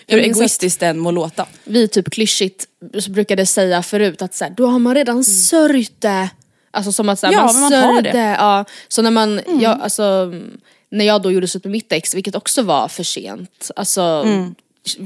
Hur 0.08 0.18
egoistiskt 0.18 0.80
den 0.80 0.98
må 0.98 1.10
låta. 1.10 1.46
vi 1.64 1.88
typ 1.88 2.10
klyschigt 2.10 2.64
brukade 3.08 3.46
säga 3.46 3.82
förut 3.82 4.22
att 4.22 4.34
så 4.34 4.44
här, 4.44 4.52
då 4.56 4.66
har 4.66 4.78
man 4.78 4.94
redan 4.94 5.24
sörjt 5.24 6.00
det. 6.00 6.28
Alltså 6.70 6.92
som 6.92 7.08
att 7.08 7.18
så 7.18 7.26
här, 7.26 7.32
Ja, 7.34 7.44
man 7.52 7.60
man 7.60 7.70
sörjde. 7.70 8.10
det. 8.12 8.18
Ja. 8.38 8.64
Så 8.88 9.02
när 9.02 9.10
man, 9.10 9.40
jag, 9.60 9.80
alltså, 9.80 10.32
när 10.90 11.04
jag 11.04 11.22
då 11.22 11.30
gjorde 11.32 11.48
slut 11.48 11.64
med 11.64 11.70
mitt 11.72 11.92
ex, 11.92 12.14
vilket 12.14 12.34
också 12.34 12.62
var 12.62 12.88
för 12.88 13.02
sent. 13.04 13.70
Alltså, 13.76 14.26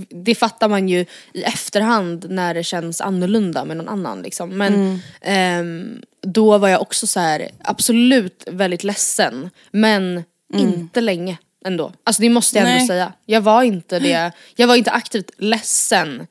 det 0.09 0.35
fattar 0.35 0.69
man 0.69 0.89
ju 0.89 1.05
i 1.33 1.43
efterhand 1.43 2.27
när 2.31 2.55
det 2.55 2.65
känns 2.65 3.01
annorlunda 3.01 3.65
med 3.65 3.77
någon 3.77 3.89
annan 3.89 4.23
liksom. 4.23 4.51
Men 4.51 4.75
Mm. 4.75 4.99
ehm, 5.21 6.03
då 6.21 6.59
var 6.59 6.69
jag 6.69 6.83
också 6.83 7.07
så 7.07 7.21
här 7.21 7.49
absolut 7.65 8.45
väldigt 8.51 8.85
ledsen. 8.85 9.51
Men 9.71 10.25
inte 10.55 11.01
länge 11.01 11.39
ändå. 11.65 11.93
Alltså 12.05 12.23
det 12.23 12.29
måste 12.29 12.59
jag 12.59 12.67
ändå. 12.67 12.79
Nej. 12.79 12.87
säga. 12.87 13.13
Jag 13.27 13.41
var 13.41 13.63
inte 13.63 13.99
det, 13.99 14.33
jag 14.57 14.67
var 14.67 14.77
inte 14.77 14.91
aktivt 14.91 15.31
ledsen 15.39 16.27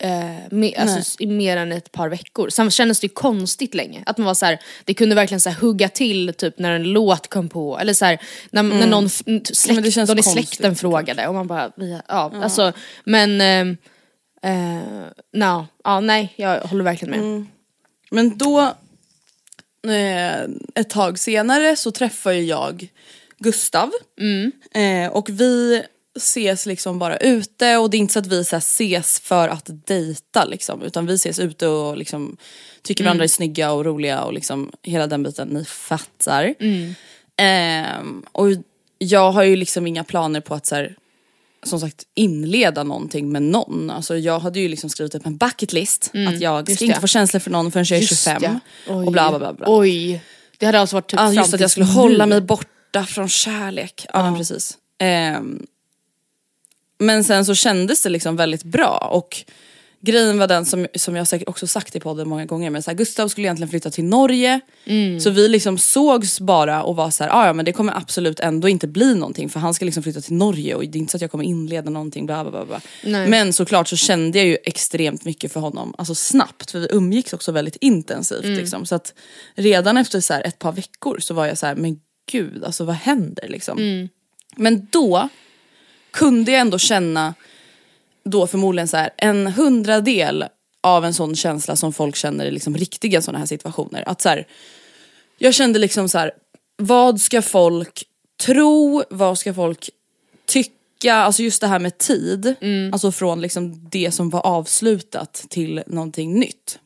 eh, 0.00 0.10
med, 0.50 0.74
alltså, 0.78 1.22
i 1.22 1.26
mer 1.26 1.56
än 1.56 1.72
ett 1.72 1.92
par 1.92 2.08
veckor. 2.08 2.48
Sen 2.48 2.70
kändes 2.70 3.00
det 3.00 3.04
ju 3.04 3.08
konstigt 3.08 3.74
länge. 3.74 4.02
Att 4.06 4.18
man 4.18 4.26
var 4.26 4.34
så 4.34 4.46
här, 4.46 4.58
det 4.84 4.94
kunde 4.94 5.14
verkligen 5.14 5.40
så 5.40 5.50
här, 5.50 5.60
hugga 5.60 5.88
till 5.88 6.34
typ 6.34 6.58
när 6.58 6.72
en 6.72 6.82
låt 6.82 7.28
kom 7.28 7.48
på. 7.48 7.78
Eller 7.78 7.94
så 7.94 8.04
här, 8.04 8.18
när, 8.50 8.62
när 8.62 8.86
någon 8.86 9.08
Mm. 9.26 9.42
men 9.68 9.82
det 9.82 9.92
släkt, 9.92 10.08
någon 10.08 10.18
i 10.18 10.22
släkten 10.22 10.76
frågade 10.76 11.28
och 11.28 11.34
man 11.34 11.46
bara, 11.46 11.72
vi, 11.76 12.00
ja, 12.08 12.32
alltså 12.42 12.72
men 13.04 13.40
eh, 13.40 13.76
eh, 14.52 14.82
no, 15.32 15.66
ja, 15.84 16.00
nej 16.00 16.32
jag 16.36 16.60
håller 16.60 16.84
verkligen 16.84 17.10
med. 17.10 17.20
Mm. 17.20 17.46
Men 18.10 18.38
då, 18.38 18.60
eh, 19.90 20.42
ett 20.74 20.90
tag 20.90 21.18
senare 21.18 21.76
så 21.76 21.90
träffar 21.90 22.32
ju 22.32 22.44
jag 22.44 22.88
Gustav. 23.42 23.90
Eh, 24.74 25.12
och 25.12 25.28
vi 25.30 25.82
ses 26.16 26.66
liksom 26.66 26.98
bara 26.98 27.16
ute 27.16 27.76
och 27.76 27.90
det 27.90 27.96
är 27.96 27.98
inte 27.98 28.12
så 28.12 28.18
att 28.18 28.26
vi 28.26 28.44
så 28.44 28.56
ses 28.56 29.20
för 29.20 29.48
att 29.48 29.70
dejta 29.86 30.44
liksom. 30.44 30.82
Utan 30.82 31.06
vi 31.06 31.14
ses 31.14 31.38
ute 31.38 31.66
och 31.66 31.96
liksom 31.96 32.36
tycker 32.82 33.04
varandra 33.04 33.24
är 33.24 33.28
snygga 33.28 33.72
och 33.72 33.84
roliga 33.84 34.22
och 34.22 34.32
liksom 34.32 34.72
hela 34.82 35.06
den 35.06 35.22
biten, 35.22 35.48
ni 35.48 35.64
fattar. 35.64 36.54
Ehm, 37.36 38.22
och 38.32 38.46
jag 38.98 39.32
har 39.32 39.42
ju 39.42 39.56
liksom 39.56 39.86
inga 39.86 40.04
planer 40.04 40.40
på 40.40 40.54
att 40.54 40.66
så 40.66 40.74
här, 40.74 40.96
som 41.62 41.80
sagt 41.80 42.06
inleda 42.14 42.82
någonting 42.82 43.32
med 43.32 43.42
någon. 43.42 43.90
Alltså 43.90 44.16
jag 44.16 44.38
hade 44.38 44.60
ju 44.60 44.68
liksom 44.68 44.90
skrivit 44.90 45.14
upp 45.14 45.26
en 45.26 45.36
bucket 45.36 45.72
list 45.72 46.10
att 46.28 46.40
jag 46.40 46.70
ska 46.70 46.84
inte 46.84 47.00
få 47.00 47.06
känslor 47.06 47.40
för 47.40 47.50
någon 47.50 47.72
förrän 47.72 47.86
jag 47.88 47.96
är 47.96 48.00
Just 48.00 48.24
25. 48.24 48.42
det. 48.42 48.60
Oj. 48.88 49.06
Och 49.06 49.12
bla 49.12 49.28
bla 49.30 49.38
bla. 49.38 49.52
bla. 49.52 49.66
Oj, 49.68 50.22
det 50.58 50.66
hade 50.66 50.80
alltså 50.80 50.96
varit 50.96 51.10
typ 51.10 51.18
fram 51.20 51.34
just 51.34 51.54
att 51.54 51.60
jag 51.60 51.70
skulle 51.70 51.86
nu. 51.86 51.92
hålla 51.92 52.26
mig 52.26 52.40
borta 52.40 52.68
från 53.00 53.28
kärlek. 53.28 54.06
Ja, 54.12 54.22
men 54.22 54.36
precis. 54.36 54.78
Ehm, 54.98 55.66
men 56.98 57.24
sen 57.24 57.44
så 57.44 57.54
kändes 57.54 58.02
det 58.02 58.08
liksom 58.08 58.36
väldigt 58.36 58.62
bra 58.64 59.08
och 59.12 59.36
grejen 60.04 60.38
var 60.38 60.46
den 60.48 60.66
som, 60.66 60.86
som 60.94 61.16
jag 61.16 61.28
säkert 61.28 61.48
också 61.48 61.66
sagt 61.66 61.96
i 61.96 62.00
podden 62.00 62.28
många 62.28 62.44
gånger 62.46 62.70
men 62.70 62.82
så 62.82 62.90
här, 62.90 62.98
Gustav 62.98 63.28
skulle 63.28 63.46
egentligen 63.46 63.70
flytta 63.70 63.90
till 63.90 64.04
Norge 64.04 64.60
Mm. 64.84 65.20
så 65.20 65.30
vi 65.30 65.48
liksom 65.48 65.78
sågs 65.78 66.40
bara 66.40 66.82
och 66.82 66.96
var 66.96 67.10
så 67.10 67.24
här, 67.24 67.30
"Ah, 67.30 67.46
ja 67.46 67.52
men 67.52 67.64
det 67.64 67.72
kommer 67.72 67.96
absolut 67.96 68.40
ändå 68.40 68.68
inte 68.68 68.88
bli 68.88 69.14
någonting 69.14 69.48
för 69.50 69.60
han 69.60 69.74
ska 69.74 69.84
liksom 69.84 70.02
flytta 70.02 70.20
till 70.20 70.34
Norge 70.34 70.74
och 70.74 70.82
det 70.84 70.98
är 70.98 71.00
inte 71.00 71.10
så 71.10 71.16
att 71.16 71.22
jag 71.22 71.30
kommer 71.30 71.44
inleda 71.44 71.90
någonting 71.90 72.26
bla 72.26 72.42
bla 72.44 72.50
bla. 72.50 72.64
bla. 72.64 72.80
Nej. 73.04 73.28
Men 73.28 73.52
såklart 73.52 73.88
så 73.88 73.96
kände 73.96 74.38
jag 74.38 74.46
ju 74.46 74.56
extremt 74.64 75.24
mycket 75.24 75.52
för 75.52 75.60
honom, 75.60 75.94
alltså 75.98 76.14
snabbt 76.14 76.70
för 76.70 76.78
vi 76.80 76.88
umgicks 76.90 77.32
också 77.32 77.52
väldigt 77.52 77.76
intensivt 77.80 78.44
Mm. 78.44 78.58
liksom. 78.58 78.86
Så 78.86 78.94
att 78.94 79.14
redan 79.54 79.96
efter 79.96 80.20
så 80.20 80.32
här 80.34 80.42
ett 80.42 80.58
par 80.58 80.72
veckor 80.72 81.18
så 81.20 81.34
var 81.34 81.46
jag 81.46 81.58
så 81.58 81.66
här, 81.66 81.74
men 81.74 82.00
gud 82.30 82.64
alltså 82.64 82.84
vad 82.84 82.96
händer 82.96 83.48
liksom. 83.48 83.78
Mm. 83.78 84.08
Men 84.56 84.88
då 84.90 85.28
kunde 86.10 86.52
jag 86.52 86.60
ändå 86.60 86.78
känna 86.78 87.34
då 88.24 88.46
förmodligen 88.46 88.88
så 88.88 88.96
här, 88.96 89.10
en 89.16 89.46
hundradel 89.46 90.44
av 90.80 91.04
en 91.04 91.14
sån 91.14 91.36
känsla 91.36 91.76
som 91.76 91.92
folk 91.92 92.16
känner 92.16 92.44
i 92.44 92.50
liksom 92.50 92.76
riktiga 92.76 93.22
sådana 93.22 93.38
här 93.38 93.46
situationer. 93.46 94.08
Att 94.08 94.20
så 94.20 94.28
här, 94.28 94.46
jag 95.38 95.54
kände 95.54 95.78
liksom 95.78 96.08
så 96.08 96.18
här, 96.18 96.32
vad 96.76 97.20
ska 97.20 97.42
folk 97.42 98.04
tro, 98.46 99.02
vad 99.10 99.38
ska 99.38 99.54
folk 99.54 99.90
tycka, 100.46 101.14
alltså 101.14 101.42
just 101.42 101.60
det 101.60 101.66
här 101.66 101.78
med 101.78 101.98
tid. 101.98 102.54
Alltså 102.92 103.12
från 103.12 103.40
liksom 103.40 103.88
det 103.90 104.10
som 104.10 104.30
var 104.30 104.46
avslutat 104.46 105.46
till 105.48 105.82
någonting 105.86 106.34
nytt. 106.34 106.78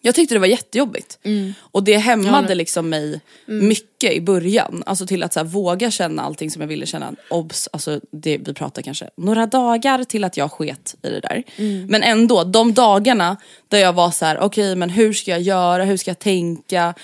Jag 0.00 0.14
tyckte 0.14 0.34
det 0.34 0.38
var 0.38 0.46
jättejobbigt. 0.46 1.18
Och 1.60 1.82
det 1.84 1.96
hämmade 1.96 2.54
liksom 2.54 2.88
mig 2.88 3.20
mycket 3.46 4.12
i 4.12 4.20
början. 4.20 4.82
Alltså 4.86 5.06
till 5.06 5.22
att 5.22 5.32
så 5.32 5.40
här, 5.40 5.44
våga 5.44 5.90
känna 5.90 6.22
allting 6.22 6.50
som 6.50 6.60
jag 6.62 6.68
ville 6.68 6.86
känna. 6.86 7.12
Obs, 7.30 7.68
alltså 7.72 8.00
det, 8.10 8.38
vi 8.38 8.54
pratar 8.54 8.82
kanske 8.82 9.10
några 9.16 9.46
dagar 9.46 10.04
till 10.04 10.24
att 10.24 10.36
jag 10.36 10.52
sket 10.52 10.96
i 11.02 11.08
det 11.10 11.20
där. 11.20 11.42
Men 11.88 12.02
ändå, 12.02 12.44
de 12.44 12.74
dagarna 12.74 13.36
där 13.68 13.78
jag 13.78 13.92
var 13.92 14.10
så 14.10 14.24
här: 14.24 14.38
okej 14.38 14.76
men 14.76 14.90
hur 14.90 15.12
ska 15.12 15.30
jag 15.30 15.40
göra, 15.40 15.84
hur 15.84 15.96
ska 15.96 16.10
jag 16.10 16.18
tänka? 16.18 16.94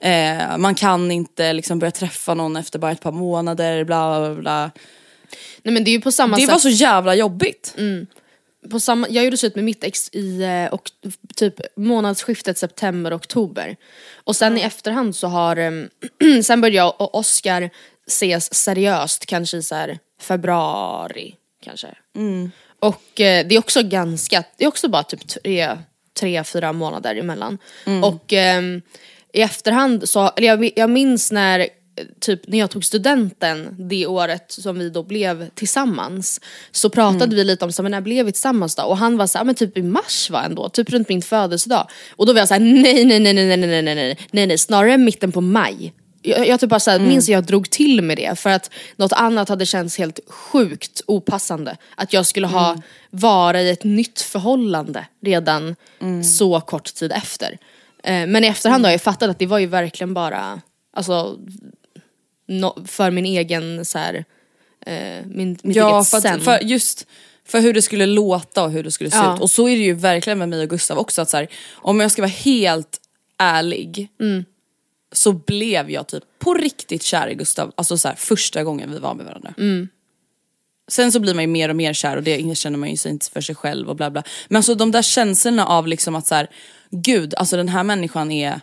Eh, 0.00 0.58
man 0.58 0.74
kan 0.74 1.10
inte 1.10 1.52
liksom 1.52 1.78
börja 1.78 1.90
träffa 1.90 2.34
någon 2.34 2.56
efter 2.56 2.78
bara 2.78 2.92
ett 2.92 3.00
par 3.00 3.12
månader, 3.12 3.84
bla 3.84 4.20
bla 4.20 4.34
bla. 4.40 4.70
Nej 5.62 5.74
men 5.74 5.84
det 5.84 5.90
är 5.90 5.92
ju 5.92 6.00
på 6.00 6.12
samma 6.12 6.36
Det 6.36 6.42
sätt. 6.42 6.50
var 6.52 6.58
så 6.58 6.68
jävla 6.68 7.14
jobbigt. 7.14 7.74
På 8.70 8.80
samma, 8.80 9.08
jag 9.08 9.24
gjorde 9.24 9.36
slut 9.36 9.54
med 9.54 9.64
mitt 9.64 9.84
ex 9.84 10.08
i 10.12 10.42
eh, 10.42 10.74
och, 10.74 10.90
typ 11.36 11.60
månadsskiftet 11.76 12.58
september-oktober. 12.58 13.76
Och 14.14 14.36
sen 14.36 14.58
i 14.58 14.60
efterhand 14.60 15.16
så 15.16 15.26
har, 15.26 15.56
em, 15.56 15.88
sen 16.44 16.60
började 16.60 16.76
jag 16.76 17.00
och 17.00 17.14
Oscar 17.14 17.70
ses 18.06 18.54
seriöst 18.54 19.26
kanske 19.26 19.56
i 19.56 19.62
så 19.62 19.74
här 19.74 19.98
februari 20.20 21.34
kanske. 21.64 21.94
Och 22.78 23.20
eh, 23.20 23.46
det 23.46 23.54
är 23.54 23.58
också 23.58 23.82
ganska, 23.82 24.44
det 24.56 24.64
är 24.64 24.68
också 24.68 24.88
bara 24.88 25.02
typ 25.02 25.28
tre, 25.28 25.78
tre 26.18 26.44
fyra 26.44 26.72
månader 26.72 27.16
emellan. 27.16 27.58
Och 28.02 28.32
ehm, 28.32 28.82
i 29.32 29.40
efterhand 29.40 30.08
så, 30.08 30.30
eller 30.36 30.48
jag, 30.48 30.70
jag 30.76 30.90
minns 30.90 31.32
när 31.32 31.58
eh, 31.60 31.66
typ 32.20 32.48
när 32.48 32.58
jag 32.58 32.70
tog 32.70 32.84
studenten 32.84 33.76
det 33.78 34.06
året 34.06 34.44
som 34.48 34.78
vi 34.78 34.90
då 34.90 35.02
blev 35.02 35.48
tillsammans 35.48 36.40
så 36.70 36.90
pratade 36.90 37.36
vi 37.36 37.44
lite 37.44 37.64
om 37.64 37.72
så, 37.72 37.82
men 37.82 37.90
när 37.90 38.00
blev 38.00 38.26
vi 38.26 38.32
tillsammans 38.32 38.74
då? 38.74 38.82
Och 38.82 38.96
han 38.96 39.16
var 39.16 39.26
så 39.26 39.38
här, 39.38 39.44
men 39.44 39.54
typ 39.54 39.78
i 39.78 39.82
mars 39.82 40.30
var 40.30 40.42
ändå, 40.42 40.68
typ 40.68 40.90
runt 40.90 41.08
min 41.08 41.22
födelsedag. 41.22 41.88
Och 42.16 42.26
då 42.26 42.32
var 42.32 42.38
jag 42.38 42.48
så 42.48 42.54
här, 42.54 42.60
nej 42.60 43.04
nej 43.04 43.20
nej 43.20 43.34
nej 43.34 43.46
nej 43.46 43.56
nej 43.56 43.82
nej 43.82 43.94
nej 43.94 44.18
nej 44.30 44.46
nej 44.46 44.58
snarare 44.58 44.98
mitten 44.98 45.32
på 45.32 45.40
maj. 45.40 45.92
Jag, 46.22 46.48
jag 46.48 46.60
typ 46.60 46.70
bara 46.70 46.80
så 46.80 46.90
här, 46.90 46.98
minns 46.98 47.28
jag 47.28 47.44
drog 47.44 47.70
till 47.70 48.02
med 48.02 48.16
det 48.16 48.38
för 48.38 48.50
att 48.50 48.70
något 48.96 49.12
annat 49.12 49.48
hade 49.48 49.66
känts 49.66 49.98
helt 49.98 50.20
sjukt 50.28 51.02
opassande. 51.06 51.76
Att 51.94 52.12
jag 52.12 52.26
skulle 52.26 52.46
ha 52.46 52.82
vara 53.10 53.60
i 53.60 53.70
ett 53.70 53.84
nytt 53.84 54.20
förhållande 54.20 55.06
redan 55.22 55.76
så 56.24 56.60
kort 56.60 56.94
tid 56.94 57.12
efter. 57.12 57.58
Eh, 58.04 58.26
men 58.26 58.44
i 58.44 58.46
efterhand 58.46 58.84
har 58.84 58.92
jag 58.92 59.02
fattat 59.02 59.30
att 59.30 59.38
det 59.38 59.46
var 59.46 59.58
ju 59.58 59.66
verkligen 59.66 60.14
bara, 60.14 60.60
alltså 60.96 61.38
no, 62.46 62.86
för 62.86 63.10
min 63.10 63.24
egen 63.24 63.84
så 63.84 63.98
här, 63.98 64.24
eh, 64.86 65.26
min, 65.26 65.58
mitt 65.62 65.76
Ja, 65.76 65.96
eget 65.98 66.08
för, 66.10 66.20
sen. 66.20 66.40
för 66.40 66.58
just 66.62 67.06
för 67.46 67.60
hur 67.60 67.72
det 67.72 67.82
skulle 67.82 68.06
låta 68.06 68.64
och 68.64 68.70
hur 68.70 68.82
det 68.82 68.90
skulle 68.90 69.10
se 69.10 69.16
Ja. 69.16 69.34
ut. 69.34 69.40
Och 69.40 69.50
så 69.50 69.68
är 69.68 69.76
det 69.76 69.82
ju 69.84 69.92
verkligen 69.94 70.38
med 70.38 70.48
mig 70.48 70.62
och 70.62 70.68
Gustav 70.70 70.98
också. 70.98 71.22
Att 71.22 71.30
så 71.30 71.36
här, 71.36 71.48
om 71.74 72.00
jag 72.00 72.10
ska 72.12 72.22
vara 72.22 72.30
helt 72.30 73.00
ärlig 73.38 74.08
Mm. 74.20 74.44
så 75.12 75.32
blev 75.32 75.90
jag 75.90 76.06
typ 76.06 76.24
på 76.38 76.54
riktigt 76.54 77.02
kär 77.02 77.28
i 77.28 77.34
Gustav 77.34 77.72
alltså 77.76 77.98
så 77.98 78.08
här, 78.08 78.14
första 78.14 78.64
gången 78.64 78.90
vi 78.92 78.98
var 78.98 79.14
med 79.14 79.26
varandra. 79.26 79.54
Mm. 79.58 79.88
Sen 80.88 81.12
så 81.12 81.20
blir 81.20 81.34
man 81.34 81.44
ju 81.44 81.48
mer 81.48 81.68
och 81.68 81.76
mer 81.76 81.92
kär 81.92 82.16
och 82.16 82.22
det 82.22 82.58
känner 82.58 82.78
man 82.78 82.90
ju 82.90 82.96
sig 82.96 83.10
inte 83.12 83.30
för 83.30 83.40
sig 83.40 83.54
själv 83.54 83.88
och 83.90 83.96
bla 83.96 84.10
bla. 84.10 84.22
Men 84.48 84.56
alltså 84.56 84.74
de 84.74 84.90
där 84.90 85.02
känslorna 85.02 85.66
av 85.66 85.86
liksom 85.88 86.14
att 86.14 86.26
så 86.26 86.34
här, 86.34 86.50
gud 86.90 87.34
alltså 87.34 87.56
den 87.56 87.68
här 87.68 87.82
människan 87.82 88.30
är 88.32 88.60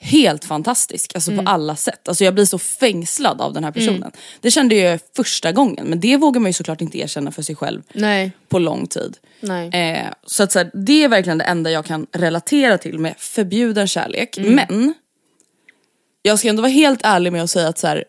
helt 0.00 0.44
fantastisk, 0.44 1.14
alltså 1.14 1.30
Mm. 1.30 1.44
på 1.44 1.50
alla 1.50 1.76
sätt. 1.76 2.08
Alltså 2.08 2.24
jag 2.24 2.34
blir 2.34 2.44
så 2.44 2.58
fängslad 2.58 3.40
av 3.40 3.52
den 3.52 3.64
här 3.64 3.70
personen. 3.70 4.10
Det 4.40 4.50
kände 4.50 4.74
jag 4.74 5.00
första 5.16 5.52
gången 5.52 5.86
men 5.86 6.00
det 6.00 6.16
vågar 6.16 6.40
man 6.40 6.48
ju 6.48 6.52
såklart 6.52 6.80
inte 6.80 6.98
erkänna 6.98 7.32
för 7.32 7.42
sig 7.42 7.56
själv 7.56 7.82
Nej, 7.92 8.32
på 8.48 8.58
lång 8.58 8.86
tid. 8.86 9.16
Eh, 9.74 10.06
så 10.26 10.42
att 10.42 10.52
så 10.52 10.58
här, 10.58 10.70
det 10.74 11.04
är 11.04 11.08
verkligen 11.08 11.38
det 11.38 11.44
enda 11.44 11.70
jag 11.70 11.84
kan 11.84 12.06
relatera 12.12 12.78
till 12.78 12.98
med 12.98 13.14
förbjuden 13.18 13.88
kärlek. 13.88 14.38
Mm. 14.38 14.54
Men 14.54 14.94
jag 16.22 16.38
ska 16.38 16.48
ändå 16.48 16.62
vara 16.62 16.72
helt 16.72 17.00
ärlig 17.04 17.32
med 17.32 17.42
att 17.42 17.50
säga 17.50 17.68
att 17.68 17.78
så 17.78 17.86
här, 17.86 18.04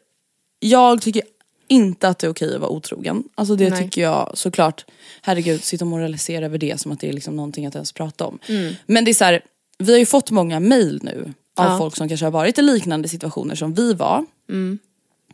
jag 0.59 1.01
tycker 1.01 1.21
inte 1.67 2.07
att 2.07 2.19
det 2.19 2.27
är 2.27 2.31
okej 2.31 2.55
att 2.55 2.61
vara 2.61 2.71
otrogen. 2.71 3.23
Alltså 3.35 3.55
det 3.55 3.69
Nej. 3.69 3.83
tycker 3.83 4.01
jag 4.01 4.31
såklart, 4.33 4.85
herregud 5.21 5.63
sitta 5.63 5.85
och 5.85 5.89
moralisera 5.89 6.45
över 6.45 6.57
det 6.57 6.79
som 6.81 6.91
att 6.91 6.99
det 6.99 7.09
är 7.09 7.13
liksom 7.13 7.35
någonting 7.35 7.65
att 7.65 7.75
ens 7.75 7.91
prata 7.91 8.25
om. 8.25 8.39
Mm. 8.47 8.73
Men 8.85 9.05
det 9.05 9.11
är 9.11 9.13
så 9.15 9.25
här, 9.25 9.41
vi 9.77 9.91
har 9.91 9.99
ju 9.99 10.05
fått 10.05 10.31
många 10.31 10.59
mail 10.59 10.99
nu 11.03 11.33
av 11.59 11.71
Ja. 11.71 11.77
folk 11.77 11.95
som 11.95 12.07
kanske 12.07 12.25
har 12.25 12.31
varit 12.31 12.57
i 12.59 12.61
liknande 12.61 13.07
situationer 13.07 13.55
som 13.55 13.73
vi 13.73 13.93
var. 13.93 14.25
Mm. 14.49 14.79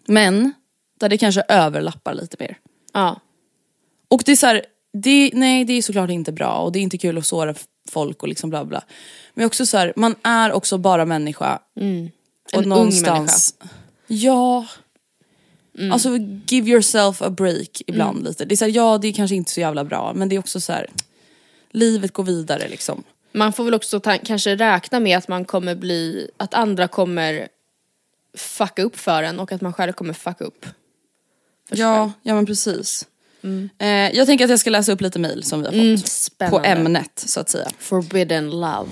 Men 0.06 0.54
där 1.00 1.10
det 1.10 1.18
kanske 1.18 1.44
överlappar 1.48 2.14
lite 2.14 2.38
mer. 2.40 2.58
Ja. 2.94 3.20
Och 4.08 4.22
det 4.26 4.32
är 4.32 4.36
så 4.36 4.48
här, 4.48 4.66
det, 4.94 5.30
nej 5.34 5.66
det 5.66 5.74
är 5.74 5.82
såklart 5.82 6.10
inte 6.10 6.32
bra 6.32 6.58
och 6.58 6.72
det 6.72 6.80
är 6.80 6.82
inte 6.82 6.98
kul 6.98 7.18
att 7.18 7.26
såra 7.26 7.54
folk 7.90 8.24
och 8.24 8.30
liksom 8.30 8.50
bla 8.50 8.66
bla. 8.66 8.84
Men 9.34 9.46
också 9.46 9.66
så 9.66 9.78
här, 9.78 9.94
man 9.96 10.16
är 10.24 10.52
också 10.52 10.78
bara 10.78 11.06
människa. 11.06 11.60
Och 11.76 11.82
Mm. 11.82 12.10
En 12.54 12.64
ung 12.64 12.70
någonstans, 12.70 13.56
Ja. 14.08 14.66
Mm. 15.78 15.92
Alltså 15.92 16.10
give 16.48 16.70
yourself 16.72 17.22
a 17.22 17.30
break 17.30 17.82
ibland 17.88 18.24
lite. 18.24 18.46
Det 18.46 18.56
är 18.56 18.58
så 18.58 18.66
här, 18.66 18.72
ja 18.72 18.98
det 18.98 19.08
är 19.08 19.14
kanske 19.14 19.36
inte 19.36 19.52
så 19.52 19.60
jävla 19.60 19.84
bra 19.84 20.14
men 20.16 20.30
det 20.30 20.36
är 20.36 20.40
också 20.40 20.62
så 20.62 20.74
här. 20.74 20.88
livet 21.72 22.14
går 22.14 22.24
vidare 22.24 22.68
liksom. 22.68 23.04
Man 23.36 23.54
får 23.54 23.64
väl 23.64 23.74
också 23.74 24.00
ta, 24.00 24.18
kanske 24.18 24.56
räkna 24.56 25.00
med 25.00 25.18
att 25.18 25.28
man 25.28 25.46
kommer 25.46 25.76
bli, 25.76 26.30
att 26.38 26.54
andra 26.54 26.88
kommer 26.88 27.48
fucka 28.38 28.84
upp 28.84 28.98
för 28.98 29.24
en 29.24 29.40
och 29.40 29.52
att 29.52 29.62
man 29.62 29.74
själv 29.74 29.94
kommer 29.94 30.14
fucka 30.14 30.44
upp. 30.44 30.66
Ja, 31.70 32.12
ja 32.24 32.36
men 32.36 32.46
precis. 32.46 33.08
Eh, 33.78 33.88
jag 33.88 34.28
tänker 34.28 34.46
att 34.46 34.50
jag 34.50 34.60
ska 34.60 34.70
läsa 34.70 34.92
upp 34.92 35.02
lite 35.02 35.20
mail 35.20 35.44
som 35.44 35.60
vi 35.60 35.66
har 35.66 35.74
fått. 35.74 36.42
Mm, 36.42 36.52
på 36.52 36.60
ämnet 36.64 37.24
så 37.26 37.40
att 37.40 37.50
säga. 37.50 37.68
Forbidden 37.80 38.50
love. 38.50 38.90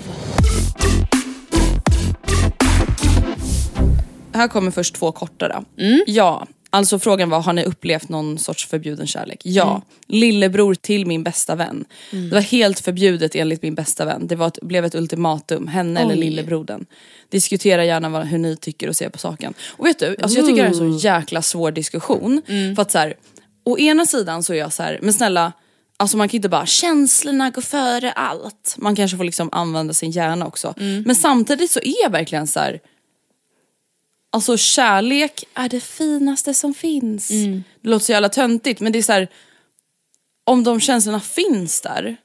Här 4.32 4.48
kommer 4.48 4.70
först 4.70 4.94
två 4.94 5.12
korta 5.12 5.48
då. 5.48 5.82
Mm. 5.82 6.04
Ja, 6.06 6.46
alltså 6.74 6.98
frågan 6.98 7.30
var 7.30 7.40
har 7.40 7.52
ni 7.52 7.64
upplevt 7.64 8.08
någon 8.08 8.38
sorts 8.38 8.66
förbjuden 8.66 9.06
kärlek? 9.06 9.40
Ja, 9.44 9.70
Mm. 9.70 9.82
lillebror 10.06 10.74
till 10.74 11.06
min 11.06 11.22
bästa 11.24 11.54
vän. 11.54 11.84
Det 12.10 12.30
var 12.34 12.40
helt 12.40 12.80
förbjudet 12.80 13.34
enligt 13.34 13.62
min 13.62 13.74
bästa 13.74 14.04
vän. 14.04 14.26
Det 14.26 14.36
var 14.36 14.46
ett, 14.46 14.58
blev 14.62 14.84
ett 14.84 14.94
ultimatum, 14.94 15.68
henne 15.68 16.00
eller 16.00 16.14
Oj. 16.14 16.20
lillebrodern. 16.20 16.86
Diskutera 17.28 17.84
gärna 17.84 18.08
vad, 18.08 18.26
hur 18.26 18.38
ni 18.38 18.56
tycker 18.56 18.88
och 18.88 18.96
ser 18.96 19.08
på 19.08 19.18
saken. 19.18 19.54
Och 19.70 19.86
vet 19.86 19.98
du, 19.98 20.16
alltså 20.22 20.38
jag 20.38 20.46
tycker 20.46 20.62
det 20.62 20.68
är 20.68 20.82
en 20.82 20.98
så 21.00 21.06
jäkla 21.06 21.42
svår 21.42 21.70
diskussion. 21.70 22.42
Mm. 22.46 22.76
För 22.76 22.82
att 22.82 22.90
så 22.90 22.98
här, 22.98 23.14
å 23.64 23.78
ena 23.78 24.06
sidan 24.06 24.42
så 24.42 24.52
är 24.52 24.56
jag 24.58 24.72
så 24.72 24.82
här, 24.82 24.98
men 25.02 25.12
snälla 25.12 25.52
Alltså 25.96 26.16
man 26.16 26.28
kan 26.28 26.36
inte 26.36 26.48
bara 26.48 26.66
känslorna 26.66 27.50
går 27.50 27.62
före 27.62 28.12
allt. 28.12 28.74
Man 28.78 28.96
kanske 28.96 29.16
får 29.16 29.24
liksom 29.24 29.48
använda 29.52 29.94
sin 29.94 30.10
hjärna 30.10 30.46
också. 30.46 30.74
Mm. 30.80 31.02
Men 31.06 31.16
samtidigt 31.16 31.70
så 31.70 31.80
är 31.80 32.02
jag 32.02 32.10
verkligen 32.10 32.46
så 32.46 32.60
här. 32.60 32.80
Alltså 34.34 34.56
kärlek 34.56 35.44
är 35.54 35.68
det 35.68 35.80
finaste 35.80 36.54
som 36.54 36.74
finns. 36.74 37.28
Det 37.28 37.88
låter 37.88 38.04
så 38.06 38.12
jävla 38.12 38.28
töntigt 38.28 38.80
men 38.80 38.92
det 38.92 38.98
är 38.98 39.02
så 39.02 39.12
här. 39.12 39.28
Om 40.44 40.64
de 40.64 40.80
känslorna 40.80 41.20
finns 41.20 41.80
där. 41.80 42.16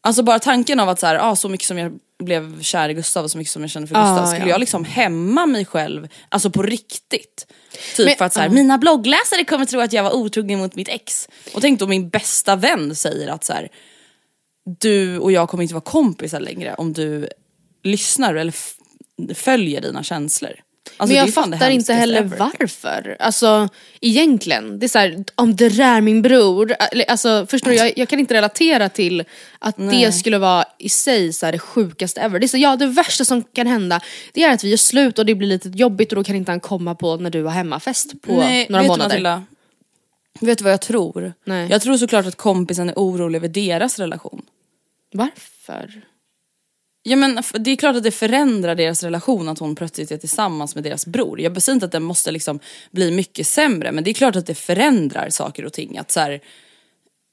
Alltså 0.00 0.22
bara 0.22 0.38
tanken 0.38 0.80
av 0.80 0.88
att 0.88 1.00
så, 1.00 1.06
här, 1.06 1.18
ah, 1.30 1.36
så 1.36 1.48
mycket 1.48 1.66
som 1.66 1.78
jag 1.78 1.98
blev 2.18 2.62
kär 2.62 2.88
i 2.88 2.94
Gustav 2.94 3.24
och 3.24 3.30
så 3.30 3.38
mycket 3.38 3.52
som 3.52 3.62
jag 3.62 3.70
känner 3.70 3.86
för 3.86 3.94
Ah, 3.94 4.10
Gustav. 4.10 4.26
Skulle 4.26 4.46
ja. 4.46 4.50
jag 4.54 4.60
liksom 4.60 4.84
hämma 4.84 5.46
mig 5.46 5.64
själv, 5.64 6.08
alltså 6.28 6.50
på 6.50 6.62
riktigt. 6.62 7.46
Typ 7.96 8.06
Men- 8.06 8.16
för 8.16 8.24
att 8.24 8.32
så 8.34 8.40
här, 8.40 8.48
ah. 8.48 8.52
mina 8.52 8.78
bloggläsare 8.78 9.44
kommer 9.44 9.64
tro 9.64 9.80
att 9.80 9.92
jag 9.92 10.02
var 10.02 10.14
otrogen 10.14 10.58
mot 10.58 10.74
mitt 10.74 10.88
ex. 10.88 11.28
Och 11.54 11.60
tänk 11.60 11.80
då 11.80 11.86
min 11.86 12.08
bästa 12.08 12.56
vän 12.56 12.94
säger 12.94 13.28
att 13.28 13.44
så 13.44 13.52
här, 13.52 13.68
du 14.80 15.18
och 15.18 15.32
jag 15.32 15.48
kommer 15.48 15.62
inte 15.62 15.74
vara 15.74 15.84
kompisar 15.84 16.40
längre 16.40 16.74
om 16.74 16.92
du 16.92 17.28
lyssnar 17.82 18.34
eller 18.34 18.54
följer 19.34 19.80
dina 19.80 20.02
känslor. 20.02 20.65
Alltså, 20.96 21.14
men 21.14 21.24
jag 21.24 21.34
fattar 21.34 21.70
inte 21.70 21.92
heller 21.92 22.18
ever. 22.20 22.36
varför. 22.38 23.16
Alltså 23.20 23.68
egentligen, 24.00 24.78
det 24.78 24.86
är 24.86 24.88
så 24.88 24.98
här, 24.98 25.24
om 25.34 25.56
det 25.56 25.78
är 25.78 26.00
min 26.00 26.22
bror, 26.22 26.74
alltså 27.08 27.46
förstår 27.46 27.70
du, 27.70 27.76
jag, 27.76 27.92
jag 27.98 28.08
kan 28.08 28.20
inte 28.20 28.34
relatera 28.34 28.88
till 28.88 29.24
att 29.58 29.76
det 29.76 30.12
skulle 30.12 30.38
vara 30.38 30.64
i 30.78 30.88
sig 30.88 31.32
så 31.32 31.46
här, 31.46 31.52
det 31.52 31.58
sjukaste 31.58 32.20
ever. 32.20 32.38
Det 32.38 32.46
är 32.46 32.48
så, 32.48 32.56
ja 32.56 32.76
det 32.76 32.86
värsta 32.86 33.24
som 33.24 33.42
kan 33.42 33.66
hända 33.66 34.00
det 34.32 34.42
är 34.42 34.52
att 34.52 34.64
vi 34.64 34.68
gör 34.68 34.76
slut 34.76 35.18
och 35.18 35.26
det 35.26 35.34
blir 35.34 35.48
lite 35.48 35.68
jobbigt 35.68 36.12
och 36.12 36.16
då 36.16 36.24
kan 36.24 36.36
inte 36.36 36.52
han 36.52 36.60
komma 36.60 36.94
på 36.94 37.16
när 37.16 37.30
du 37.30 37.42
har 37.42 37.50
hemmafest 37.50 38.22
på 38.22 38.32
Nej, 38.36 38.66
några 38.68 38.82
vet 38.82 38.88
månader. 38.88 39.16
Du, 39.16 39.22
Matilda? 39.22 39.44
vet 40.40 40.58
du 40.58 40.64
vad 40.64 40.72
jag 40.72 40.80
tror? 40.80 41.32
Nej. 41.44 41.68
Jag 41.70 41.82
tror 41.82 41.96
såklart 41.96 42.26
att 42.26 42.36
kompisen 42.36 42.88
är 42.88 42.94
orolig 42.96 43.36
över 43.36 43.48
deras 43.48 43.98
relation. 43.98 44.42
Varför? 45.12 46.02
Ja 47.08 47.16
men 47.16 47.42
det 47.58 47.70
är 47.70 47.76
klart 47.76 47.96
att 47.96 48.02
det 48.02 48.10
förändrar 48.10 48.74
deras 48.74 49.02
relation 49.02 49.48
att 49.48 49.58
hon 49.58 49.74
plötsligt 49.74 50.10
är 50.10 50.16
tillsammans 50.16 50.74
med 50.74 50.84
deras 50.84 51.06
bror. 51.06 51.40
Jag 51.40 51.62
säger 51.62 51.74
inte 51.74 51.86
att 51.86 51.92
den 51.92 52.02
måste 52.02 52.30
liksom 52.30 52.60
bli 52.90 53.10
mycket 53.10 53.46
sämre 53.46 53.92
men 53.92 54.04
det 54.04 54.10
är 54.10 54.14
klart 54.14 54.36
att 54.36 54.46
det 54.46 54.54
förändrar 54.54 55.30
saker 55.30 55.64
och 55.64 55.72
ting. 55.72 55.98
Att 55.98 56.10
så 56.10 56.20
här, 56.20 56.40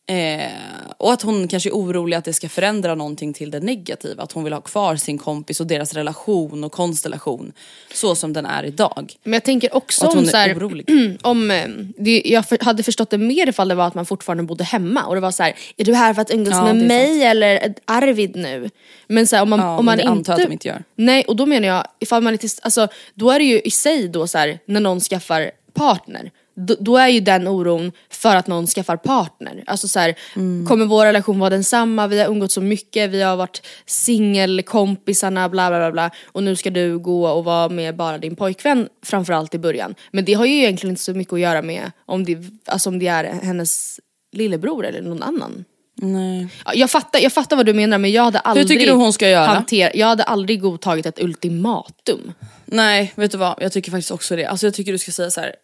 eh, 0.08 0.52
och 0.98 1.14
att 1.14 1.22
hon 1.22 1.48
kanske 1.48 1.70
är 1.70 1.74
orolig 1.74 2.18
att 2.18 2.26
det 2.26 2.34
ska 2.34 2.50
förändra 2.50 2.96
någonting 2.96 3.34
till 3.34 3.52
det 3.52 3.60
negativa. 3.60 4.24
Att 4.24 4.32
hon 4.32 4.44
vill 4.44 4.54
ha 4.54 4.62
kvar 4.62 4.96
sin 4.96 5.18
kompis 5.18 5.60
och 5.60 5.68
deras 5.68 5.94
relation 5.94 6.64
och 6.64 6.72
konstellation 6.72 7.54
så 7.94 8.16
som 8.16 8.34
den 8.34 8.46
är 8.46 8.64
idag. 8.64 9.14
Men 9.24 9.34
jag 9.34 9.44
tänker 9.44 9.76
också 9.76 10.06
Och 10.06 10.10
att 10.10 10.16
hon 10.16 10.24
om, 10.24 10.30
så 10.30 10.38
här, 10.38 11.18
om 11.22 11.52
eh, 11.52 11.68
det, 11.98 12.22
jag 12.26 12.50
för, 12.50 12.58
hade 12.62 12.84
förstått 12.84 13.10
det 13.10 13.18
mer 13.18 13.50
ifall 13.50 13.68
det 13.68 13.76
var 13.76 13.88
att 13.88 13.96
man 13.96 14.06
fortfarande 14.06 14.44
bodde 14.44 14.64
hemma 14.64 15.06
och 15.06 15.16
det 15.16 15.22
var 15.22 15.32
så 15.32 15.44
här: 15.44 15.54
är 15.78 15.86
du 15.86 15.94
här 15.94 16.14
för 16.14 16.22
att 16.22 16.32
umgås 16.32 16.54
Ja, 16.54 16.74
med 16.74 16.76
mig 16.76 17.24
eller 17.24 17.74
Arvid 17.86 18.36
nu? 18.36 18.70
Men 19.08 19.28
så 19.28 19.36
här, 19.36 19.44
om 19.44 19.50
man, 19.50 19.60
Ja, 19.60 19.78
om 19.78 19.86
man 19.86 20.00
inte... 20.00 20.10
antar 20.12 20.34
att 20.34 20.40
de 20.40 20.52
inte 20.52 20.68
gör. 20.68 20.84
Nej 20.96 21.24
och 21.24 21.36
då 21.36 21.46
menar 21.46 21.68
jag, 21.68 21.88
ifall 22.00 22.24
man 22.24 22.34
inte, 22.34 22.48
alltså 22.62 22.88
då 23.14 23.32
är 23.32 23.40
det 23.40 23.46
ju 23.46 23.62
i 23.62 23.72
sig 23.72 24.08
då 24.08 24.28
så 24.28 24.38
här, 24.38 24.60
när 24.66 24.80
någon 24.80 25.00
skaffar 25.00 25.52
partner, 25.74 26.32
då, 26.56 26.76
då 26.80 26.98
är 26.98 27.08
ju 27.08 27.20
den 27.20 27.48
oron 27.48 27.92
för 28.10 28.36
att 28.36 28.48
någon 28.48 28.68
skaffar 28.68 28.98
partner. 28.98 29.64
Alltså 29.68 29.88
så 29.88 30.00
här, 30.00 30.16
Mm. 30.36 30.66
kommer 30.68 30.86
vår 30.86 31.06
relation 31.06 31.40
vara 31.40 31.50
densamma? 31.50 32.08
Vi 32.08 32.20
har 32.20 32.28
umgått 32.28 32.52
så 32.52 32.62
mycket, 32.62 33.10
vi 33.10 33.22
har 33.22 33.36
varit 33.36 33.62
singelkompisarna 33.86 35.50
bla 35.50 35.70
bla 35.70 35.80
bla 35.80 35.92
bla 35.92 36.12
och 36.26 36.44
nu 36.44 36.56
ska 36.56 36.70
du 36.70 37.00
gå 37.00 37.28
och 37.28 37.44
vara 37.44 37.70
med 37.70 37.96
bara 37.96 38.18
din 38.18 38.36
pojkvän 38.36 38.88
framförallt 39.06 39.56
i 39.56 39.58
början. 39.60 39.96
Men 40.12 40.26
det 40.26 40.34
har 40.34 40.46
ju 40.46 40.56
egentligen 40.58 40.92
inte 40.92 41.02
så 41.02 41.14
mycket 41.14 41.34
att 41.34 41.40
göra 41.40 41.62
med 41.62 41.92
om 42.06 42.26
det, 42.26 42.38
alltså 42.66 42.90
om 42.90 43.00
det 43.00 43.08
är 43.08 43.24
hennes 43.24 44.00
lillebror 44.32 44.86
eller 44.86 45.02
någon 45.02 45.24
annan. 45.24 45.66
Nej. 45.96 46.48
Ja, 46.66 46.72
Jag 46.76 46.92
fattar, 46.92 47.20
jag 47.20 47.34
fattar 47.34 47.56
vad 47.56 47.66
du 47.66 47.74
menar 47.74 47.98
men 47.98 48.12
jag 48.12 48.24
hade 48.24 48.40
aldrig 48.40 48.68
tycker 48.68 48.86
du 48.86 48.92
hon 48.94 49.14
ska 49.14 49.30
göra? 49.30 49.46
hanter- 49.46 49.92
jag 49.96 50.08
hade 50.08 50.24
aldrig 50.24 50.62
godtagit 50.62 51.06
ett 51.06 51.20
ultimatum. 51.20 52.34
Nej, 52.66 53.14
vet 53.16 53.32
du 53.32 53.38
vad? 53.38 53.56
Jag 53.62 53.72
tycker 53.72 53.92
faktiskt 53.92 54.12
också 54.12 54.36
det. 54.36 54.46
Alltså 54.46 54.66
jag 54.68 54.74
tycker 54.74 54.92
du 54.92 54.98
ska 54.98 55.12
säga 55.12 55.32
så 55.32 55.42
här. 55.42 55.56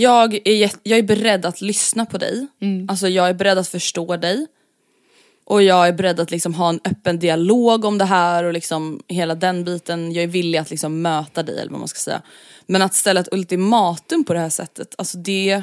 Jag 0.00 0.34
är, 0.48 0.70
jag 0.82 0.98
är 0.98 1.02
beredd 1.02 1.46
att 1.46 1.60
lyssna 1.60 2.06
på 2.06 2.18
dig. 2.18 2.46
Alltså 2.88 3.08
jag 3.08 3.28
är 3.28 3.34
beredd 3.34 3.58
att 3.58 3.68
förstå 3.68 4.16
dig. 4.16 4.46
Och 5.44 5.62
jag 5.62 5.88
är 5.88 5.92
beredd 5.92 6.20
att 6.20 6.30
liksom 6.30 6.54
ha 6.54 6.68
en 6.68 6.80
öppen 6.84 7.18
dialog 7.18 7.84
om 7.84 7.98
det 7.98 8.04
här 8.04 8.44
och 8.44 8.52
liksom 8.52 9.00
hela 9.08 9.34
den 9.34 9.64
biten. 9.64 10.12
Jag 10.12 10.22
är 10.22 10.28
villig 10.28 10.58
att 10.58 10.70
liksom 10.70 11.02
möta 11.02 11.42
dig 11.42 11.58
eller 11.58 11.70
vad 11.70 11.78
man 11.78 11.88
ska 11.88 11.98
säga. 11.98 12.22
Men 12.66 12.82
att 12.82 12.94
ställa 12.94 13.20
ett 13.20 13.28
ultimatum 13.32 14.24
på 14.24 14.32
det 14.32 14.40
här 14.40 14.48
sättet, 14.48 14.94
alltså 14.98 15.18
det... 15.18 15.62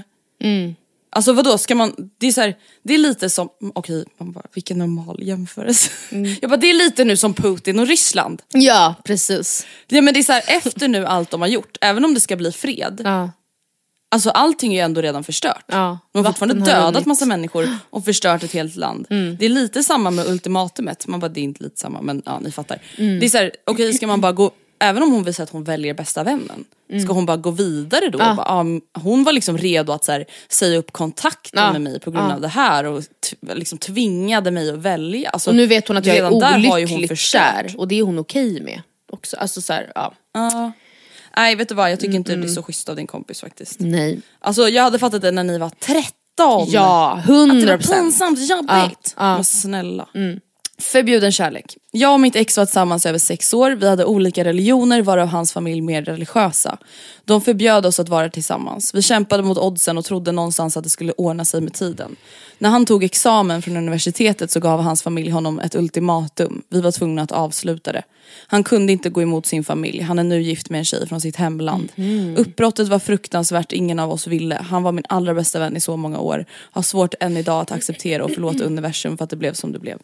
Alltså 1.09 1.33
vadå, 1.33 1.57
ska 1.57 1.75
man, 1.75 2.11
det 2.17 2.27
är 2.27 2.31
så 2.31 2.41
här, 2.41 2.57
det 2.83 2.93
är 2.93 2.97
lite 2.97 3.29
som, 3.29 3.49
okej, 3.75 4.05
man 4.17 4.31
bara, 4.31 4.43
vilken 4.53 4.77
normal 4.77 5.17
jämförelse. 5.23 5.89
Jag 6.41 6.49
bara, 6.49 6.57
det 6.57 6.69
är 6.69 6.73
lite 6.73 7.03
nu 7.03 7.17
som 7.17 7.33
Putin 7.33 7.79
och 7.79 7.87
Ryssland. 7.87 8.41
Ja 8.53 8.95
precis. 9.05 9.67
Ja 9.87 10.01
men 10.01 10.13
det 10.13 10.19
är 10.19 10.23
så 10.23 10.31
här, 10.33 10.43
efter 10.47 10.87
nu 10.87 11.05
allt 11.05 11.29
de 11.29 11.41
har 11.41 11.47
gjort, 11.47 11.77
även 11.81 12.05
om 12.05 12.13
det 12.13 12.19
ska 12.19 12.35
bli 12.35 12.51
fred, 12.51 13.01
Ja. 13.03 13.31
Alltså 14.13 14.29
allting 14.29 14.73
är 14.73 14.77
ju 14.77 14.81
ändå 14.85 15.01
redan 15.01 15.23
förstört. 15.23 15.63
Ja, 15.67 15.99
De 16.11 16.17
har 16.17 16.25
fortfarande 16.31 16.59
har 16.59 16.65
dödat 16.65 16.93
runnit. 16.93 17.05
massa 17.05 17.25
människor 17.25 17.69
och 17.89 18.05
förstört 18.05 18.43
ett 18.43 18.53
helt 18.53 18.75
land. 18.75 19.05
Det 19.39 19.45
är 19.45 19.49
lite 19.49 19.83
samma 19.83 20.11
med 20.11 20.27
ultimatumet, 20.27 21.07
man 21.07 21.19
bara 21.19 21.29
det 21.29 21.39
är 21.39 21.43
inte 21.43 21.63
lite 21.63 21.79
samma 21.79 22.01
men 22.01 22.21
ja 22.25 22.39
ni 22.39 22.51
fattar. 22.51 22.79
Det 22.97 23.25
är 23.25 23.29
så 23.29 23.37
här, 23.37 23.51
okej 23.65 23.93
ska 23.93 24.07
man 24.07 24.21
bara 24.21 24.31
gå, 24.31 24.51
även 24.79 25.03
om 25.03 25.11
hon 25.11 25.23
visar 25.23 25.43
att 25.43 25.49
hon 25.49 25.63
väljer 25.63 25.93
bästa 25.93 26.23
vännen, 26.23 26.65
ska 27.03 27.13
hon 27.13 27.25
bara 27.25 27.37
gå 27.37 27.51
vidare 27.51 28.09
då? 28.09 28.19
Och 28.19 28.35
Bara, 28.35 28.45
ja, 28.93 28.99
hon 29.01 29.23
var 29.23 29.33
liksom 29.33 29.57
redo 29.57 29.91
att 29.93 30.05
så 30.05 30.11
här, 30.11 30.25
säga 30.49 30.77
upp 30.77 30.91
kontakten 30.91 31.63
Ja. 31.63 31.71
med 31.71 31.81
mig 31.81 31.99
på 31.99 32.11
grund 32.11 32.31
av 32.31 32.41
det 32.41 32.47
här 32.47 32.83
och 32.83 33.03
liksom 33.55 33.77
tvingade 33.77 34.51
mig 34.51 34.69
att 34.69 34.77
välja. 34.79 35.29
Alltså, 35.29 35.49
Och 35.49 35.55
nu 35.55 35.67
vet 35.67 35.87
hon 35.87 35.97
att 35.97 36.05
jag 36.05 36.17
är 36.17 36.23
har 36.23 36.31
olyckligt 36.33 37.19
kär 37.19 37.73
och 37.77 37.87
det 37.87 37.99
är 37.99 38.03
hon 38.03 38.19
okej 38.19 38.61
med. 38.61 38.81
Också. 39.11 39.37
Alltså 39.37 39.61
så 39.61 39.73
här, 39.73 39.91
ja. 39.95 40.13
Nej 41.37 41.55
vet 41.55 41.69
du 41.69 41.75
vad, 41.75 41.91
jag 41.91 41.99
tycker 41.99 42.15
inte 42.15 42.35
det 42.35 42.43
är 42.43 42.47
så 42.47 42.63
schysst 42.63 42.89
av 42.89 42.95
din 42.95 43.07
kompis 43.07 43.41
faktiskt. 43.41 43.79
Nej. 43.79 44.21
Alltså 44.39 44.69
jag 44.69 44.83
hade 44.83 44.99
fattat 44.99 45.21
det 45.21 45.31
när 45.31 45.43
ni 45.43 45.57
var 45.57 45.69
13. 45.69 46.03
Ja, 46.67 47.11
Att 47.11 47.27
det 47.27 47.65
var 47.65 47.77
pinsamt 47.77 48.49
jobbigt. 48.49 48.69
Ja, 48.69 49.13
ja. 49.17 49.33
Men 49.33 49.43
snälla. 49.43 50.07
Förbjuden 50.77 51.31
kärlek. 51.31 51.77
Jag 51.91 52.13
och 52.13 52.19
mitt 52.19 52.35
ex 52.35 52.57
var 52.57 52.65
tillsammans 52.65 53.05
över 53.05 53.19
sex 53.19 53.53
år. 53.53 53.71
Vi 53.71 53.87
hade 53.87 54.05
olika 54.05 54.43
religioner 54.43 55.01
varav 55.01 55.27
hans 55.27 55.53
familj 55.53 55.81
mer 55.81 56.01
religiösa. 56.01 56.77
De 57.25 57.41
förbjöd 57.41 57.85
oss 57.85 57.99
att 57.99 58.09
vara 58.09 58.29
tillsammans. 58.29 58.95
Vi 58.95 59.01
kämpade 59.01 59.43
mot 59.43 59.57
oddsen 59.57 59.97
och 59.97 60.05
trodde 60.05 60.31
någonstans 60.31 60.77
att 60.77 60.83
det 60.83 60.89
skulle 60.89 61.11
ordna 61.11 61.45
sig 61.45 61.61
med 61.61 61.73
tiden. 61.73 62.15
När 62.57 62.69
han 62.69 62.85
tog 62.85 63.03
examen 63.03 63.61
från 63.61 63.77
universitetet 63.77 64.51
så 64.51 64.59
gav 64.59 64.81
hans 64.81 65.03
familj 65.03 65.29
honom 65.29 65.59
ett 65.59 65.75
ultimatum. 65.75 66.61
Vi 66.69 66.81
var 66.81 66.91
tvungna 66.91 67.21
att 67.21 67.31
avsluta 67.31 67.91
det. 67.91 68.03
Han 68.47 68.63
kunde 68.63 68.91
inte 68.93 69.09
gå 69.09 69.21
emot 69.21 69.45
sin 69.45 69.63
familj. 69.63 70.01
Han 70.01 70.19
är 70.19 70.23
nu 70.23 70.41
gift 70.41 70.69
med 70.69 70.79
en 70.79 70.85
tjej 70.85 71.07
från 71.07 71.21
sitt 71.21 71.35
hemland. 71.35 71.91
Uppbrottet 72.37 72.87
var 72.87 72.99
fruktansvärt, 72.99 73.71
ingen 73.71 73.99
av 73.99 74.11
oss 74.11 74.27
ville. 74.27 74.55
Han 74.55 74.83
var 74.83 74.91
min 74.91 75.05
allra 75.09 75.33
bästa 75.33 75.59
vän 75.59 75.77
i 75.77 75.81
så 75.81 75.97
många 75.97 76.19
år. 76.19 76.45
Har 76.51 76.81
svårt 76.81 77.13
än 77.19 77.37
idag 77.37 77.61
att 77.61 77.71
acceptera 77.71 78.23
och 78.23 78.31
förlåta 78.31 78.63
universum 78.63 79.17
för 79.17 79.23
att 79.23 79.29
det 79.29 79.35
blev 79.35 79.53
som 79.53 79.71
det 79.71 79.79
blev. 79.79 79.97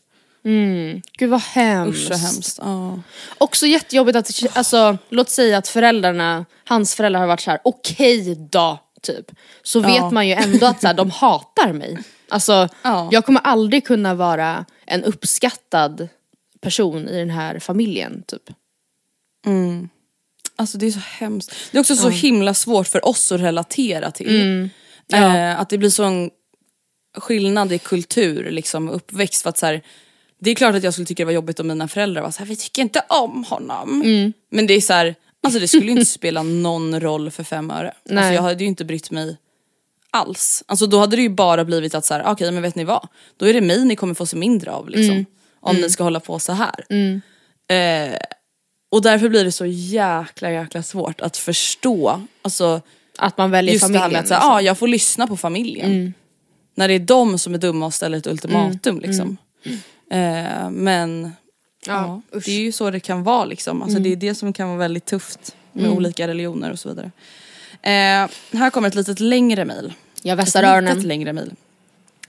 Gud 1.17 1.29
vad 1.29 1.41
hemskt. 1.41 1.99
Usch 1.99 2.07
så 2.07 2.13
hemskt. 2.25 2.59
Ja. 2.61 2.99
Också 3.37 3.65
jättejobbigt 3.67 4.17
att, 4.17 4.57
alltså, 4.57 4.97
låt 5.09 5.29
säga 5.29 5.57
att 5.57 5.67
föräldrarna, 5.67 6.45
hans 6.65 6.95
föräldrar 6.95 7.19
har 7.19 7.27
varit 7.27 7.41
så 7.41 7.51
här: 7.51 7.59
okej 7.63 8.35
då, 8.51 8.79
typ. 9.01 9.31
Så 9.63 9.79
vet 9.79 10.11
man 10.11 10.27
ju 10.27 10.33
ändå 10.33 10.65
att 10.65 10.81
så 10.81 10.87
här, 10.87 10.93
de 10.93 11.11
hatar 11.11 11.73
mig. 11.73 11.97
Alltså, 12.29 12.69
Ja. 12.81 13.09
jag 13.11 13.25
kommer 13.25 13.41
aldrig 13.41 13.85
kunna 13.85 14.13
vara 14.13 14.65
en 14.85 15.03
uppskattad 15.03 16.07
person 16.61 17.07
i 17.09 17.17
den 17.19 17.29
här 17.29 17.59
familjen, 17.59 18.23
typ. 18.27 18.49
Alltså 20.55 20.77
det 20.77 20.85
är 20.87 20.91
så 20.91 20.99
hemskt. 20.99 21.55
Det 21.71 21.77
är 21.77 21.79
också 21.79 21.95
så 21.95 22.09
himla 22.09 22.53
svårt 22.53 22.87
för 22.87 23.05
oss 23.07 23.31
att 23.31 23.41
relatera 23.41 24.11
till. 24.11 24.69
Eh, 25.13 25.59
att 25.59 25.69
det 25.69 25.77
blir 25.77 25.89
sån 25.89 26.29
skillnad 27.17 27.71
i 27.71 27.79
kultur, 27.79 28.51
liksom 28.51 28.89
uppväxt. 28.89 29.41
För 29.41 29.49
att 29.49 29.57
så 29.57 29.65
här, 29.65 29.81
det 30.39 30.51
är 30.51 30.55
klart 30.55 30.75
att 30.75 30.83
jag 30.83 30.93
skulle 30.93 31.05
tycka 31.05 31.21
det 31.21 31.25
var 31.25 31.31
jobbigt 31.33 31.59
om 31.59 31.67
mina 31.67 31.87
föräldrar 31.87 32.21
var 32.21 32.31
så 32.31 32.39
här, 32.39 32.45
vi 32.45 32.55
tycker 32.55 32.81
inte 32.81 33.03
om 33.09 33.43
honom. 33.43 34.01
Men 34.51 34.67
det 34.67 34.73
är 34.73 34.81
så 34.81 34.93
här, 34.93 35.15
alltså 35.43 35.59
det 35.59 35.67
skulle 35.67 35.91
inte 35.91 36.05
spela 36.19 36.43
någon 36.43 36.99
roll 36.99 37.31
för 37.31 37.43
fem 37.43 37.71
öre. 37.71 37.87
Alltså 37.87 38.13
Nej. 38.15 38.35
jag 38.35 38.41
hade 38.41 38.63
ju 38.63 38.67
inte 38.67 38.85
brytt 38.85 39.11
mig 39.11 39.37
alls. 40.11 40.63
Alltså 40.67 40.85
då 40.85 40.99
hade 40.99 41.15
det 41.15 41.21
ju 41.21 41.29
bara 41.29 41.65
blivit 41.65 41.95
att 41.95 42.05
så 42.05 42.13
här, 42.13 42.23
okej 42.25 42.51
men 42.51 42.61
vet 42.61 42.75
ni 42.75 42.83
vad? 42.83 43.07
Då 43.37 43.45
är 43.47 43.53
det 43.53 43.61
mig 43.61 43.85
ni 43.85 43.95
kommer 43.95 44.13
få 44.13 44.25
se 44.25 44.37
mindre 44.37 44.71
av 44.71 44.89
liksom. 44.89 45.25
Om 45.61 45.75
ni 45.75 45.89
ska 45.89 46.03
hålla 46.03 46.19
på 46.19 46.39
så 46.39 46.53
här. 46.53 46.85
Eh, 47.69 48.17
och 48.91 49.01
därför 49.01 49.29
blir 49.29 49.43
det 49.43 49.51
så 49.51 49.65
jäkla 49.65 50.51
jäkla 50.51 50.83
svårt 50.83 51.21
att 51.21 51.37
förstå. 51.37 52.21
Alltså 52.41 52.81
Att 53.17 53.37
man 53.37 53.51
väljer 53.51 53.73
just 53.73 53.87
det 53.87 53.93
familjen. 53.93 54.03
här 54.03 54.09
med 54.11 54.19
att 54.19 54.29
här, 54.29 54.37
liksom. 54.37 54.51
ah, 54.51 54.61
jag 54.61 54.77
får 54.77 54.87
lyssna 54.87 55.27
på 55.27 55.37
familjen. 55.37 56.13
När 56.75 56.87
det 56.87 56.93
är 56.93 56.99
de 56.99 57.39
som 57.39 57.53
är 57.53 57.57
dumma 57.57 57.85
och 57.85 57.93
ställer 57.93 58.17
ett 58.17 58.27
ultimatum 58.27 58.99
liksom. 58.99 59.37
Eh, 60.10 60.70
men 60.70 61.32
ja, 61.86 62.22
usch. 62.36 62.45
det 62.45 62.51
är 62.51 62.60
ju 62.62 62.72
så 62.72 62.91
det 62.91 62.99
kan 62.99 63.24
vara 63.24 63.45
liksom. 63.45 63.82
Alltså, 63.82 63.99
Det 63.99 64.12
är 64.12 64.16
det 64.16 64.36
som 64.36 64.53
kan 64.53 64.68
vara 64.68 64.78
väldigt 64.78 65.05
tufft 65.05 65.55
med 65.74 65.89
olika 65.89 66.28
religioner 66.28 66.72
och 66.72 66.80
så 66.80 66.89
vidare. 66.89 67.12
Eh, 67.82 68.30
här 68.60 68.70
kommer 68.70 68.88
ett 68.88 68.95
litet 68.95 69.20
längre 69.20 69.66
mejl. 69.66 69.93
Jag 70.24 70.36
vässar 70.36 70.64
Ett 70.64 70.70
öronen. 70.70 70.93
litet 70.93 71.07
längre 71.07 71.34
mejl. 71.34 71.51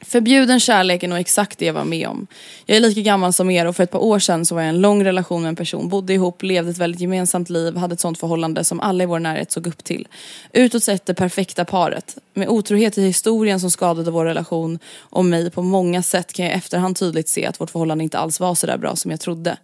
Förbjuden 0.03 0.61
kärlek 0.61 1.03
är 1.03 1.09
nog 1.09 1.19
exakt 1.19 1.59
det 1.59 1.67
jag 1.67 1.75
var 1.75 1.85
med 1.85 2.09
om. 2.09 2.27
Jag 2.67 2.77
är 2.77 2.81
lika 2.81 3.01
gammal 3.01 3.33
som 3.33 3.51
er 3.51 3.67
och 3.67 3.77
för 3.77 3.83
ett 3.83 3.91
par 3.91 4.05
år 4.05 4.19
sedan 4.19 4.47
så 4.47 4.55
var 4.55 4.63
jag 4.63 4.69
i 4.69 4.75
en 4.75 4.81
lång 4.81 5.05
relation 5.05 5.43
med 5.43 5.49
en 5.49 5.57
person, 5.57 5.89
bodde 5.89 6.15
ihop, 6.15 6.43
levde 6.43 6.71
ett 6.71 6.79
väldigt 6.79 7.01
gemensamt 7.01 7.51
liv, 7.51 7.77
hade 7.77 7.93
ett 7.93 8.01
sånt 8.01 8.19
förhållande 8.19 8.65
som 8.65 8.81
alla 8.81 9.05
i 9.05 9.07
vår 9.07 9.19
närhet 9.19 9.53
såg 9.53 9.67
upp 9.67 9.85
till. 9.85 10.09
Utåt 10.53 10.83
sett 10.83 11.07
det 11.07 11.15
perfekta 11.15 11.65
paret. 11.65 12.17
Med 12.35 12.49
otrohet 12.49 12.99
i 12.99 13.03
historien 13.03 13.61
som 13.61 13.71
skadade 13.71 14.11
vår 14.11 14.25
relation 14.25 14.79
och 14.97 15.25
mig 15.25 15.51
på 15.51 15.63
många 15.63 16.03
sätt 16.03 16.33
kan 16.33 16.45
jag 16.45 16.55
i 16.55 16.59
efterhand 16.59 16.97
tydligt 16.97 17.29
se 17.29 17.47
att 17.47 17.61
vårt 17.61 17.71
förhållande 17.71 18.05
inte 18.05 18.19
alls 18.19 18.41
var 18.41 18.55
så 18.55 18.67
där 18.67 18.79
bra 18.79 18.97
som 18.97 19.11
jag 19.11 19.21
trodde. 19.21 19.57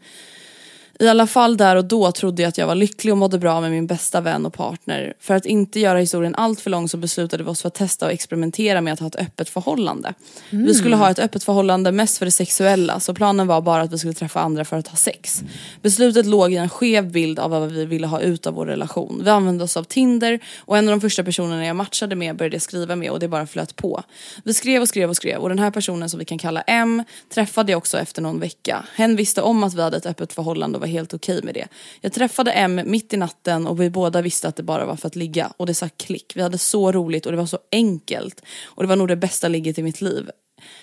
I 0.99 1.09
alla 1.09 1.27
fall 1.27 1.57
där 1.57 1.77
och 1.77 1.85
då 1.85 2.13
trodde 2.13 2.43
jag 2.43 2.49
att 2.49 2.59
jag 2.59 2.67
var 2.67 2.75
lycklig 2.75 3.13
och 3.13 3.19
mådde 3.19 3.39
bra 3.39 3.61
med 3.61 3.71
min 3.71 3.87
bästa 3.87 4.21
vän 4.21 4.47
och 4.47 4.55
partner. 4.55 5.15
För 5.21 5.35
att 5.35 5.47
inte 5.47 5.81
göra 5.81 5.99
historien 5.99 6.35
allt 6.35 6.61
för 6.61 6.71
lång 6.71 6.89
så 6.89 6.97
beslutade 6.97 7.45
vi 7.45 7.51
oss 7.51 7.63
för 7.63 7.69
att 7.69 7.75
testa 7.75 8.07
och 8.07 8.13
experimentera 8.13 8.81
med 8.81 8.93
att 8.93 9.01
ha 9.01 9.07
ett 9.07 9.17
öppet 9.17 9.49
förhållande. 9.49 10.15
Vi 10.51 10.75
skulle 10.75 10.97
ha 10.97 11.11
ett 11.11 11.19
öppet 11.19 11.45
förhållande 11.45 11.93
mest 11.93 12.19
för 12.19 12.25
det 12.25 12.31
sexuella 12.31 13.01
så 13.01 13.15
planen 13.15 13.47
var 13.47 13.61
bara 13.61 13.83
att 13.83 13.93
vi 13.93 13.99
skulle 13.99 14.15
träffa 14.15 14.41
andra 14.41 14.65
för 14.65 14.77
att 14.77 14.89
ha 14.89 14.97
sex. 14.97 15.43
Beslutet 15.83 16.27
låg 16.27 16.53
i 16.53 16.57
en 16.57 16.69
skev 16.69 17.13
bild 17.13 17.39
av 17.39 17.51
vad 17.51 17.73
vi 17.73 17.85
ville 17.85 18.07
ha 18.07 18.21
ut 18.21 18.47
av 18.47 18.55
vår 18.55 18.67
relation. 18.67 19.21
Vi 19.25 19.31
använde 19.31 19.65
oss 19.65 19.77
av 19.77 19.85
Tinder 19.85 20.41
och 20.59 20.79
en 20.79 20.89
av 20.89 20.91
de 20.91 21.01
första 21.01 21.25
personerna 21.25 21.67
jag 21.67 21.77
matchade 21.77 22.15
med 22.15 22.37
började 22.37 22.55
jag 22.55 22.63
skriva 22.63 22.97
med 22.97 23.11
och 23.11 23.19
det 23.19 23.29
bara 23.29 23.47
flöt 23.47 23.77
på. 23.77 24.03
Vi 24.45 24.55
skrev 24.55 24.83
och 24.83 24.89
skrev 24.89 25.11
och 25.11 25.17
skrev 25.17 25.41
och 25.41 25.49
den 25.49 25.59
här 25.59 25.71
personen 25.71 26.11
som 26.11 26.19
vi 26.19 26.25
kan 26.25 26.39
kalla 26.39 26.63
M 26.63 27.03
träffade 27.35 27.73
jag 27.73 27.79
också 27.79 27.99
efter 27.99 28.23
någon 28.23 28.41
vecka. 28.41 28.85
Hen 28.95 29.17
visste 29.17 29.43
om 29.43 29.65
att 29.65 29.75
vi 29.75 29.83
hade 29.83 29.97
ett 29.97 30.07
öppet 30.07 30.33
förhållande 30.33 30.79
och 30.79 30.86
var 30.87 30.93
helt 30.93 31.15
okej 31.15 31.41
med 31.43 31.55
det. 31.55 31.69
Jag 32.01 32.13
träffade 32.13 32.53
M 32.53 32.81
mitt 32.85 33.13
i 33.13 33.17
natten 33.17 33.67
och 33.67 33.81
vi 33.81 33.91
båda 33.91 34.23
visste 34.23 34.49
att 34.49 34.57
det 34.57 34.63
bara 34.63 34.87
var 34.87 34.97
för 34.97 35.07
att 35.07 35.17
ligga 35.17 35.53
och 35.57 35.67
det 35.67 35.75
sa 35.75 35.89
klick. 35.97 36.33
Vi 36.37 36.43
hade 36.43 36.59
så 36.59 36.93
roligt 36.93 37.27
och 37.27 37.33
det 37.33 37.39
var 37.39 37.47
så 37.47 37.59
enkelt 37.73 38.43
och 38.65 38.83
det 38.83 38.89
var 38.89 38.97
nog 38.97 39.09
det 39.09 39.17
bästa 39.17 39.49
ligget 39.49 39.79
i 39.79 39.83
mitt 39.83 40.01
liv. 40.01 40.31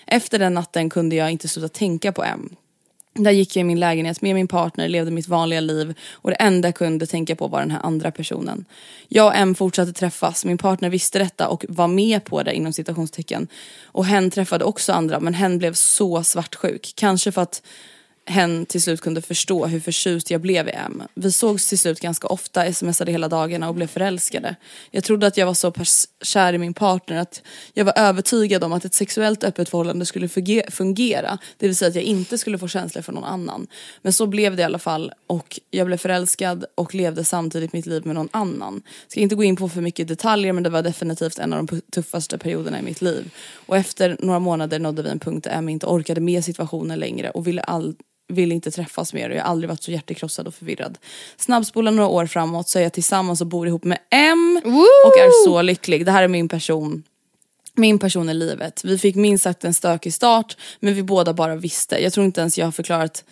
Efter 0.08 0.40
den 0.40 0.54
natten 0.54 0.90
kunde 0.90 1.16
jag 1.16 1.32
inte 1.32 1.48
sluta 1.48 1.70
tänka 1.70 2.12
på 2.12 2.24
M. 2.24 2.56
Där 3.16 3.32
gick 3.32 3.56
jag 3.56 3.62
i 3.62 3.64
min 3.64 3.80
lägenhet 3.80 4.22
med 4.22 4.36
min 4.36 4.48
partner, 4.48 4.88
levde 4.88 5.12
mitt 5.12 5.28
vanliga 5.28 5.60
liv 5.60 5.94
och 6.12 6.30
det 6.30 6.36
enda 6.36 6.68
jag 6.68 6.76
kunde 6.76 7.06
tänka 7.06 7.36
på 7.36 7.48
var 7.48 7.60
den 7.60 7.72
här 7.72 7.80
andra 7.84 8.12
personen. 8.12 8.66
Jag 9.08 9.28
och 9.28 9.36
M 9.36 9.56
fortsatte 9.56 9.94
träffas, 9.94 10.46
min 10.46 10.58
partner 10.58 10.90
visste 10.90 11.20
detta 11.20 11.48
och 11.48 11.66
var 11.70 11.88
med 11.88 12.24
på 12.24 12.44
det 12.44 12.54
inom 12.54 12.74
citationstecken. 12.74 13.48
Och 13.84 14.06
hen 14.06 14.32
träffade 14.32 14.66
också 14.66 14.94
andra 14.94 15.20
men 15.20 15.34
hen 15.34 15.58
blev 15.58 15.74
så 15.74 16.24
svartsjuk. 16.24 16.94
Kanske 16.96 17.32
för 17.32 17.42
att 17.42 17.62
hen 18.26 18.66
till 18.66 18.82
slut 18.82 19.02
kunde 19.02 19.22
förstå 19.22 19.66
hur 19.66 19.80
förtjust 19.80 20.32
jag 20.32 20.42
blev 20.42 20.68
i 20.68 20.72
M. 20.72 21.04
Vi 21.14 21.32
sågs 21.32 21.70
till 21.70 21.80
slut 21.80 22.00
ganska 22.00 22.28
ofta, 22.28 22.74
smsade 22.74 23.12
hela 23.12 23.28
dagarna 23.28 23.70
och 23.70 23.76
blev 23.76 23.88
förälskade. 23.88 24.56
Jag 24.92 25.04
trodde 25.04 25.28
att 25.28 25.38
jag 25.38 25.46
var 25.46 25.54
så 25.54 25.72
pass 25.72 26.08
kär 26.22 26.54
i 26.54 26.58
min 26.58 26.74
partner 26.74 27.18
att 27.18 27.42
jag 27.74 27.86
var 27.86 27.94
övertygad 27.98 28.64
om 28.64 28.74
att 28.74 28.86
ett 28.86 28.94
sexuellt 28.94 29.44
öppet 29.44 29.70
förhållande 29.70 30.06
skulle 30.06 30.28
fungera. 30.72 31.38
Det 31.58 31.68
vill 31.68 31.76
säga 31.76 31.90
att 31.90 31.96
jag 31.96 32.04
inte 32.04 32.38
skulle 32.38 32.58
få 32.58 32.68
känslor 32.68 33.02
för 33.02 33.12
någon 33.12 33.24
annan. 33.24 33.68
Men 34.02 34.14
så 34.14 34.28
blev 34.28 34.56
det 34.56 34.62
i 34.62 34.66
alla 34.66 34.80
fall 34.80 35.14
och 35.28 35.60
jag 35.72 35.88
blev 35.88 35.98
förälskad 35.98 36.66
och 36.76 36.96
levde 36.96 37.24
samtidigt 37.24 37.74
mitt 37.74 37.86
liv 37.86 38.06
med 38.06 38.16
någon 38.16 38.30
annan. 38.32 38.82
Ska 39.08 39.20
inte 39.20 39.36
gå 39.36 39.44
in 39.44 39.56
på 39.56 39.70
för 39.70 39.82
mycket 39.82 40.08
detaljer 40.08 40.54
men 40.54 40.64
det 40.64 40.70
var 40.70 40.82
definitivt 40.82 41.40
en 41.40 41.54
av 41.54 41.66
de 41.66 41.82
tuffaste 41.92 42.38
perioderna 42.38 42.80
i 42.80 42.84
mitt 42.84 43.02
liv. 43.02 43.34
Och 43.66 43.78
efter 43.78 44.18
några 44.20 44.40
månader 44.40 44.80
nådde 44.80 45.04
vi 45.04 45.10
en 45.10 45.20
punkt 45.20 45.44
där 45.44 45.52
M 45.52 45.70
inte 45.70 45.86
orkade 45.86 46.22
med 46.22 46.46
situationen 46.46 47.00
längre 47.00 47.30
och 47.30 47.48
ville 47.48 47.62
all 47.62 47.96
vill 48.34 48.52
inte 48.52 48.72
träffas 48.72 49.14
mer 49.14 49.30
och 49.30 49.36
jag 49.36 49.42
har 49.42 49.50
aldrig 49.50 49.70
varit 49.70 49.84
så 49.84 49.92
hjärtekrossad 49.92 50.48
och 50.48 50.56
förvirrad. 50.56 50.98
Snabbspola 51.38 51.92
några 51.92 52.10
år 52.10 52.26
framåt 52.26 52.70
så 52.70 52.80
är 52.80 52.84
jag 52.84 52.94
tillsammans 52.94 53.42
och 53.42 53.48
bor 53.48 53.68
ihop 53.68 53.84
med 53.84 53.98
M 54.10 54.62
och 54.64 55.18
är 55.18 55.46
så 55.46 55.62
lycklig. 55.62 56.06
Det 56.06 56.12
här 56.12 56.24
är 56.24 56.28
min 56.28 56.50
person. 56.50 57.04
Min 57.76 58.00
person 58.00 58.30
i 58.30 58.34
livet. 58.34 58.82
Vi 58.84 58.98
fick 58.98 59.16
minst 59.16 59.44
sagt 59.44 59.64
en 59.64 59.74
stökig 59.74 60.14
start 60.14 60.58
men 60.80 60.94
vi 60.94 61.04
båda 61.04 61.34
bara 61.34 61.56
visste. 61.56 62.04
Jag 62.04 62.14
tror 62.14 62.26
inte 62.26 62.42
ens 62.42 62.58
jag 62.58 62.66
har 62.66 62.72
förklarat 62.72 63.24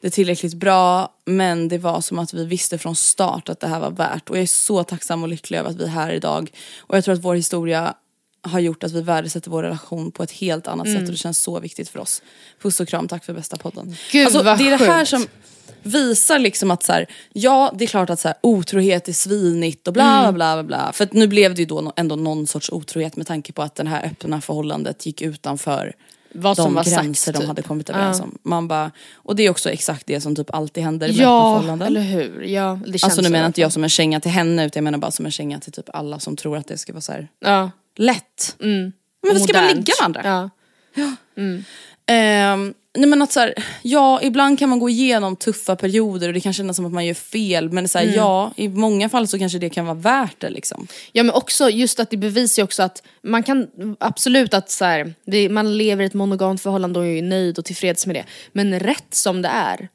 det 0.00 0.10
tillräckligt 0.10 0.54
bra 0.54 1.12
men 1.24 1.68
det 1.68 1.78
var 1.78 2.00
som 2.00 2.18
att 2.18 2.34
vi 2.34 2.44
visste 2.44 2.78
från 2.78 2.96
start 2.96 3.48
att 3.48 3.60
det 3.60 3.66
här 3.66 3.80
var 3.80 3.90
värt 3.90 4.30
och 4.30 4.36
jag 4.36 4.42
är 4.42 4.46
så 4.46 4.84
tacksam 4.84 5.22
och 5.22 5.28
lycklig 5.28 5.58
över 5.58 5.70
att 5.70 5.76
vi 5.76 5.84
är 5.84 5.88
här 5.88 6.12
idag. 6.12 6.50
Och 6.78 6.96
jag 6.96 7.04
tror 7.04 7.14
att 7.14 7.24
vår 7.24 7.34
historia 7.34 7.94
har 8.48 8.60
gjort 8.60 8.84
att 8.84 8.92
vi 8.92 9.00
värdesätter 9.02 9.50
vår 9.50 9.62
relation 9.62 10.12
på 10.12 10.22
ett 10.22 10.30
helt 10.32 10.66
annat 10.68 10.86
sätt 10.86 11.02
och 11.02 11.10
det 11.10 11.16
känns 11.16 11.38
så 11.38 11.60
viktigt 11.60 11.88
för 11.88 11.98
oss. 11.98 12.22
Puss 12.62 12.80
och 12.80 12.88
kram, 12.88 13.08
tack 13.08 13.24
för 13.24 13.32
bästa 13.32 13.56
podden. 13.56 13.96
Gud, 14.12 14.24
alltså, 14.26 14.42
vad 14.42 14.58
det 14.58 14.64
är 14.66 14.78
det 14.78 14.84
här 14.84 14.98
sjukt. 14.98 15.10
som 15.10 15.26
visar 15.82 16.38
liksom 16.38 16.70
att 16.70 16.82
så 16.82 16.92
här, 16.92 17.06
ja 17.32 17.72
det 17.78 17.84
är 17.84 17.88
klart 17.88 18.10
att 18.10 18.20
så 18.20 18.28
här, 18.28 18.36
otrohet 18.42 19.08
är 19.08 19.12
svinigt 19.12 19.86
och 19.88 19.92
bla 19.94 20.20
bla 20.22 20.32
bla 20.32 20.54
bla 20.54 20.62
bla. 20.62 20.92
För 20.92 21.04
att 21.04 21.12
nu 21.12 21.26
blev 21.26 21.54
det 21.54 21.60
ju 21.60 21.66
då 21.66 21.92
ändå 21.96 22.16
någon 22.16 22.46
sorts 22.46 22.70
otrohet 22.70 23.16
med 23.16 23.26
tanke 23.26 23.52
på 23.52 23.62
att 23.62 23.74
det 23.74 23.88
här 23.88 24.04
öppna 24.06 24.40
förhållandet 24.40 25.06
gick 25.06 25.22
utanför 25.22 25.92
Vad 26.32 26.56
de 26.56 26.62
som 26.62 26.74
var 26.74 26.84
gränser 26.84 27.24
sagt, 27.32 27.34
de 27.34 27.40
typ. 27.40 27.48
hade 27.48 27.62
kommit 27.62 27.90
överens 27.90 28.18
Ja. 28.18 28.24
om. 28.24 28.38
Man 28.42 28.68
bara, 28.68 28.90
och 29.14 29.36
det 29.36 29.42
är 29.46 29.50
också 29.50 29.70
exakt 29.70 30.06
det 30.06 30.20
som 30.20 30.36
typ 30.36 30.54
alltid 30.54 30.84
händer 30.84 31.08
öppna 31.08 31.22
Ja, 31.22 31.54
förhållanden. 31.54 31.88
eller 31.88 32.00
hur. 32.00 32.42
Ja, 32.42 32.80
det 32.86 32.98
känns 32.98 33.04
Alltså 33.04 33.22
nu 33.22 33.28
menar 33.28 33.46
inte 33.46 33.60
jag 33.60 33.72
som 33.72 33.82
en 33.84 33.90
känga 33.90 34.20
till 34.20 34.30
henne 34.30 34.66
utan 34.66 34.80
jag 34.80 34.84
menar 34.84 34.98
bara 34.98 35.10
som 35.10 35.26
en 35.26 35.32
känga 35.32 35.60
till 35.60 35.72
typ 35.72 35.88
alla 35.92 36.18
som 36.18 36.36
tror 36.36 36.56
att 36.56 36.66
det 36.66 36.78
ska 36.78 36.92
vara 36.92 37.00
så 37.00 37.12
här 37.12 37.28
Ja. 37.40 37.70
Lätt. 37.98 38.56
Mm. 38.60 38.92
Men 39.22 39.34
vi 39.34 39.40
ska 39.40 39.52
bara 39.52 39.62
Modernt. 39.62 39.88
ligga 39.88 39.94
med 40.00 40.04
andra. 40.04 40.50
Ja. 40.94 41.16
Ehm, 42.06 42.74
nej 42.98 43.08
men 43.08 43.22
att 43.22 43.32
så 43.32 43.40
här, 43.40 43.54
ja 43.82 44.22
ibland 44.22 44.58
kan 44.58 44.68
man 44.68 44.78
gå 44.78 44.88
igenom 44.88 45.36
tuffa 45.36 45.76
perioder 45.76 46.28
och 46.28 46.34
det 46.34 46.40
kan 46.40 46.52
kännas 46.52 46.76
som 46.76 46.86
att 46.86 46.92
man 46.92 47.06
gör 47.06 47.14
fel 47.14 47.70
men 47.72 47.88
så 47.88 47.98
här, 47.98 48.12
ja 48.16 48.52
i 48.56 48.68
många 48.68 49.08
fall 49.08 49.28
så 49.28 49.38
kanske 49.38 49.58
det 49.58 49.70
kan 49.70 49.86
vara 49.86 49.94
värt 49.96 50.40
det 50.40 50.50
liksom. 50.50 50.86
Ja 51.12 51.22
men 51.22 51.34
också 51.34 51.70
just 51.70 52.00
att 52.00 52.10
det 52.10 52.16
bevisar 52.16 52.62
ju 52.62 52.64
också 52.64 52.82
att 52.82 53.02
man 53.22 53.42
kan 53.42 53.66
absolut 54.00 54.54
att 54.54 54.70
så 54.70 54.84
här, 54.84 55.14
det, 55.26 55.48
man 55.48 55.78
lever 55.78 56.02
i 56.04 56.06
ett 56.06 56.14
monogamt 56.14 56.60
förhållande 56.60 56.98
och 56.98 57.06
är 57.06 57.22
nöjd 57.22 57.58
och 57.58 57.64
tillfreds 57.64 58.06
med 58.06 58.16
det. 58.16 58.24
Men 58.52 58.80
rätt 58.80 59.14
som 59.14 59.42
det 59.42 59.48
är 59.48 59.88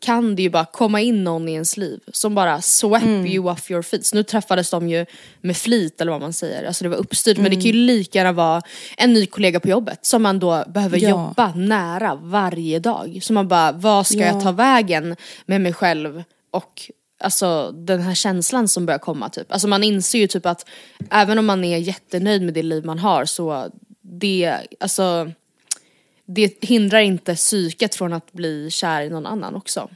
kan 0.00 0.36
det 0.36 0.42
ju 0.42 0.50
bara 0.50 0.64
komma 0.64 1.00
in 1.00 1.24
någon 1.24 1.48
i 1.48 1.52
ens 1.52 1.76
liv 1.76 2.00
som 2.12 2.34
bara 2.34 2.62
swap 2.62 3.02
you 3.02 3.50
off 3.50 3.70
your 3.70 3.82
feet. 3.82 4.06
Så 4.06 4.16
nu 4.16 4.22
träffades 4.22 4.70
de 4.70 4.88
ju 4.88 5.06
med 5.40 5.56
flit 5.56 6.00
eller 6.00 6.12
vad 6.12 6.20
man 6.20 6.32
säger, 6.32 6.64
alltså 6.66 6.84
det 6.84 6.88
var 6.90 6.96
uppstyrt. 6.96 7.38
Men 7.38 7.50
det 7.50 7.56
kan 7.56 7.64
ju 7.64 7.72
lika 7.72 8.18
gärna 8.18 8.32
vara 8.32 8.62
en 8.96 9.12
ny 9.12 9.26
kollega 9.26 9.60
på 9.60 9.68
jobbet 9.68 10.06
som 10.06 10.22
man 10.22 10.38
då 10.38 10.64
behöver 10.68 10.98
Ja. 10.98 11.08
jobba 11.08 11.54
nära 11.54 12.14
varje 12.14 12.78
dag. 12.78 13.18
Så 13.22 13.32
man 13.32 13.48
bara, 13.48 13.72
vad 13.72 14.06
ska 14.06 14.18
jag 14.18 14.36
Ja. 14.36 14.40
ta 14.40 14.52
vägen 14.52 15.16
med 15.46 15.60
mig 15.60 15.72
själv 15.72 16.22
och 16.50 16.82
Alltså 17.22 17.70
den 17.72 18.00
här 18.00 18.14
känslan 18.14 18.68
som 18.68 18.86
börjar 18.86 18.98
komma 18.98 19.28
typ. 19.28 19.52
Alltså 19.52 19.68
man 19.68 19.82
inser 19.84 20.18
ju 20.18 20.26
typ 20.26 20.46
att 20.46 20.68
även 21.10 21.38
om 21.38 21.46
man 21.46 21.64
är 21.64 21.78
jättenöjd 21.78 22.42
med 22.42 22.54
det 22.54 22.62
liv 22.62 22.84
man 22.84 22.98
har 22.98 23.24
så 23.24 23.70
det, 24.02 24.54
alltså 24.80 25.30
det 26.34 26.64
hindrar 26.64 27.00
inte 27.00 27.34
psyket 27.34 27.94
från 27.94 28.12
att 28.12 28.32
bli 28.32 28.70
kär 28.70 29.02
i 29.02 29.10
någon 29.10 29.26
annan 29.26 29.54
också. 29.54 29.88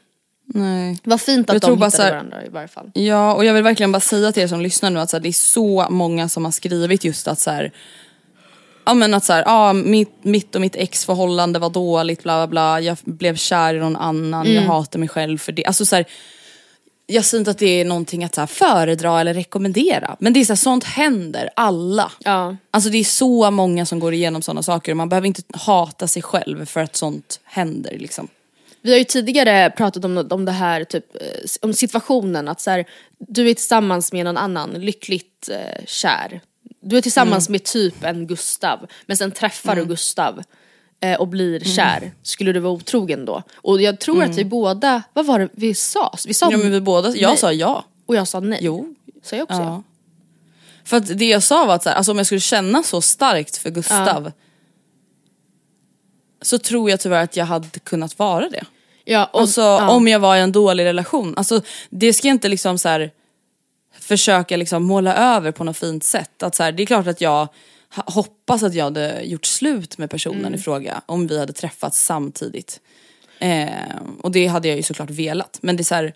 Nej. 0.46 0.98
Vad 1.04 1.20
fint 1.20 1.50
att 1.50 1.54
Jag 1.54 1.62
de 1.62 1.72
hittade 1.72 1.90
så 1.90 2.02
här- 2.02 2.10
varandra 2.10 2.44
i 2.44 2.48
varje 2.48 2.68
fall. 2.68 2.90
Ja 2.94 3.34
och 3.34 3.44
jag 3.44 3.54
vill 3.54 3.62
verkligen 3.62 3.92
bara 3.92 4.00
säga 4.00 4.32
till 4.32 4.42
er 4.42 4.46
som 4.46 4.60
lyssnar 4.60 4.90
nu 4.90 5.00
att 5.00 5.10
så 5.10 5.16
här, 5.16 5.22
det 5.22 5.28
är 5.28 5.32
så 5.32 5.86
många 5.90 6.28
som 6.28 6.44
har 6.44 6.52
skrivit 6.52 7.04
just 7.04 7.28
att 7.28 7.38
så 7.40 7.50
här, 7.50 7.72
Ja 8.86 8.94
men 8.94 9.14
att 9.14 9.24
så 9.24 9.32
här, 9.32 9.42
ja, 9.46 9.72
mitt, 9.72 10.24
mitt 10.24 10.54
och 10.54 10.60
mitt 10.60 10.76
ex-förhållande 10.76 11.58
var 11.58 11.70
dåligt 11.70 12.22
bla 12.22 12.38
bla 12.38 12.46
bla, 12.46 12.80
jag 12.80 12.96
blev 13.04 13.36
kär 13.36 13.74
i 13.74 13.78
någon 13.78 13.96
annan, 13.96 14.52
jag 14.54 14.62
hatar 14.62 14.98
mig 14.98 15.08
själv 15.08 15.38
för 15.38 15.52
det. 15.52 15.64
Alltså 15.64 15.86
så 15.86 15.96
här, 15.96 16.04
jag 17.06 17.24
säger 17.24 17.40
inte 17.40 17.50
att 17.50 17.58
det 17.58 17.80
är 17.80 17.84
någonting 17.84 18.24
att 18.24 18.34
så 18.34 18.46
föredra 18.46 19.20
eller 19.20 19.34
rekommendera 19.34 20.16
men 20.18 20.32
det 20.32 20.40
är 20.40 20.44
så 20.44 20.52
här, 20.52 20.56
sånt 20.56 20.84
händer 20.84 21.50
alla. 21.56 22.12
Ja. 22.18 22.56
Alltså 22.70 22.90
det 22.90 22.98
är 22.98 23.04
så 23.04 23.50
många 23.50 23.86
som 23.86 24.00
går 24.00 24.14
igenom 24.14 24.42
sådana 24.42 24.62
saker 24.62 24.92
och 24.92 24.96
man 24.96 25.08
behöver 25.08 25.26
inte 25.26 25.42
hata 25.52 26.08
sig 26.08 26.22
själv 26.22 26.64
för 26.66 26.80
att 26.80 26.96
sånt 26.96 27.40
händer 27.44 27.96
liksom. 27.98 28.28
Vi 28.82 28.90
har 28.90 28.98
ju 28.98 29.04
tidigare 29.04 29.70
pratat 29.70 30.04
om, 30.04 30.26
om 30.30 30.44
det 30.44 30.52
här, 30.52 30.84
typ, 30.84 31.16
eh, 31.16 31.20
om 31.62 31.74
situationen 31.74 32.48
att 32.48 32.60
så 32.60 32.70
här, 32.70 32.84
du 33.18 33.50
är 33.50 33.54
tillsammans 33.54 34.12
med 34.12 34.24
någon 34.24 34.36
annan, 34.36 34.70
lyckligt 34.70 35.48
eh, 35.52 35.84
kär. 35.86 36.40
Du 36.80 36.96
är 36.96 37.00
tillsammans 37.00 37.48
med 37.48 37.64
typ 37.64 38.04
en 38.04 38.26
Gustav, 38.26 38.86
men 39.06 39.16
sen 39.16 39.30
träffar 39.30 39.76
du 39.76 39.84
Gustav 39.84 40.42
och 41.18 41.28
blir 41.28 41.60
kär. 41.60 42.12
Skulle 42.22 42.52
du 42.52 42.60
vara 42.60 42.72
otrogen 42.72 43.24
då? 43.24 43.42
Och 43.54 43.82
jag 43.82 44.00
tror 44.00 44.22
att 44.24 44.38
vi 44.38 44.44
båda, 44.44 45.02
vad 45.12 45.26
var 45.26 45.38
det 45.38 45.48
vi 45.52 45.74
sa? 45.74 46.14
Vi 46.26 46.34
sa 46.34 46.50
Ja 46.50 46.58
men 46.58 46.70
vi 46.70 46.80
båda, 46.80 47.16
jag 47.16 47.28
nej. 47.28 47.36
sa 47.36 47.52
ja. 47.52 47.84
och 48.06 48.16
jag 48.16 48.28
sa 48.28 48.40
nej. 48.40 48.58
Jo. 48.62 48.94
Sa 49.22 49.36
jag 49.36 49.42
också 49.42 49.56
ja? 49.56 49.64
Ja. 49.64 49.82
För 50.84 50.96
att 50.96 51.18
det 51.18 51.24
jag 51.24 51.42
sa 51.42 51.64
var 51.64 51.74
att 51.74 51.82
så 51.82 51.88
här, 51.88 51.96
alltså 51.96 52.12
om 52.12 52.18
jag 52.18 52.26
skulle 52.26 52.40
känna 52.40 52.82
så 52.82 53.00
starkt 53.00 53.56
för 53.56 53.70
Gustav 53.70 54.32
så 56.42 56.58
tror 56.58 56.90
jag 56.90 57.00
tyvärr 57.00 57.22
att 57.22 57.36
jag 57.36 57.44
hade 57.44 57.78
kunnat 57.78 58.18
vara 58.18 58.48
det. 58.48 58.64
Ja, 59.04 59.30
och, 59.32 59.40
Alltså 59.40 59.60
ja. 59.60 59.90
om 59.90 60.08
jag 60.08 60.18
var 60.18 60.36
i 60.36 60.40
en 60.40 60.52
dålig 60.52 60.84
relation. 60.84 61.34
Alltså 61.36 61.60
det 61.90 62.12
ska 62.12 62.28
jag 62.28 62.34
inte 62.34 62.48
liksom 62.48 62.78
så 62.78 62.88
här 62.88 63.10
försöka 64.00 64.56
liksom 64.56 64.82
måla 64.82 65.14
över 65.36 65.50
på 65.50 65.64
något 65.64 65.76
fint 65.76 66.04
sätt. 66.04 66.42
Att 66.42 66.54
så 66.54 66.62
här, 66.62 66.72
det 66.72 66.82
är 66.82 66.86
klart 66.86 67.06
att 67.06 67.20
jag 67.20 67.48
hoppas 68.06 68.62
att 68.62 68.74
jag 68.74 68.84
hade 68.84 69.22
gjort 69.22 69.46
slut 69.46 69.98
med 69.98 70.10
personen 70.10 70.40
Mm. 70.40 70.54
i 70.54 70.58
fråga 70.58 71.02
om 71.06 71.26
vi 71.26 71.38
hade 71.38 71.52
träffats 71.52 72.04
samtidigt. 72.04 72.80
Eh, 73.38 73.68
och 74.20 74.30
det 74.32 74.46
hade 74.46 74.68
jag 74.68 74.76
ju 74.76 74.82
såklart 74.82 75.10
velat. 75.10 75.58
Men 75.62 75.76
det 75.76 75.80
är 75.82 75.84
så 75.84 75.94
här, 75.94 76.14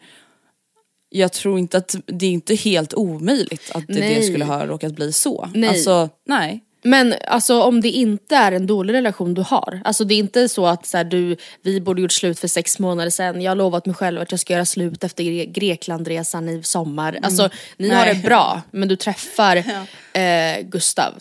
jag 1.10 1.32
tror 1.32 1.58
inte 1.58 1.76
att 1.78 1.94
det 2.06 2.26
är 2.26 2.30
inte 2.30 2.54
helt 2.54 2.94
omöjligt 2.94 3.70
att 3.74 3.86
det, 3.86 3.92
det 3.92 4.00
Nej. 4.00 4.22
skulle 4.22 4.44
ha 4.44 4.66
råkat 4.66 4.92
bli 4.92 5.12
så. 5.12 5.48
Nej. 5.54 5.68
Alltså 5.70 6.08
nej. 6.26 6.64
Men 6.82 7.14
alltså 7.26 7.62
om 7.62 7.80
det 7.80 7.88
inte 7.88 8.36
är 8.36 8.52
en 8.52 8.66
dålig 8.66 8.94
relation 8.94 9.34
du 9.34 9.42
har, 9.42 9.80
alltså 9.84 10.04
det 10.04 10.14
är 10.14 10.18
inte 10.18 10.48
så 10.48 10.66
att 10.66 10.86
så 10.86 10.96
här, 10.96 11.04
du, 11.04 11.36
vi 11.62 11.80
borde 11.80 12.02
gjort 12.02 12.12
slut 12.12 12.38
för 12.38 12.48
sex 12.48 12.78
månader 12.78 13.10
sedan, 13.10 13.42
jag 13.42 13.50
har 13.50 13.56
lovat 13.56 13.86
mig 13.86 13.94
själv 13.94 14.20
att 14.20 14.30
jag 14.30 14.40
ska 14.40 14.52
göra 14.52 14.64
slut 14.64 15.04
efter 15.04 15.24
Gre- 15.24 15.52
Greklandresan 15.52 16.48
i 16.48 16.62
sommar. 16.62 17.18
Alltså 17.22 17.50
ni 17.76 17.88
har 17.88 18.04
Nej. 18.06 18.14
det 18.14 18.22
bra, 18.28 18.62
men 18.70 18.88
du 18.88 18.96
träffar 18.96 19.56
eh, 20.12 20.60
Gustav. 20.62 21.12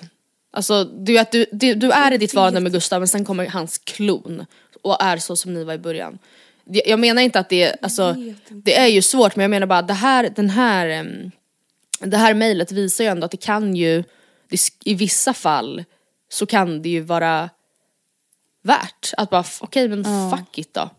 Alltså 0.57 0.83
du, 0.83 1.13
vet, 1.13 1.31
du, 1.31 1.45
du, 1.51 1.73
du 1.73 1.91
är 1.91 2.11
i 2.11 2.17
ditt 2.17 2.31
förhållande 2.31 2.59
med 2.59 2.71
Gustav 2.71 3.01
men 3.01 3.07
sen 3.07 3.25
kommer 3.25 3.47
hans 3.47 3.77
klon 3.77 4.45
och 4.83 5.03
är 5.03 5.17
så 5.17 5.35
som 5.35 5.53
ni 5.53 5.63
var 5.63 5.73
i 5.73 5.77
början. 5.77 6.19
Jag 6.63 6.99
menar 6.99 7.21
inte 7.21 7.39
att 7.39 7.49
det 7.49 7.63
är, 7.63 7.75
alltså, 7.81 8.15
det 8.49 8.77
är 8.77 8.87
ju 8.87 9.01
svårt 9.01 9.35
men 9.35 9.43
jag 9.43 9.49
menar 9.49 9.67
bara 9.67 9.81
det 9.81 9.93
här, 9.93 10.29
den 10.35 10.49
här, 10.49 11.05
det 11.99 12.17
här 12.17 12.33
mejlet 12.33 12.71
visar 12.71 13.03
ju 13.03 13.09
ändå 13.09 13.25
att 13.25 13.31
det 13.31 13.37
kan 13.37 13.75
ju, 13.75 14.03
det, 14.49 14.59
i 14.85 14.93
vissa 14.93 15.33
fall 15.33 15.83
så 16.29 16.45
kan 16.45 16.81
det 16.81 16.89
ju 16.89 17.01
vara 17.01 17.49
värt 18.63 19.13
att 19.17 19.29
bara, 19.29 19.43
okej 19.59 19.89
men 19.89 20.31
fuck 20.31 20.57
it 20.57 20.73
då. 20.73 20.89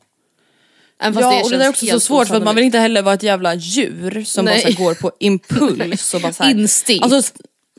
Även 1.00 1.14
fast 1.14 1.36
Ja 1.36 1.44
och 1.44 1.50
det 1.50 1.64
är 1.64 1.68
också 1.68 1.86
så 1.86 2.00
svårt 2.00 2.28
för 2.28 2.36
att 2.36 2.44
man 2.44 2.54
vill 2.54 2.64
inte 2.64 2.78
heller 2.78 3.02
vara 3.02 3.14
ett 3.14 3.22
jävla 3.22 3.54
djur 3.54 4.24
som 4.24 4.44
Nej. 4.44 4.64
bara 4.64 4.84
går 4.84 4.94
på 4.94 5.12
impuls 5.20 6.14
och 6.14 6.20
bara 6.20 6.32
så 6.32 6.42
här, 6.42 6.50
Instinkt. 6.50 7.04
Alltså, 7.04 7.32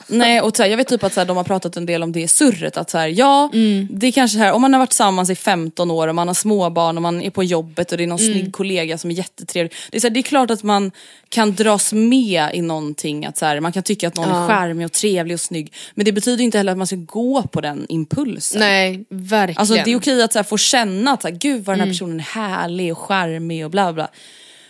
nej 0.08 0.42
och 0.42 0.58
så 0.58 0.64
här, 0.64 0.70
jag 0.70 0.78
vet 0.78 0.88
typ 0.88 1.04
att 1.04 1.14
så 1.14 1.20
här, 1.20 1.28
de 1.28 1.38
har 1.38 1.44
pratat 1.44 1.78
en 1.78 1.86
del 1.86 2.04
om 2.04 2.12
det 2.12 2.28
surret 2.28 2.78
att 2.78 2.90
så 2.90 2.98
här, 2.98 3.08
ja 3.08 3.50
Mm. 3.54 3.88
det 3.92 4.08
är 4.08 4.12
kanske 4.12 4.38
så 4.38 4.44
här, 4.44 4.52
om 4.54 4.62
man 4.62 4.74
har 4.74 4.80
varit 4.80 4.90
tillsammans 4.90 5.30
i 5.30 5.36
15 5.36 5.92
år 5.92 6.08
och 6.08 6.16
man 6.16 6.28
har 6.28 6.36
småbarn 6.36 6.96
och 6.98 7.02
man 7.02 7.22
är 7.22 7.30
på 7.30 7.44
jobbet 7.44 7.92
och 7.92 7.98
det 7.98 8.04
är 8.04 8.08
någon 8.08 8.20
Mm. 8.20 8.34
snygg 8.34 8.54
kollega 8.54 8.98
som 8.98 9.12
är 9.12 9.16
jättetrevlig. 9.16 9.74
Det 9.92 9.98
är, 9.98 10.02
så 10.02 10.10
det 10.10 10.20
är 10.20 10.22
klart 10.22 10.52
att 10.52 10.64
man 10.64 10.92
kan 11.30 11.56
dras 11.56 11.94
med 11.94 12.50
i 12.54 12.62
någonting, 12.62 13.26
att 13.26 13.38
så 13.38 13.62
man 13.62 13.72
kan 13.72 13.84
tycka 13.84 14.08
att 14.08 14.16
någon 14.16 14.30
är 14.30 14.48
charmig 14.48 14.86
och 14.86 14.92
trevlig 14.92 15.34
och 15.34 15.40
snygg. 15.42 15.74
Men 15.96 16.06
det 16.06 16.12
betyder 16.12 16.44
inte 16.44 16.58
heller 16.58 16.72
att 16.72 16.78
man 16.78 16.88
ska 16.88 16.96
gå 16.96 17.44
på 17.44 17.62
den 17.62 17.86
impulsen. 17.90 18.60
Nej, 18.60 19.06
verkligen. 19.10 19.60
Alltså 19.60 19.74
det 19.76 19.92
är 19.92 19.98
okej 19.98 20.24
att 20.24 20.34
så 20.34 20.44
få 20.44 20.58
känna 20.58 21.12
att 21.12 21.22
så 21.22 21.30
gud 21.32 21.66
vad 21.66 21.74
den 21.78 21.80
här 21.80 21.94
personen 21.94 22.20
är 22.20 22.24
härlig 22.24 22.92
och 22.92 22.98
charmig 22.98 23.66
och 23.66 23.72
bla 23.72 23.94
bla. 23.94 24.08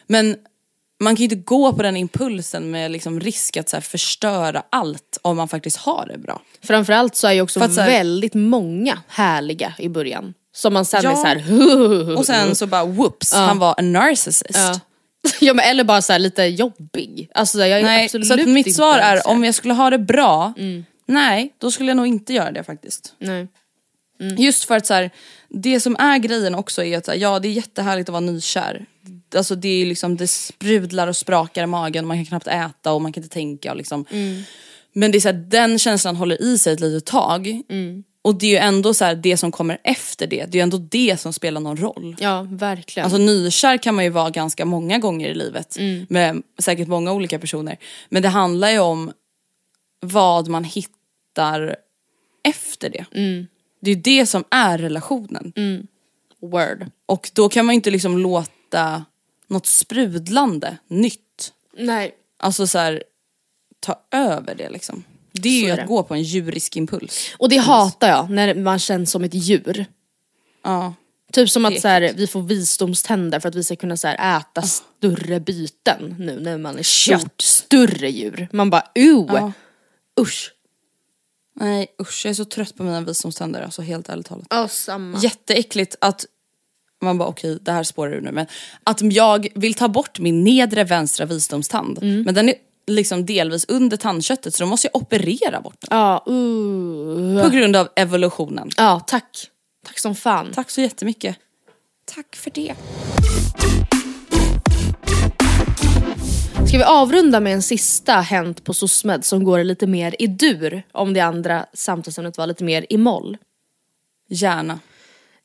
Men 0.08 0.36
man 1.00 1.16
kan 1.16 1.20
ju 1.20 1.24
inte 1.24 1.36
gå 1.36 1.74
på 1.74 1.84
den 1.84 1.98
impulsen 1.98 2.72
med 2.72 2.92
liksom 2.92 3.20
risk 3.20 3.58
att 3.58 3.70
så 3.70 3.82
förstöra 3.82 4.64
allt 4.70 5.18
om 5.22 5.38
man 5.38 5.48
faktiskt 5.48 5.78
har 5.78 6.06
det 6.12 6.18
bra. 6.18 6.42
Framförallt 6.64 7.16
så 7.16 7.28
är 7.28 7.32
ju 7.34 7.42
också 7.42 7.60
så 7.70 7.82
här- 7.82 7.88
väldigt 7.90 8.34
många 8.34 9.00
härliga 9.08 9.74
i 9.78 9.90
början. 9.90 10.34
Som 10.56 10.74
man 10.74 10.86
sen 10.86 11.02
Ja. 11.04 11.12
är 11.12 11.16
såhär 11.16 12.18
Och 12.18 12.26
sen 12.26 12.56
så 12.56 12.68
bara 12.68 12.86
whoops, 12.86 13.34
han 13.34 13.60
var 13.60 13.76
en 13.78 13.92
narcissist. 13.94 14.50
Ja. 14.54 14.80
ja 15.40 15.54
men 15.54 15.66
eller 15.66 15.84
bara 15.84 16.02
så 16.02 16.12
här 16.12 16.20
lite 16.20 16.44
jobbig. 16.44 17.30
Alltså 17.34 17.60
jag 17.66 17.80
är 17.80 17.84
Nej, 17.84 18.06
absolut 18.06 18.28
så 18.28 18.34
att 18.34 18.46
mitt 18.48 18.76
svar 18.76 18.98
är 18.98 19.18
så 19.18 19.30
om 19.30 19.44
jag 19.44 19.56
skulle 19.56 19.74
ha 19.74 19.90
det 19.90 20.00
bra, 20.00 20.54
nej 21.06 21.54
då 21.58 21.72
skulle 21.72 21.90
jag 21.90 21.98
nog 21.98 22.08
inte 22.08 22.34
göra 22.34 22.52
det 22.52 22.64
faktiskt. 22.64 23.14
Nej. 23.20 23.48
Just 24.38 24.64
för 24.66 24.76
att 24.78 24.86
så 24.86 24.94
här, 24.94 25.12
det 25.50 25.80
som 25.80 25.96
är 26.00 26.18
grejen 26.18 26.56
också 26.56 26.84
är 26.84 26.98
att 26.98 27.06
så 27.06 27.12
ja 27.16 27.40
det 27.40 27.48
är 27.48 27.52
jättehärligt 27.52 28.10
att 28.10 28.14
vara 28.14 28.20
nykär. 28.20 28.86
Alltså 29.36 29.56
det 29.56 29.82
är 29.82 29.86
liksom, 29.86 30.18
det 30.18 30.28
sprudlar 30.28 31.08
och 31.08 31.18
sprakar 31.18 31.64
i 31.64 31.68
magen, 31.68 32.08
man 32.08 32.18
kan 32.18 32.26
knappt 32.26 32.48
äta 32.48 32.94
och 32.94 33.02
man 33.02 33.14
kan 33.14 33.24
inte 33.24 33.34
tänka 33.34 33.72
och 33.72 33.78
liksom. 33.78 34.06
Men 34.94 35.12
det 35.12 35.18
är 35.18 35.20
så 35.20 35.28
här, 35.28 35.46
den 35.48 35.80
känslan 35.80 36.16
håller 36.16 36.42
i 36.42 36.58
sig 36.58 36.74
ett 36.74 36.80
litet 36.80 37.06
tag. 37.06 37.62
Och 38.22 38.36
det 38.36 38.46
är 38.46 38.50
ju 38.50 38.58
ändå 38.58 38.94
så 38.94 39.06
här, 39.06 39.16
det 39.16 39.38
som 39.38 39.52
kommer 39.52 39.78
efter 39.84 40.28
det, 40.28 40.46
det 40.46 40.58
är 40.58 40.60
ju 40.60 40.64
ändå 40.64 40.78
det 40.78 41.20
som 41.20 41.34
spelar 41.34 41.62
någon 41.62 41.78
roll. 41.78 42.16
Ja 42.20 42.48
verkligen. 42.50 43.06
Alltså 43.06 43.18
nykär 43.18 43.78
kan 43.78 43.96
man 43.96 44.04
ju 44.04 44.10
vara 44.10 44.30
ganska 44.30 44.66
många 44.66 44.98
gånger 44.98 45.30
i 45.30 45.34
livet. 45.34 45.78
Med 46.10 46.44
säkert 46.60 46.88
många 46.88 47.14
olika 47.14 47.40
personer. 47.40 47.78
Men 48.10 48.22
det 48.22 48.30
handlar 48.30 48.70
ju 48.70 48.80
om 48.80 49.12
vad 50.02 50.48
man 50.48 50.64
hittar 50.64 51.76
efter 52.44 52.90
det. 52.90 53.06
Det 53.82 53.92
är 53.92 53.96
ju 53.96 54.02
det 54.02 54.26
som 54.26 54.44
är 54.50 54.78
relationen. 54.78 55.54
Word. 56.42 56.86
Och 57.06 57.32
då 57.34 57.50
kan 57.50 57.66
man 57.66 57.74
ju 57.74 57.76
inte 57.76 57.92
liksom 57.92 58.18
låta 58.18 59.06
något 59.50 59.66
sprudlande, 59.66 60.78
nytt, 60.88 61.54
Nej. 61.78 62.16
alltså 62.38 62.68
så 62.68 62.78
här, 62.78 63.04
ta 63.80 64.02
över 64.12 64.56
det 64.56 64.70
liksom. 64.70 65.04
Det 65.32 65.50
är 65.50 65.62
Så 65.62 65.66
ju 65.66 65.70
är 65.70 65.74
att 65.74 65.80
det. 65.80 65.86
gå 65.86 66.04
på 66.04 66.14
en 66.14 66.24
djurisk 66.24 66.76
impuls. 66.76 67.30
Och 67.38 67.50
det 67.50 67.58
hatar 67.58 68.08
jag, 68.10 68.30
när 68.30 68.56
man 68.56 68.80
känns 68.80 69.12
som 69.12 69.24
ett 69.24 69.34
djur. 69.34 69.86
Ja. 70.64 70.94
Typ 71.32 71.50
som 71.50 71.66
att 71.66 71.82
så 71.82 71.88
här, 71.88 72.14
vi 72.16 72.28
får 72.28 72.42
visdomständer 72.42 73.40
för 73.40 73.50
att 73.50 73.56
vi 73.56 73.64
ska 73.64 73.76
kunna 73.76 73.98
så 73.98 74.08
här, 74.08 74.38
äta 74.40 74.62
större 74.62 75.40
byten 75.40 76.16
nu 76.20 76.40
när 76.40 76.58
man 76.58 76.80
är 76.80 76.84
stort. 76.84 77.42
Större 77.42 78.10
djur. 78.10 78.48
Man 78.54 78.70
bara 78.70 78.84
uh, 79.00 79.26
Ja. 79.34 79.52
usch. 80.20 80.54
Nej 81.56 81.88
usch, 82.02 82.22
jag 82.26 82.30
är 82.30 82.34
så 82.36 82.46
trött 82.46 82.76
på 82.78 82.84
mina 82.84 83.02
visdomständer 83.02 83.62
alltså 83.62 83.82
helt 83.82 84.10
ärligt 84.10 84.26
talat. 84.26 84.48
Ja 84.50 84.68
samma. 84.68 85.18
Jätteäckligt 85.20 85.96
att 86.02 86.26
man 87.02 87.18
bara 87.18 87.30
okej 87.30 87.58
det 87.62 87.72
här 87.72 87.84
spårar 87.84 88.14
ur 88.14 88.22
nu 88.22 88.32
men 88.32 88.46
att 88.84 89.02
jag 89.02 89.48
vill 89.56 89.74
ta 89.74 89.88
bort 89.88 90.20
min 90.20 90.44
nedre 90.44 90.84
vänstra 90.84 91.26
visdomstand 91.26 92.00
men 92.02 92.36
den 92.36 92.50
är 92.50 92.56
liksom 92.90 93.26
delvis 93.26 93.66
under 93.68 93.98
tandköttet 93.98 94.54
så 94.54 94.64
då 94.64 94.70
måste 94.70 94.88
jag 94.94 95.02
operera 95.02 95.62
bort 95.62 95.76
den. 95.80 95.98
Ja, 95.98 96.26
uh. 96.30 97.44
På 97.44 97.50
grund 97.50 97.76
av 97.76 97.90
evolutionen. 97.96 98.70
ja 98.78 99.00
tack. 99.08 99.50
Tack 99.86 100.00
som 100.00 100.16
fan. 100.16 100.52
Tack 100.54 100.70
så 100.70 100.82
jättemycket. 100.82 101.38
Tack 102.06 102.36
för 102.36 102.52
det. 102.52 102.76
Ska 106.68 106.78
vi 106.78 106.84
avrunda 106.84 107.40
med 107.40 107.54
en 107.54 107.62
sista 107.62 108.14
hänt 108.14 108.64
på 108.64 108.74
SOSMED 108.74 109.26
som 109.26 109.44
går 109.44 109.64
lite 109.64 109.88
mer 109.88 110.16
i 110.20 110.28
dur 110.28 110.84
om 110.92 111.14
det 111.14 111.20
andra 111.20 111.66
samtalsämnet 111.74 112.38
var 112.38 112.48
lite 112.48 112.64
mer 112.64 112.86
i 112.90 112.98
moll. 112.98 113.38
Gärna. 114.30 114.80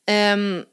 Ehm, 0.07 0.63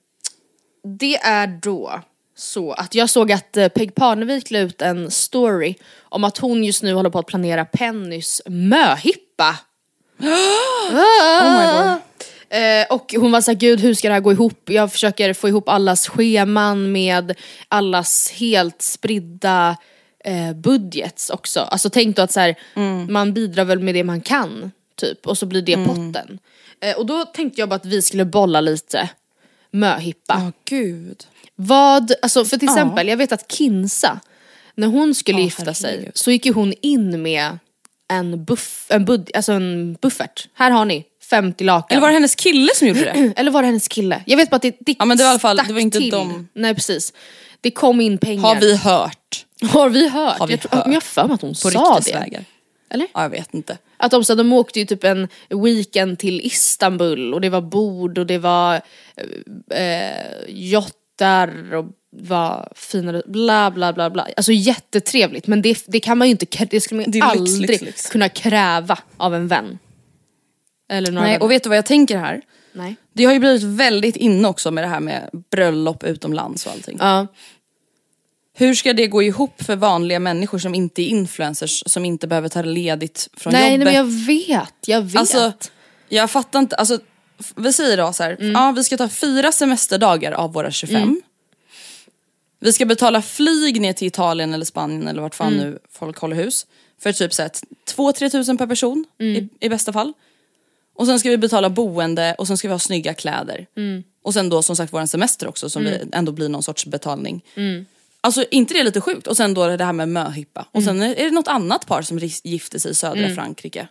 det 0.85 1.16
är 1.16 1.47
då 1.62 2.01
så 2.35 2.72
att 2.72 2.95
jag 2.95 3.11
såg 3.11 3.33
att 3.33 3.57
eh, 3.57 3.68
Peg 3.68 3.95
Parnevik 3.95 4.51
la 4.51 4.59
ut 4.59 4.83
en 4.83 5.11
story 5.11 5.74
om 6.03 6.24
att 6.24 6.39
hon 6.39 6.64
just 6.64 6.83
nu 6.83 6.95
håller 6.95 7.11
på 7.11 7.18
att 7.18 7.26
planera 7.26 7.64
Pennys 7.64 8.43
möhippa. 8.47 9.59
Oh 10.93 11.97
Eh, 12.53 12.87
och 12.91 13.14
hon 13.16 13.33
var 13.33 13.41
såhär, 13.41 13.59
gud 13.59 13.80
hur 13.80 13.95
ska 13.95 14.09
det 14.09 14.14
här 14.14 14.20
gå 14.20 14.33
ihop? 14.33 14.70
Jag 14.70 14.93
försöker 14.93 15.35
få 15.35 15.49
ihop 15.49 15.68
allas 15.68 16.09
scheman 16.09 16.93
med 16.93 17.35
allas 17.68 18.30
helt 18.30 18.83
spridda 18.83 19.76
eh, 20.24 20.53
budgets 20.53 21.30
också. 21.30 21.61
Alltså 21.61 21.91
tänk 21.91 22.16
då 22.16 22.22
att 22.22 22.33
så 22.33 22.41
här, 22.41 22.57
man 23.11 23.35
bidrar 23.35 23.64
väl 23.64 23.80
med 23.80 23.95
det 23.95 24.05
man 24.05 24.20
kan, 24.20 24.72
typ. 24.97 25.26
Och 25.26 25.39
så 25.39 25.47
blir 25.47 25.62
det 25.62 25.76
potten. 25.87 26.39
Eh, 26.80 26.97
och 26.97 27.07
då 27.07 27.24
tänkte 27.24 27.61
jag 27.61 27.68
bara 27.68 27.76
att 27.76 27.87
vi 27.87 28.03
skulle 28.03 28.24
bolla 28.24 28.61
lite 28.61 29.09
möhippa. 29.73 30.35
Ja 30.45 30.53
gud. 30.64 31.25
Vad, 31.55 32.12
alltså 32.23 32.45
för 32.45 32.57
till 32.57 32.68
exempel, 32.68 33.09
jag 33.09 33.16
vet 33.16 33.33
att 33.33 33.53
Kinsa, 33.53 34.20
när 34.75 34.87
hon 34.87 35.14
skulle 35.14 35.39
Ja, 35.39 35.45
gifta 35.45 35.75
sig 35.75 36.11
så 36.14 36.31
gick 36.31 36.47
ju 36.47 36.53
hon 36.53 36.75
in 36.83 37.23
med 37.23 37.59
en, 38.09 38.45
buff, 38.45 38.87
en, 38.89 39.05
bud, 39.05 39.31
alltså 39.35 39.53
en 39.53 39.95
buffert. 40.03 40.49
Här 40.55 40.70
har 40.70 40.85
ni 40.85 41.05
50 41.31 41.64
lakan. 41.64 41.87
Eller 41.97 42.01
var 42.01 42.09
det 42.09 42.14
hennes 42.14 42.35
kille 42.35 42.68
som 42.75 42.89
gjorde 42.89 43.01
det? 43.05 43.33
Eller 43.37 43.51
var 43.51 43.62
det 43.62 43.66
hennes 43.66 43.89
kille? 43.89 44.23
Jag 44.27 44.37
vet 44.37 44.51
bara 44.51 44.57
att 44.57 44.62
det, 44.62 44.77
det 44.81 44.97
Ja, 44.99 45.05
men 45.05 45.16
det 45.16 45.23
var 45.25 45.31
i 45.31 45.33
alla 45.33 45.39
fall- 45.39 45.61
det 45.66 45.73
var 45.73 45.81
inte 45.81 45.99
till. 45.99 46.11
de. 46.11 46.49
Nej 46.55 46.75
precis. 46.75 47.12
Det 47.61 47.70
kom 47.70 48.01
in 48.01 48.18
pengar. 48.18 48.43
Har 48.43 48.57
vi 48.61 48.77
hört? 48.77 49.47
Har 49.70 49.89
vi 49.89 50.09
hört? 50.09 50.39
Har 50.39 50.47
vi 50.47 50.53
jag, 50.53 50.61
tror, 50.61 50.70
hört? 50.77 50.87
men 50.87 50.93
jag 50.93 50.97
har 51.01 51.01
för 51.07 51.25
mig 51.25 51.35
att 51.35 51.41
hon 51.43 51.51
På 51.51 51.55
sa 51.55 51.68
det. 51.70 51.79
ryktesvägar? 51.97 52.45
Eller? 52.91 53.07
Ja 53.14 53.23
jag 53.23 53.31
vet 53.31 53.55
inte. 53.55 53.79
Att 54.03 54.11
de, 54.11 54.24
så, 54.24 54.34
de 54.34 54.53
åkte 54.53 54.78
ju 54.80 54.84
typ 54.86 55.05
en 55.05 55.28
weekend 55.64 56.18
till 56.18 56.40
Istanbul 56.40 57.34
och 57.34 57.40
det 57.40 57.48
var 57.48 57.61
bord 57.61 58.18
och 58.18 58.26
det 58.26 58.38
var 58.38 58.74
eh, 59.70 60.48
jottar 60.48 61.74
och 61.74 61.84
var 62.16 62.72
finare, 62.76 63.22
bla 63.26 63.70
bla 63.70 63.92
bla 63.92 64.11
bla. 64.11 64.28
Alltså 64.36 64.53
jättetrevligt 64.53 65.46
men 65.46 65.62
det, 65.62 65.84
det 65.86 66.00
kan 66.00 66.18
man 66.18 66.28
ju 66.28 66.30
inte, 66.30 66.64
det 66.64 66.80
skulle 66.80 67.00
man 67.00 67.11
Det 67.11 67.18
lyx, 67.18 67.26
aldrig 67.26 67.70
lyx, 67.70 67.82
lyx. 67.82 68.11
kunna 68.11 68.28
kräva 68.28 68.98
av 69.16 69.34
en 69.34 69.48
vän. 69.48 69.78
Eller 70.90 71.12
några 71.12 71.24
Nej, 71.24 71.32
vänner. 71.32 71.44
och 71.44 71.50
vet 71.50 71.62
du 71.62 71.68
vad 71.68 71.78
jag 71.78 71.86
tänker 71.86 72.18
här? 72.18 72.40
Nej. 72.72 72.96
Det 73.12 73.24
har 73.24 73.32
ju 73.32 73.38
blivit 73.38 73.62
väldigt 73.62 74.16
inne 74.16 74.48
också 74.48 74.70
med 74.70 74.84
det 74.84 74.88
här 74.88 75.00
med 75.00 75.30
bröllop 75.50 76.05
utomlands 76.05 76.66
och 76.66 76.72
allting. 76.72 76.96
Ja. 77.00 77.26
Hur 78.55 78.74
ska 78.74 78.92
det 78.92 79.07
gå 79.07 79.22
ihop 79.22 79.62
för 79.62 79.76
vanliga 79.76 80.18
människor 80.18 80.59
som 80.59 80.74
inte 80.74 81.03
är 81.03 81.07
influencers, 81.07 81.82
som 81.86 82.05
inte 82.05 82.26
behöver 82.26 82.48
ta 82.48 82.62
ledigt 82.62 83.28
från 83.36 83.53
Nej, 83.53 83.62
nej 83.62 83.72
jobbet? 83.72 83.84
men 83.84 83.94
jag 83.94 84.05
vet, 84.26 84.74
jag 84.86 85.03
vet. 85.03 85.16
Alltså, 85.16 85.53
jag 86.09 86.30
fattar 86.30 86.59
inte, 86.59 86.76
alltså, 86.76 86.98
vi 87.57 87.72
säger 87.72 87.96
då 87.96 88.12
så 88.12 88.22
här, 88.22 88.36
Mm. 88.40 88.53
ja 88.53 88.72
vi 88.76 88.84
ska 88.84 88.96
ta 88.96 89.09
fyra 89.09 89.53
semesterdagar 89.53 90.32
av 90.32 90.53
våra 90.53 90.70
25. 90.70 91.22
Vi 92.61 92.72
ska 92.72 92.84
betala 92.86 93.22
flyg 93.22 93.80
ner 93.80 93.92
till 93.92 94.07
Italien 94.09 94.55
eller 94.55 94.64
Spanien 94.64 95.09
eller 95.09 95.22
vart 95.22 95.34
fan 95.34 95.53
Mm. 95.55 95.70
nu 95.70 95.78
folk 95.90 96.18
håller 96.18 96.36
hus. 96.36 96.66
För 97.03 97.12
typ 97.12 97.30
2-3 97.96 98.28
tusen 98.30 98.59
per 98.59 98.66
person 98.66 99.05
Mm. 99.20 99.36
i, 99.61 99.66
i 99.66 99.68
bästa 99.68 99.92
fall. 99.92 100.12
Och 100.94 101.07
sen 101.07 101.18
ska 101.20 101.30
vi 101.30 101.36
betala 101.38 101.70
boende 101.70 102.34
och 102.38 102.46
sen 102.46 102.57
ska 102.59 102.68
vi 102.68 102.72
ha 102.72 102.78
snygga 102.78 103.14
kläder. 103.14 103.66
Mm. 103.76 104.03
Och 104.22 104.34
sen 104.34 104.48
då 104.48 104.62
som 104.62 104.76
sagt 104.76 104.92
våran 104.92 105.09
semester 105.09 105.46
också 105.48 105.70
som 105.70 105.84
vi 105.84 105.98
ändå 106.12 106.32
blir 106.32 106.48
någon 106.48 106.62
sorts 106.62 106.86
betalning. 106.86 107.44
Alltså 108.25 108.45
inte 108.51 108.75
det 108.75 108.85
lite 108.85 109.01
sjukt? 109.01 109.27
Och 109.27 109.37
sen 109.37 109.55
då 109.55 109.77
det 109.77 109.85
här 109.85 109.93
med 109.93 110.09
möhippa. 110.09 110.66
Och 110.73 110.83
sen 110.83 111.03
är 111.03 111.14
det 111.14 111.31
något 111.31 111.49
annat 111.49 111.87
par 111.87 112.03
som 112.03 112.18
gifter 112.45 112.79
sig 112.79 112.91
i 112.91 112.95
södra 112.95 113.35
Frankrike. 113.35 113.89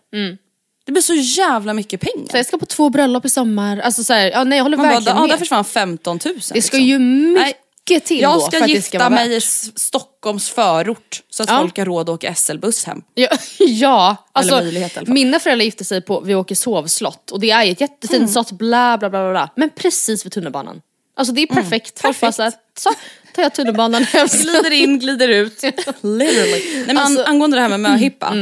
Det 0.86 0.92
blir 0.92 1.02
så 1.02 1.14
jävla 1.14 1.74
mycket 1.74 2.00
pengar. 2.00 2.28
så 2.30 2.36
jag 2.36 2.46
ska 2.46 2.58
på 2.58 2.66
två 2.66 2.90
bröllop 2.90 3.24
i 3.24 3.28
sommar. 3.28 3.78
Alltså 3.78 4.04
så 4.04 4.12
här, 4.12 4.30
ja, 4.30 4.44
nej 4.44 4.56
jag 4.58 4.64
håller 4.64 4.76
Man 4.76 4.86
bara, 4.86 4.92
verkligen 4.94 5.16
ja, 5.16 5.22
där 5.22 5.28
med. 5.28 5.38
försvann 5.38 5.64
15 5.64 6.18
000. 6.24 6.34
Det 6.34 6.42
ska 6.42 6.54
liksom. 6.54 6.80
ju 6.80 6.98
mycket 6.98 7.56
Nej, 7.90 8.00
till 8.00 8.20
Jag 8.20 8.34
då 8.34 8.40
ska 8.40 8.50
för 8.50 8.56
att 8.56 8.62
ska 8.64 8.68
gifta 8.74 8.98
vara 8.98 9.10
mig 9.10 9.26
i 9.26 9.34
värt. 9.34 9.42
S- 9.42 9.70
Stockholms 9.80 10.50
förort 10.50 11.22
så 11.30 11.42
att 11.42 11.48
Ja. 11.48 11.58
folk 11.60 11.78
har 11.78 11.84
råd 11.84 12.08
att 12.08 12.14
åka 12.14 12.34
SL-buss 12.34 12.84
hem. 12.84 13.02
Ja, 13.14 13.28
ja. 13.58 14.16
Alltså, 14.32 14.54
möjlighet 14.56 15.02
i 15.08 15.10
mina 15.10 15.38
föräldrar 15.40 15.64
gifte 15.64 15.84
sig 15.84 16.00
på 16.02 16.20
vid 16.20 16.36
Åkeshov 16.36 16.86
slott 16.86 17.30
och 17.30 17.40
det 17.40 17.50
är 17.50 17.64
ju 17.64 17.72
ett 17.72 17.80
jättefint 17.80 18.18
Mm. 18.20 18.28
slott, 18.32 18.52
bla 18.52 18.98
bla 18.98 19.10
bla, 19.10 19.30
bla. 19.30 19.50
Men 19.56 19.70
precis 19.76 20.24
vid 20.24 20.32
tunnelbanan. 20.32 20.80
Alltså 21.22 21.34
det 21.34 21.42
är 21.42 21.46
perfekt. 21.46 22.02
Bara 22.02 22.12
perfekt. 22.12 22.34
så, 22.34 22.42
här, 22.42 22.52
så 22.76 22.90
tar 23.34 23.42
jag 23.42 23.54
tunnelbanan 23.54 24.04
hem. 24.04 24.28
Glider 24.42 24.70
in, 24.70 24.98
glider 24.98 25.28
ut. 25.28 25.62
Literally. 26.00 26.74
Nej, 26.74 26.84
men 26.86 26.98
Alltså- 26.98 27.20
an- 27.20 27.26
angående 27.26 27.56
det 27.56 27.60
här 27.60 27.68
med 27.68 27.80
möhippa. 27.80 28.34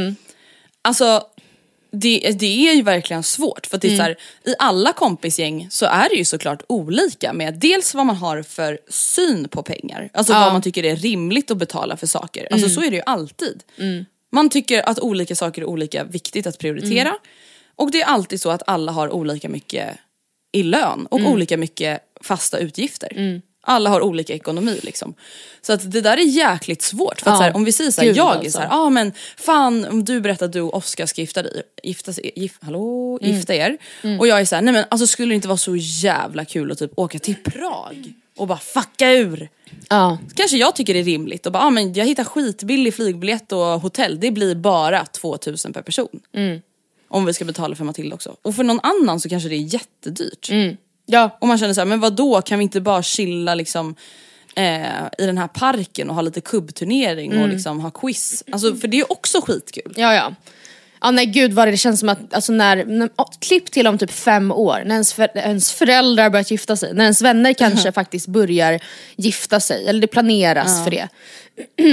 Alltså 0.81 1.23
det, 1.91 2.19
det 2.39 2.67
är 2.69 2.73
ju 2.73 2.81
verkligen 2.81 3.23
svårt 3.23 3.65
för 3.67 3.75
att 3.75 3.81
det 3.81 3.87
är 3.93 3.97
så 3.97 4.03
här, 4.03 4.15
i 4.45 4.55
alla 4.59 4.93
kompisgäng 4.93 5.67
så 5.71 5.85
är 5.85 6.09
det 6.09 6.15
ju 6.15 6.25
såklart 6.25 6.63
olika 6.69 7.33
med 7.33 7.53
dels 7.59 7.95
vad 7.95 8.05
man 8.05 8.15
har 8.15 8.43
för 8.43 8.79
syn 8.89 9.47
på 9.47 9.63
pengar. 9.63 10.09
Alltså 10.13 10.33
vad 10.33 10.53
man 10.53 10.61
tycker 10.61 10.83
är 10.85 10.95
rimligt 10.95 11.51
att 11.51 11.57
betala 11.57 11.97
för 11.97 12.07
saker. 12.07 12.47
Alltså 12.51 12.69
så 12.69 12.81
är 12.81 12.89
det 12.89 12.95
ju 12.95 13.03
alltid. 13.05 13.63
Man 14.31 14.49
tycker 14.49 14.89
att 14.89 14.99
olika 14.99 15.35
saker 15.35 15.61
är 15.61 15.65
olika 15.65 16.03
viktigt 16.03 16.47
att 16.47 16.57
prioritera. 16.57 17.15
Och 17.75 17.91
det 17.91 18.01
är 18.01 18.05
alltid 18.05 18.41
så 18.41 18.49
att 18.49 18.63
alla 18.67 18.91
har 18.91 19.09
olika 19.13 19.49
mycket 19.49 19.97
i 20.51 20.63
lön 20.63 21.05
och 21.11 21.19
olika 21.31 21.57
mycket 21.57 21.99
fasta 22.23 22.57
utgifter. 22.59 23.41
Alla 23.63 23.89
har 23.89 24.01
olika 24.01 24.33
ekonomi 24.33 24.79
liksom. 24.83 25.13
Så 25.61 25.73
att 25.73 25.91
det 25.91 26.01
där 26.01 26.17
är 26.17 26.21
jäkligt 26.21 26.81
svårt. 26.81 27.21
För 27.21 27.31
att 27.31 27.33
Ja. 27.33 27.37
så 27.37 27.43
här, 27.43 27.55
om 27.55 27.63
vi 27.63 27.71
säger 27.71 27.91
så 27.91 28.01
här, 28.01 28.07
Gud, 28.07 28.17
jag 28.17 28.31
är 28.33 28.37
alltså. 28.37 28.51
så 28.51 28.59
här, 28.59 28.67
ja 28.67 28.75
ah, 28.77 28.89
men 28.89 29.11
fan 29.37 29.85
om 29.85 30.05
du 30.05 30.21
berättar 30.21 30.45
att 30.45 30.53
du 30.53 30.61
och 30.61 30.73
Oskar 30.73 31.05
ska 31.05 31.21
gifta 31.21 31.43
dig, 31.43 31.63
gifta, 31.83 32.11
gif, 32.35 32.57
hallå, 32.61 33.19
Mm. 33.21 33.35
gifta 33.35 33.55
er. 33.55 33.77
Och 34.19 34.27
jag 34.27 34.41
är 34.41 34.45
så 34.45 34.55
här, 34.55 34.61
nej 34.61 34.73
men 34.73 34.85
alltså 34.89 35.07
skulle 35.07 35.31
det 35.31 35.35
inte 35.35 35.47
vara 35.47 35.57
så 35.57 35.75
jävla 35.75 36.45
kul 36.45 36.71
att 36.71 36.77
typ 36.79 36.91
åka 36.95 37.19
till 37.19 37.35
Prag 37.43 38.13
och 38.37 38.47
bara 38.47 38.57
fucka 38.57 39.11
ur. 39.11 39.49
Ja. 39.89 40.17
Kanske 40.35 40.57
jag 40.57 40.75
tycker 40.75 40.93
det 40.93 40.99
är 40.99 41.03
rimligt 41.03 41.45
och 41.45 41.51
bara, 41.51 41.63
ah, 41.63 41.69
men 41.69 41.93
jag 41.93 42.05
hittar 42.05 42.23
skitbillig 42.23 42.93
flygbiljett 42.93 43.51
och 43.51 43.59
hotell, 43.59 44.19
det 44.19 44.31
blir 44.31 44.55
bara 44.55 45.05
2000 45.05 45.73
per 45.73 45.81
person. 45.81 46.19
Mm. 46.35 46.61
Om 47.07 47.25
vi 47.25 47.33
ska 47.33 47.45
betala 47.45 47.75
för 47.75 47.83
Matilda 47.85 48.15
också. 48.15 48.35
Och 48.41 48.55
för 48.55 48.63
någon 48.63 48.79
annan 48.83 49.19
så 49.19 49.29
kanske 49.29 49.49
det 49.49 49.55
är 49.55 49.73
jättedyrt. 49.73 50.49
Mm. 51.13 51.21
ja. 51.21 51.37
Och 51.41 51.47
man 51.47 51.57
känner 51.57 51.73
så 51.73 51.81
här, 51.81 51.85
men 51.85 51.99
vad 51.99 52.13
då 52.13 52.41
kan 52.41 52.59
vi 52.59 52.63
inte 52.63 52.81
bara 52.81 53.03
chilla 53.03 53.55
liksom 53.55 53.95
eh, 54.55 55.05
i 55.17 55.25
den 55.25 55.37
här 55.37 55.47
parken 55.47 56.09
och 56.09 56.15
ha 56.15 56.21
lite 56.21 56.41
kubbturnering 56.41 57.31
Mm. 57.31 57.43
och 57.43 57.49
liksom 57.49 57.79
ha 57.79 57.91
quiz. 57.91 58.43
Alltså 58.51 58.75
för 58.75 58.87
det 58.87 58.99
är 58.99 59.11
också 59.11 59.41
skitkul. 59.41 59.93
Ja, 59.95 60.13
ja. 60.13 60.33
Ja 61.03 61.11
nej 61.11 61.25
gud 61.25 61.53
vad 61.53 61.67
det 61.67 61.77
känns 61.77 61.99
som 61.99 62.09
att, 62.09 62.33
alltså 62.33 62.51
när, 62.53 62.85
när 62.85 63.09
oh, 63.17 63.29
klipp 63.39 63.71
till 63.71 63.87
om 63.87 63.97
typ 63.97 64.11
fem 64.11 64.51
år, 64.51 64.81
när 64.85 64.95
ens, 64.95 65.13
för, 65.13 65.37
ens 65.37 65.71
föräldrar 65.71 66.29
börjat 66.29 66.51
gifta 66.51 66.75
sig, 66.75 66.93
när 66.93 67.03
ens 67.03 67.21
vänner 67.21 67.53
kanske 67.53 67.91
faktiskt 68.01 68.27
börjar 68.27 68.79
gifta 69.15 69.59
sig, 69.59 69.87
eller 69.87 70.01
det 70.01 70.07
planeras 70.07 70.83
för 70.83 70.91
det. 70.91 71.07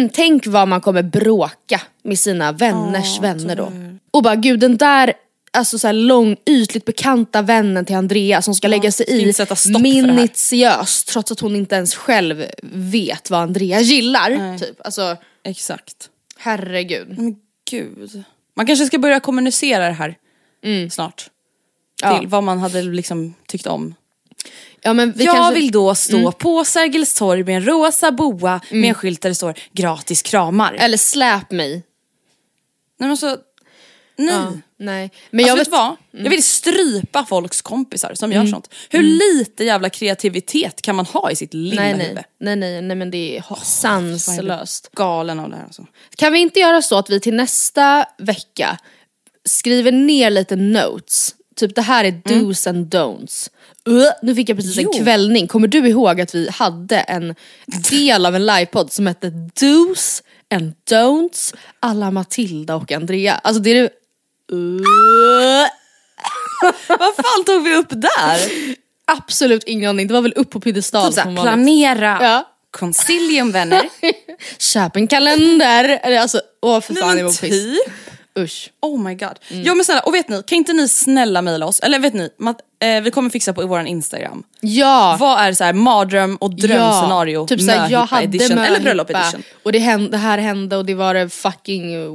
Tänk 0.12 0.46
vad 0.46 0.68
man 0.68 0.80
kommer 0.80 1.02
bråka 1.02 1.80
med 2.04 2.18
sina 2.18 2.52
vänners 2.52 3.20
vänner 3.20 3.56
då. 3.56 3.72
Och 4.10 4.22
bara 4.22 4.34
gud 4.36 4.60
den 4.60 4.76
där 4.76 5.12
Alltså 5.58 5.78
så 5.78 5.86
här 5.86 5.94
lång, 5.94 6.36
ytligt 6.46 6.84
bekanta 6.84 7.42
vännen 7.42 7.84
till 7.84 7.96
Andrea 7.96 8.42
som 8.42 8.54
ska 8.54 8.68
lägga 8.68 8.92
sig 8.92 9.06
i 9.08 9.32
minutiöst 9.80 11.08
trots 11.08 11.32
att 11.32 11.40
hon 11.40 11.56
inte 11.56 11.74
ens 11.74 11.94
själv 11.94 12.44
vet 12.72 13.30
vad 13.30 13.40
Andrea 13.40 13.80
gillar. 13.80 14.58
Typ. 14.58 14.80
Alltså 14.84 15.16
Exakt. 15.44 16.10
herregud. 16.36 17.18
Men 17.18 17.36
gud. 17.70 18.22
Man 18.56 18.66
kanske 18.66 18.86
ska 18.86 18.98
börja 18.98 19.20
kommunicera 19.20 19.86
det 19.86 19.92
här 19.92 20.14
snart. 20.90 21.16
Till 21.16 21.28
Ja. 22.02 22.22
vad 22.24 22.44
man 22.44 22.58
hade 22.58 22.82
liksom 22.82 23.34
tyckt 23.46 23.66
om. 23.66 23.94
Ja, 24.82 24.92
men 24.92 25.14
jag 25.16 25.34
kanske... 25.36 25.54
vill 25.54 25.70
då 25.70 25.94
stå 25.94 26.32
på 26.32 26.64
Sergels 26.64 27.14
torg 27.14 27.44
med 27.44 27.56
en 27.56 27.66
rosa 27.66 28.12
boa 28.12 28.60
med 28.70 28.88
en 28.88 28.94
skylt 28.94 29.20
där 29.22 29.28
det 29.28 29.34
står 29.34 29.54
gratis 29.72 30.22
kramar. 30.22 30.76
Eller 30.78 30.96
släp 30.96 31.50
mig. 31.50 31.82
Nej 32.98 33.08
men 33.08 33.16
så, 33.16 33.36
nej. 34.18 34.28
Ja, 34.34 34.52
nej. 34.78 35.10
Men 35.30 35.40
Alltså, 35.40 35.48
jag 35.50 35.56
vet 35.56 35.66
vet, 35.66 35.72
vad? 35.72 35.96
Jag 36.24 36.30
vill 36.30 36.42
strypa 36.44 37.24
folks 37.24 37.62
kompisar 37.62 38.14
som 38.14 38.32
Mm. 38.32 38.44
gör 38.44 38.52
sånt. 38.52 38.74
Hur 38.90 39.02
lite 39.02 39.64
jävla 39.64 39.90
kreativitet 39.90 40.82
kan 40.82 40.96
man 40.96 41.06
ha 41.06 41.30
i 41.30 41.36
sitt 41.36 41.54
lilla 41.54 41.82
nej, 41.82 41.92
huvud? 41.92 42.14
nej, 42.14 42.24
nej, 42.38 42.56
nej, 42.56 42.82
nej 42.82 42.96
men 42.96 43.10
det 43.10 43.36
är 43.36 43.44
sanslöst. 43.64 44.90
Galen 44.92 45.40
av 45.40 45.50
det 45.50 45.56
här 45.56 45.64
alltså. 45.64 45.86
Kan 46.16 46.32
vi 46.32 46.38
inte 46.38 46.60
göra 46.60 46.82
så 46.82 46.98
att 46.98 47.10
vi 47.10 47.20
till 47.20 47.34
nästa 47.34 48.06
vecka 48.18 48.78
skriver 49.44 49.92
ner 49.92 50.30
lite 50.30 50.56
notes? 50.56 51.34
Typ 51.56 51.74
det 51.74 51.82
här 51.82 52.04
är 52.04 52.10
do's 52.12 52.68
and 52.68 52.94
don'ts. 52.94 53.50
Uh, 53.88 54.04
nu 54.22 54.34
fick 54.34 54.48
jag 54.48 54.56
precis 54.56 54.76
Jo. 54.76 54.92
en 54.94 55.04
kvällning. 55.04 55.46
Kommer 55.46 55.68
du 55.68 55.88
ihåg 55.88 56.20
att 56.20 56.34
vi 56.34 56.48
hade 56.50 56.96
en 57.00 57.34
del 57.90 58.26
av 58.26 58.34
en 58.36 58.46
livepodd 58.46 58.92
som 58.92 59.06
hette 59.06 59.28
Do's 59.60 60.22
and 60.54 60.72
Don'ts 60.90 61.54
alla 61.80 62.10
Matilda 62.10 62.76
och 62.76 62.92
Andrea? 62.92 63.34
Alltså 63.34 63.62
det 63.62 63.70
är 63.70 63.82
det... 63.82 63.90
Uh, 64.52 65.66
Vad 66.88 67.14
fan 67.14 67.44
tog 67.46 67.64
vi 67.64 67.74
upp 67.74 67.88
där? 67.90 68.38
absolut 69.12 69.64
ingen 69.64 69.90
aning, 69.90 70.06
det 70.06 70.14
var 70.14 70.22
väl 70.22 70.32
upp 70.36 70.50
på 70.50 70.60
piedestal 70.60 71.06
Typ 71.12 71.14
såhär, 71.22 71.36
planera 71.42 72.18
Ja. 72.20 72.48
concilium 72.70 73.52
vänner. 73.52 73.88
Köp 74.58 74.96
en 74.96 75.06
kalender! 75.08 76.00
Eller 76.02 76.20
Alltså, 76.20 76.40
åh 76.62 76.80
för 76.80 76.94
fan 76.94 77.08
men 77.08 77.16
det 77.16 77.22
var 77.22 77.30
piss. 77.30 77.40
typ. 77.40 77.92
Usch. 78.38 78.70
Oh 78.82 79.00
my 79.02 79.14
god. 79.14 79.38
Ja 79.48 79.74
men 79.74 79.84
snälla, 79.84 80.00
och 80.00 80.14
vet 80.14 80.28
ni, 80.28 80.42
kan 80.46 80.58
inte 80.58 80.72
ni 80.72 80.88
snälla 80.88 81.42
mejla 81.42 81.66
oss? 81.66 81.80
Eller 81.80 81.98
vet 81.98 82.14
ni, 82.14 82.30
eh, 82.82 83.00
vi 83.02 83.10
kommer 83.10 83.30
fixa 83.30 83.52
på 83.52 83.62
i 83.62 83.66
våran 83.66 83.86
instagram. 83.86 84.42
Ja! 84.60 85.16
Vad 85.20 85.38
är 85.40 85.52
så 85.52 85.64
här 85.64 85.72
mardröm 85.72 86.36
och 86.36 86.56
drömscenario? 86.56 87.46
typ 87.46 87.60
såhär, 87.60 87.90
jag 87.90 88.06
hade 88.06 88.24
edition 88.24 88.58
eller 88.58 88.80
bröllop 88.80 89.10
edition. 89.10 89.42
Och 89.62 89.72
det, 89.72 89.78
hände, 89.78 90.10
det 90.10 90.16
här 90.16 90.38
hände 90.38 90.76
och 90.76 90.84
det 90.86 90.94
var 90.94 91.28
fucking 91.28 92.08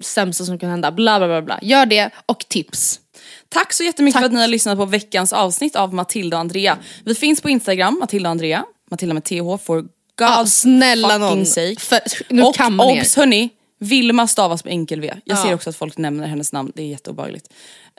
sämsta 0.00 0.44
som 0.44 0.58
kan 0.58 0.70
hända. 0.70 0.90
Bla 0.92 1.18
bla 1.18 1.26
bla 1.28 1.42
bla. 1.42 1.58
Gör 1.62 1.86
det 1.86 2.10
och 2.26 2.44
tips. 2.48 3.00
Tack 3.48 3.72
så 3.72 3.82
jättemycket 3.84 4.14
Tack. 4.14 4.20
för 4.22 4.26
att 4.26 4.32
ni 4.32 4.40
har 4.40 4.48
lyssnat 4.48 4.78
på 4.78 4.84
veckans 4.84 5.32
avsnitt 5.32 5.76
av 5.76 5.94
Matilda 5.94 6.36
och 6.36 6.40
Andrea. 6.40 6.78
Vi 7.04 7.14
finns 7.14 7.40
på 7.40 7.50
Instagram, 7.50 7.98
Matilda 8.00 8.28
och 8.28 8.30
Andrea. 8.30 8.64
Matilda 8.90 9.14
med 9.14 9.24
TH 9.24 9.56
for 9.64 9.80
God's 9.80 9.88
Ja, 10.18 10.46
snälla 10.46 11.18
någon. 11.18 11.46
sake. 11.46 11.76
För, 11.80 12.00
nu 12.28 12.42
och 12.42 12.54
kan 12.54 12.74
man 12.76 12.86
obs 12.98 13.16
hörni, 13.16 13.50
Vilma 13.78 14.26
stavas 14.28 14.64
med 14.64 14.70
enkel 14.70 15.00
V. 15.00 15.12
Jag 15.24 15.38
Ja. 15.38 15.42
ser 15.42 15.54
också 15.54 15.70
att 15.70 15.76
folk 15.76 15.98
nämner 15.98 16.26
hennes 16.26 16.52
namn, 16.52 16.72
det 16.74 16.82
är 16.82 16.86
jätteobehagligt. 16.86 17.48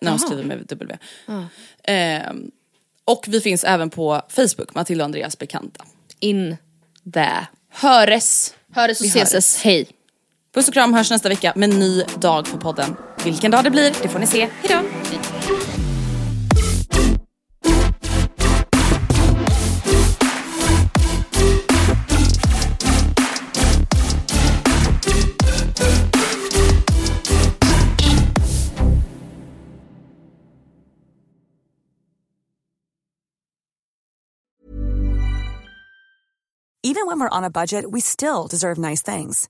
När 0.02 0.12
de 0.12 0.20
skriver 0.20 0.44
med 0.44 0.58
W. 0.68 0.98
Ehm, 1.84 2.52
och 3.06 3.26
vi 3.28 3.42
finns 3.42 3.64
även 3.64 3.90
på 3.90 4.22
Facebook, 4.30 4.74
Matilda 4.76 5.04
och 5.04 5.06
Andreas 5.06 5.38
bekanta. 5.38 5.86
In 6.20 6.58
there. 7.14 7.48
Höres! 7.72 8.54
Höres 8.74 9.00
och 9.00 9.06
Vi 9.06 9.10
ses. 9.10 9.32
höres. 9.32 9.62
Hej. 9.64 9.88
Puss 10.56 10.68
och 10.68 10.74
kram 10.74 10.94
hörs 10.94 11.12
nästa 11.12 11.30
vecka 11.30 11.54
med 11.56 11.74
en 11.74 11.80
ny 11.80 12.04
dag 12.04 12.48
för 12.48 12.58
podden. 12.58 12.96
Vilken 13.24 13.52
dag 13.52 13.64
det 13.64 13.72
blir, 13.72 13.94
det 14.02 14.10
får 14.10 14.20
ni 14.20 14.28
se. 14.28 14.50
Hejdå! 14.62 14.88
Even 36.84 37.08
when 37.08 37.20
we're 37.20 37.38
on 37.38 37.44
a 37.44 37.50
budget, 37.50 37.92
we 37.92 38.00
still 38.00 38.48
deserve 38.48 38.78
nice 38.78 39.02
things. 39.02 39.50